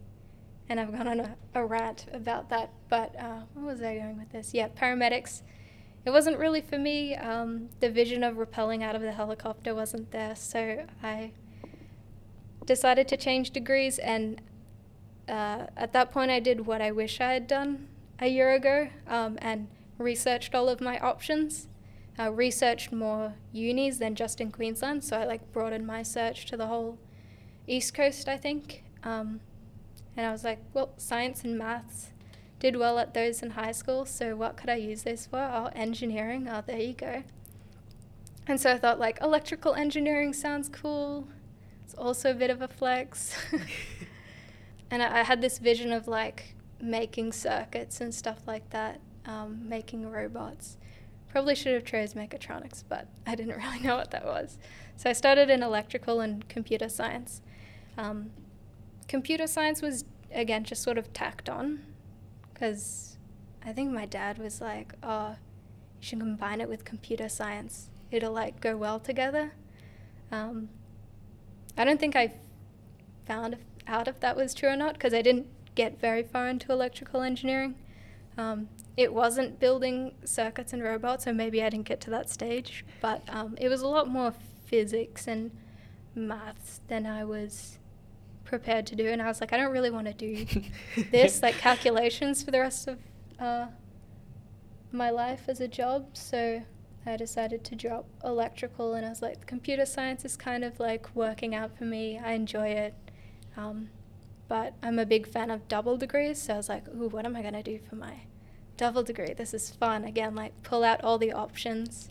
And 0.69 0.81
I've 0.81 0.91
gone 0.91 1.07
on 1.07 1.19
a, 1.21 1.35
a 1.53 1.65
rant 1.65 2.07
about 2.11 2.49
that, 2.49 2.71
but 2.89 3.15
uh, 3.17 3.41
what 3.53 3.65
was 3.65 3.81
I 3.81 3.95
going 3.95 4.17
with 4.17 4.31
this? 4.33 4.53
Yeah, 4.53 4.67
paramedics. 4.67 5.43
It 6.03 6.09
wasn't 6.09 6.37
really 6.37 6.59
for 6.59 6.77
me. 6.77 7.15
Um, 7.15 7.69
the 7.79 7.89
vision 7.89 8.23
of 8.23 8.35
rappelling 8.35 8.83
out 8.83 8.95
of 8.95 9.01
the 9.01 9.13
helicopter 9.13 9.73
wasn't 9.73 10.11
there, 10.11 10.35
so 10.35 10.85
I 11.01 11.31
decided 12.65 13.07
to 13.07 13.17
change 13.17 13.51
degrees. 13.51 13.97
And 13.97 14.41
uh, 15.28 15.67
at 15.75 15.93
that 15.93 16.11
point, 16.11 16.32
I 16.32 16.39
did 16.39 16.65
what 16.65 16.82
I 16.82 16.91
wish 16.91 17.19
I 17.21 17.34
had 17.34 17.47
done 17.47 17.88
a 18.19 18.28
year 18.28 18.53
ago, 18.53 18.89
um, 19.07 19.38
and 19.41 19.67
researched 19.97 20.55
all 20.55 20.69
of 20.69 20.82
my 20.82 20.99
options. 20.99 21.67
I 22.17 22.28
researched 22.28 22.91
more 22.91 23.34
unis 23.51 23.99
than 23.99 24.15
just 24.15 24.41
in 24.41 24.51
Queensland, 24.51 25.03
so 25.03 25.17
I 25.17 25.25
like 25.25 25.51
broadened 25.53 25.86
my 25.86 26.01
search 26.03 26.45
to 26.47 26.57
the 26.57 26.67
whole 26.67 26.97
East 27.67 27.93
Coast, 27.93 28.28
I 28.28 28.38
think. 28.38 28.84
Um, 29.03 29.39
And 30.15 30.25
I 30.25 30.32
was 30.32 30.43
like, 30.43 30.59
well, 30.73 30.93
science 30.97 31.43
and 31.43 31.57
maths 31.59 32.09
did 32.59 32.75
well 32.75 32.97
at 32.97 33.13
those 33.13 33.43
in 33.43 33.51
high 33.51 33.71
school, 33.71 34.03
so 34.05 34.36
what 34.36 34.57
could 34.57 34.69
I 34.69 34.75
use 34.75 35.03
those 35.03 35.28
for? 35.28 35.38
Oh, 35.39 35.69
engineering. 35.75 36.47
Oh, 36.49 36.63
there 36.65 36.80
you 36.80 36.93
go. 36.93 37.23
And 38.47 38.59
so 38.59 38.71
I 38.71 38.78
thought, 38.80 38.97
like, 38.97 39.19
electrical 39.21 39.75
engineering 39.75 40.34
sounds 40.34 40.69
cool. 40.69 41.28
It's 41.84 41.93
also 41.93 42.32
a 42.32 42.34
bit 42.34 42.49
of 42.49 42.61
a 42.63 42.67
flex. 42.67 43.36
and 44.89 45.03
I, 45.03 45.19
I, 45.19 45.23
had 45.23 45.41
this 45.41 45.59
vision 45.59 45.91
of 45.91 46.07
like 46.07 46.55
making 46.81 47.31
circuits 47.33 48.01
and 48.01 48.13
stuff 48.13 48.39
like 48.47 48.69
that, 48.69 48.99
um, 49.25 49.67
making 49.67 50.09
robots. 50.09 50.77
Probably 51.29 51.55
should 51.55 51.73
have 51.73 51.85
chose 51.85 52.13
mechatronics, 52.13 52.83
but 52.88 53.07
I 53.25 53.35
didn't 53.35 53.57
really 53.63 53.79
know 53.79 53.97
what 53.97 54.11
that 54.11 54.25
was. 54.25 54.57
So 54.95 55.09
I 55.09 55.13
started 55.13 55.49
in 55.49 55.61
electrical 55.61 56.21
and 56.21 56.47
computer 56.47 56.89
science. 56.89 57.41
Um, 57.97 58.31
computer 59.07 59.47
science 59.47 59.81
was 59.81 60.05
again 60.31 60.63
just 60.63 60.83
sort 60.83 60.97
of 60.97 61.13
tacked 61.13 61.49
on 61.49 61.83
because 62.53 63.17
I 63.65 63.73
think 63.73 63.91
my 63.91 64.05
dad 64.05 64.38
was 64.38 64.61
like, 64.61 64.93
"Oh, 65.03 65.35
you 65.99 66.07
should 66.07 66.19
combine 66.19 66.61
it 66.61 66.69
with 66.69 66.85
computer 66.85 67.29
science. 67.29 67.89
It'll 68.11 68.33
like 68.33 68.61
go 68.61 68.77
well 68.77 68.99
together." 68.99 69.53
Um, 70.31 70.69
I 71.77 71.83
don't 71.83 71.99
think 71.99 72.15
I 72.15 72.33
found 73.25 73.57
out 73.88 74.07
if 74.07 74.19
that 74.19 74.35
was 74.35 74.53
true 74.53 74.69
or 74.69 74.75
not 74.75 74.93
because 74.93 75.13
I 75.13 75.21
didn't 75.21 75.47
get 75.75 75.99
very 75.99 76.23
far 76.23 76.47
into 76.47 76.71
electrical 76.71 77.21
engineering. 77.21 77.75
Um, 78.38 78.69
it 78.95 79.13
wasn't 79.13 79.59
building 79.59 80.13
circuits 80.25 80.73
and 80.73 80.83
robots, 80.83 81.25
so 81.25 81.33
maybe 81.33 81.63
I 81.63 81.69
didn't 81.69 81.88
get 81.88 82.01
to 82.01 82.09
that 82.11 82.29
stage. 82.29 82.85
But 83.01 83.23
um, 83.29 83.55
it 83.59 83.69
was 83.69 83.81
a 83.81 83.88
lot 83.88 84.07
more 84.07 84.33
physics 84.65 85.27
and 85.27 85.51
maths 86.15 86.81
than 86.88 87.05
I 87.05 87.23
was 87.23 87.77
prepared 88.43 88.88
to 88.88 88.95
do. 88.95 89.07
And 89.07 89.21
I 89.21 89.27
was 89.27 89.41
like, 89.41 89.53
I 89.53 89.57
don't 89.57 89.71
really 89.71 89.91
want 89.91 90.07
to 90.07 90.13
do 90.13 90.45
this, 91.11 91.41
like 91.41 91.57
calculations 91.57 92.43
for 92.43 92.51
the 92.51 92.59
rest 92.59 92.88
of 92.88 92.97
uh, 93.39 93.67
my 94.91 95.09
life 95.09 95.43
as 95.47 95.61
a 95.61 95.67
job. 95.67 96.09
So 96.13 96.63
I 97.05 97.17
decided 97.17 97.63
to 97.65 97.75
drop 97.75 98.05
electrical, 98.23 98.93
and 98.95 99.05
I 99.05 99.09
was 99.09 99.21
like, 99.21 99.45
computer 99.45 99.85
science 99.85 100.25
is 100.25 100.35
kind 100.35 100.63
of 100.63 100.79
like 100.79 101.07
working 101.15 101.55
out 101.55 101.77
for 101.77 101.85
me. 101.85 102.19
I 102.19 102.33
enjoy 102.33 102.67
it. 102.69 102.93
Um, 103.57 103.89
but 104.47 104.75
I'm 104.81 104.99
a 104.99 105.05
big 105.05 105.27
fan 105.27 105.51
of 105.51 105.67
double 105.67 105.97
degrees, 105.97 106.41
so 106.41 106.53
I 106.53 106.57
was 106.57 106.69
like, 106.69 106.87
ooh, 106.89 107.09
what 107.09 107.25
am 107.25 107.35
I 107.35 107.41
going 107.41 107.55
to 107.55 107.63
do 107.63 107.79
for 107.89 107.95
my 107.95 108.21
double 108.77 109.03
degree? 109.03 109.33
This 109.33 109.53
is 109.53 109.71
fun. 109.71 110.05
Again, 110.05 110.35
like 110.35 110.63
pull 110.63 110.83
out 110.83 111.03
all 111.03 111.17
the 111.17 111.33
options. 111.33 112.09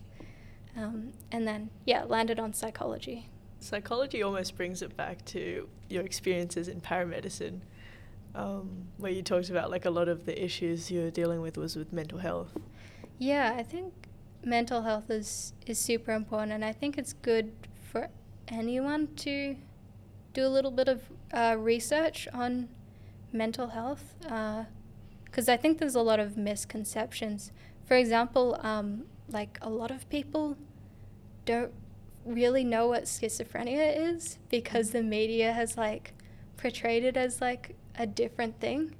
Um, 0.75 1.13
and 1.31 1.47
then, 1.47 1.71
yeah, 1.85 2.03
landed 2.03 2.39
on 2.39 2.53
psychology. 2.53 3.29
Psychology 3.59 4.21
almost 4.21 4.55
brings 4.55 4.83
it 4.83 4.95
back 4.95 5.25
to 5.25 5.67
your 5.89 6.03
experiences 6.03 6.67
in 6.67 6.79
paramedicine, 6.79 7.61
um, 8.35 8.85
where 8.97 9.11
you 9.11 9.23
talked 9.23 9.49
about 9.49 9.71
like 9.71 9.85
a 9.85 9.89
lot 9.89 10.07
of 10.07 10.27
the 10.27 10.43
issues 10.43 10.91
you're 10.91 11.09
dealing 11.09 11.41
with 11.41 11.57
was 11.57 11.75
with 11.75 11.91
mental 11.91 12.19
health. 12.19 12.55
Yeah, 13.17 13.55
I 13.57 13.63
think 13.63 13.93
mental 14.43 14.83
health 14.83 15.09
is, 15.09 15.53
is 15.65 15.79
super 15.79 16.11
important, 16.11 16.51
and 16.51 16.63
I 16.63 16.71
think 16.71 16.99
it's 16.99 17.13
good 17.13 17.51
for 17.91 18.09
anyone 18.47 19.07
to 19.15 19.55
do 20.33 20.45
a 20.45 20.49
little 20.49 20.69
bit 20.69 20.87
of 20.87 21.01
uh, 21.33 21.55
research 21.57 22.27
on 22.33 22.69
mental 23.31 23.67
health 23.67 24.15
because 24.21 25.49
uh, 25.49 25.53
I 25.53 25.57
think 25.57 25.79
there's 25.79 25.95
a 25.95 26.01
lot 26.01 26.19
of 26.19 26.37
misconceptions. 26.37 27.51
For 27.85 27.95
example, 27.95 28.57
um, 28.61 29.05
like 29.29 29.57
a 29.61 29.69
lot 29.69 29.91
of 29.91 30.09
people 30.09 30.57
don't 31.45 31.73
really 32.25 32.63
know 32.63 32.87
what 32.87 33.03
schizophrenia 33.03 34.15
is 34.15 34.37
because 34.49 34.91
the 34.91 35.01
media 35.01 35.53
has 35.53 35.77
like 35.77 36.13
portrayed 36.57 37.03
it 37.03 37.15
as 37.15 37.41
like 37.41 37.75
a 37.95 38.05
different 38.05 38.59
thing. 38.59 38.95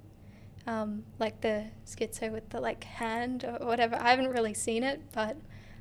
Um, 0.65 1.03
like 1.17 1.41
the 1.41 1.67
schizo 1.85 2.31
with 2.31 2.49
the 2.49 2.59
like 2.59 2.83
hand 2.83 3.45
or 3.45 3.65
whatever. 3.65 3.95
I 3.95 4.09
haven't 4.09 4.29
really 4.29 4.53
seen 4.53 4.83
it, 4.83 5.01
but 5.13 5.37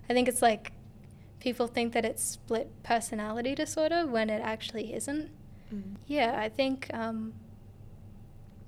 I 0.09 0.12
think 0.12 0.28
it's 0.28 0.42
like 0.42 0.72
people 1.40 1.66
think 1.66 1.92
that 1.92 2.05
it's 2.05 2.22
split 2.22 2.70
personality 2.82 3.55
disorder 3.55 4.07
when 4.07 4.30
it 4.30 4.40
actually 4.40 4.94
isn't. 4.94 5.30
Mm. 5.72 5.96
Yeah, 6.06 6.36
I 6.38 6.48
think 6.48 6.90
um, 6.92 7.34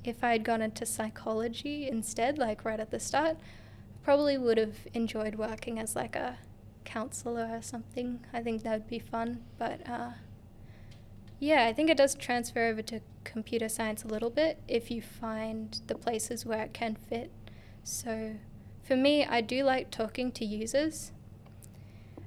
if 0.04 0.24
I 0.24 0.32
had 0.32 0.44
gone 0.44 0.62
into 0.62 0.86
psychology 0.86 1.88
instead, 1.88 2.38
like 2.38 2.64
right 2.64 2.80
at 2.80 2.90
the 2.90 3.00
start, 3.00 3.36
probably 4.02 4.38
would 4.38 4.58
have 4.58 4.86
enjoyed 4.94 5.34
working 5.34 5.78
as 5.78 5.94
like 5.94 6.16
a 6.16 6.38
counselor 6.84 7.48
or 7.52 7.62
something. 7.62 8.20
I 8.32 8.42
think 8.42 8.62
that 8.62 8.72
would 8.72 8.88
be 8.88 8.98
fun. 8.98 9.44
But 9.58 9.88
uh, 9.88 10.12
yeah, 11.38 11.66
I 11.66 11.72
think 11.72 11.90
it 11.90 11.96
does 11.96 12.14
transfer 12.14 12.66
over 12.66 12.82
to 12.82 13.00
computer 13.24 13.68
science 13.68 14.04
a 14.04 14.08
little 14.08 14.30
bit 14.30 14.60
if 14.66 14.90
you 14.90 15.02
find 15.02 15.80
the 15.86 15.94
places 15.94 16.46
where 16.46 16.62
it 16.62 16.72
can 16.72 16.96
fit. 16.96 17.30
So 17.84 18.36
for 18.82 18.96
me, 18.96 19.24
I 19.24 19.40
do 19.40 19.62
like 19.62 19.90
talking 19.90 20.32
to 20.32 20.44
users. 20.44 21.12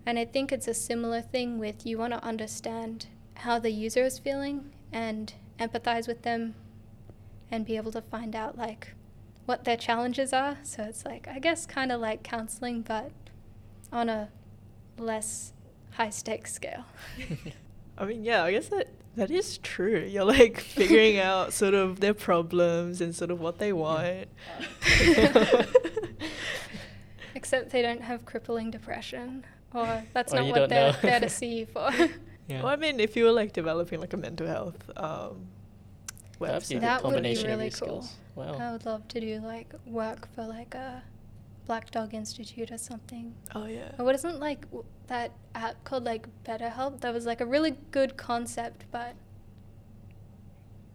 And 0.05 0.17
I 0.17 0.25
think 0.25 0.51
it's 0.51 0.67
a 0.67 0.73
similar 0.73 1.21
thing 1.21 1.59
with 1.59 1.85
you 1.85 1.97
want 1.97 2.13
to 2.13 2.23
understand 2.23 3.07
how 3.41 3.57
the 3.59 3.71
user 3.71 4.03
is 4.03 4.19
feeling 4.19 4.71
and 4.91 5.33
empathize 5.59 6.07
with 6.07 6.21
them 6.21 6.53
and 7.49 7.65
be 7.65 7.75
able 7.75 7.91
to 7.91 8.01
find 8.01 8.35
out 8.35 8.57
like 8.57 8.93
what 9.45 9.63
their 9.63 9.77
challenges 9.77 10.31
are. 10.31 10.57
So 10.63 10.83
it's 10.83 11.05
like 11.05 11.27
I 11.27 11.39
guess 11.39 11.65
kind 11.65 11.91
of 11.91 11.99
like 11.99 12.23
counseling 12.23 12.81
but 12.81 13.11
on 13.91 14.09
a 14.09 14.29
less 14.97 15.53
high 15.91 16.11
stakes 16.11 16.53
scale. 16.53 16.85
I 17.97 18.05
mean, 18.05 18.23
yeah, 18.23 18.43
I 18.43 18.51
guess 18.51 18.67
that 18.69 18.89
that 19.15 19.31
is 19.31 19.57
true. 19.57 19.99
You're 19.99 20.23
like 20.23 20.59
figuring 20.59 21.17
out 21.31 21.51
sort 21.53 21.73
of 21.73 21.99
their 21.99 22.13
problems 22.13 23.01
and 23.01 23.15
sort 23.15 23.31
of 23.31 23.41
what 23.41 23.57
they 23.57 23.73
want. 23.73 24.27
Except 27.35 27.71
they 27.71 27.81
don't 27.81 28.01
have 28.01 28.23
crippling 28.25 28.69
depression, 28.71 29.45
or 29.73 30.03
that's 30.13 30.31
or 30.31 30.41
not 30.41 30.47
what 30.47 30.69
they're 30.69 30.93
there 31.01 31.19
to 31.19 31.29
see 31.29 31.59
you 31.59 31.65
for. 31.65 31.91
Yeah. 32.47 32.63
Well, 32.63 32.71
I 32.71 32.75
mean, 32.75 32.99
if 32.99 33.15
you 33.15 33.25
were 33.25 33.31
like 33.31 33.53
developing 33.53 33.99
like 33.99 34.13
a 34.13 34.17
mental 34.17 34.47
health 34.47 34.89
um, 34.97 35.47
website, 36.39 36.81
that 36.81 37.03
would 37.03 37.23
be 37.23 37.43
really 37.43 37.69
cool. 37.69 38.07
Wow. 38.35 38.57
I 38.59 38.71
would 38.71 38.85
love 38.85 39.07
to 39.09 39.19
do 39.19 39.39
like 39.39 39.73
work 39.85 40.27
for 40.33 40.45
like 40.45 40.73
a 40.73 41.03
Black 41.65 41.91
Dog 41.91 42.13
Institute 42.13 42.71
or 42.71 42.77
something. 42.77 43.33
Oh 43.55 43.65
yeah. 43.65 43.91
Or 43.97 44.05
what 44.05 44.15
isn't 44.15 44.39
like 44.39 44.61
w- 44.71 44.85
that 45.07 45.31
app 45.55 45.83
called 45.83 46.03
like 46.03 46.27
BetterHelp? 46.43 47.01
That 47.01 47.13
was 47.13 47.25
like 47.25 47.41
a 47.41 47.45
really 47.45 47.75
good 47.91 48.17
concept, 48.17 48.85
but 48.91 49.15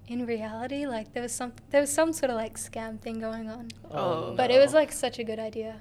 in 0.09 0.27
reality, 0.27 0.87
like 0.87 1.13
there 1.13 1.23
was 1.23 1.33
some 1.33 1.53
there 1.71 1.81
was 1.81 1.93
some 1.93 2.13
sort 2.13 2.31
of 2.31 2.37
like 2.37 2.57
scam 2.57 3.01
thing 3.01 3.21
going 3.21 3.49
on. 3.49 3.69
Oh. 3.91 4.35
But 4.37 4.51
no. 4.51 4.57
it 4.57 4.59
was 4.59 4.73
like 4.75 4.93
such 4.93 5.19
a 5.19 5.25
good 5.25 5.39
idea. 5.39 5.81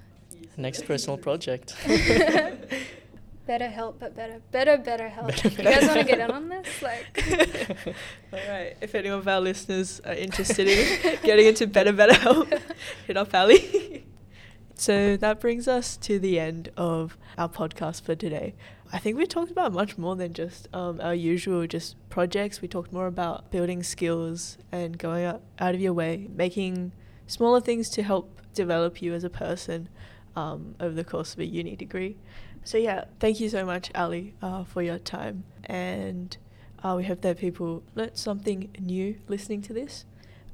Next 0.58 0.86
personal 0.86 1.18
project. 1.18 1.76
better 3.46 3.68
help, 3.68 4.00
but 4.00 4.16
better, 4.16 4.42
better, 4.52 4.78
better 4.78 5.10
help. 5.10 5.28
Better, 5.28 5.50
you 5.50 5.58
guys 5.58 5.88
want 5.88 6.00
to 6.00 6.06
get 6.06 6.20
in 6.20 6.32
on 6.32 6.50
this? 6.50 6.82
Like, 6.82 7.24
all 8.34 8.40
right. 8.50 8.76
If 8.82 8.96
any 8.96 9.10
of 9.10 9.28
our 9.28 9.42
listeners 9.42 10.00
are 10.06 10.14
interested 10.14 10.68
in 10.68 11.20
getting 11.24 11.48
into 11.48 11.68
better, 11.68 11.92
better 11.92 12.16
help, 12.16 12.48
hit 13.08 13.18
up 13.18 13.34
Ali. 13.34 14.06
so 14.76 15.18
that 15.18 15.40
brings 15.40 15.68
us 15.68 15.98
to 15.98 16.20
the 16.20 16.40
end 16.40 16.70
of 16.78 17.18
our 17.38 17.50
podcast 17.50 18.04
for 18.04 18.16
today. 18.16 18.56
I 18.92 19.00
think 19.00 19.18
we 19.18 19.26
talked 19.26 19.52
about 19.52 19.74
much 19.74 19.98
more 19.98 20.16
than 20.16 20.34
just 20.34 20.68
um, 20.74 21.02
our 21.02 21.16
usual 21.16 21.66
just 21.68 21.96
projects. 22.10 22.62
We 22.62 22.68
talked 22.68 22.94
more 22.94 23.08
about 23.08 23.52
building 23.52 23.84
skills 23.84 24.58
and 24.72 24.98
going 24.98 25.26
out, 25.26 25.42
out 25.60 25.76
of 25.76 25.82
your 25.82 25.94
way, 25.94 26.28
making 26.34 26.92
smaller 27.28 27.62
things 27.62 27.90
to 27.90 28.04
help 28.04 28.42
develop 28.54 29.02
you 29.02 29.14
as 29.14 29.24
a 29.24 29.30
person 29.30 29.90
um, 30.36 30.76
over 30.80 30.94
the 30.94 31.04
course 31.04 31.34
of 31.34 31.40
a 31.40 31.46
uni 31.46 31.76
degree. 31.76 32.18
So 32.66 32.80
yeah, 32.80 33.06
thank 33.20 33.40
you 33.40 33.48
so 33.48 33.64
much, 33.64 33.92
Ali, 33.94 34.34
uh, 34.42 34.64
for 34.64 34.82
your 34.82 34.98
time, 34.98 35.44
and 35.66 36.36
uh, 36.84 36.96
we 36.98 37.04
hope 37.04 37.22
that 37.22 37.38
people 37.38 37.84
learnt 37.94 38.18
something 38.18 38.72
new 38.80 39.18
listening 39.28 39.62
to 39.62 39.74
this. 39.74 40.06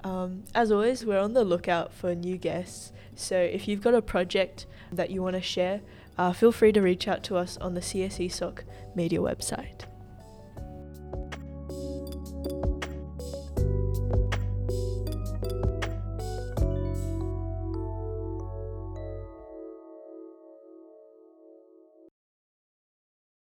Um, 0.03 0.43
as 0.53 0.74
always, 0.74 1.05
we're 1.05 1.22
on 1.22 1.32
the 1.32 1.45
lookout 1.45 1.93
for 1.93 2.14
new 2.14 2.36
guests. 2.36 2.91
So 3.16 3.38
if 3.38 3.66
you've 3.66 3.82
got 3.82 3.93
a 3.93 4.01
project 4.01 4.66
that 4.91 5.09
you 5.09 5.24
want 5.24 5.38
to 5.38 5.41
share, 5.41 5.80
uh, 6.18 6.34
feel 6.34 6.51
free 6.51 6.74
to 6.74 6.82
reach 6.82 7.07
out 7.07 7.24
to 7.24 7.38
us 7.38 7.55
on 7.57 7.76
the 7.76 7.82
CSESoc 7.82 8.64
media 8.93 9.20
website. 9.20 9.86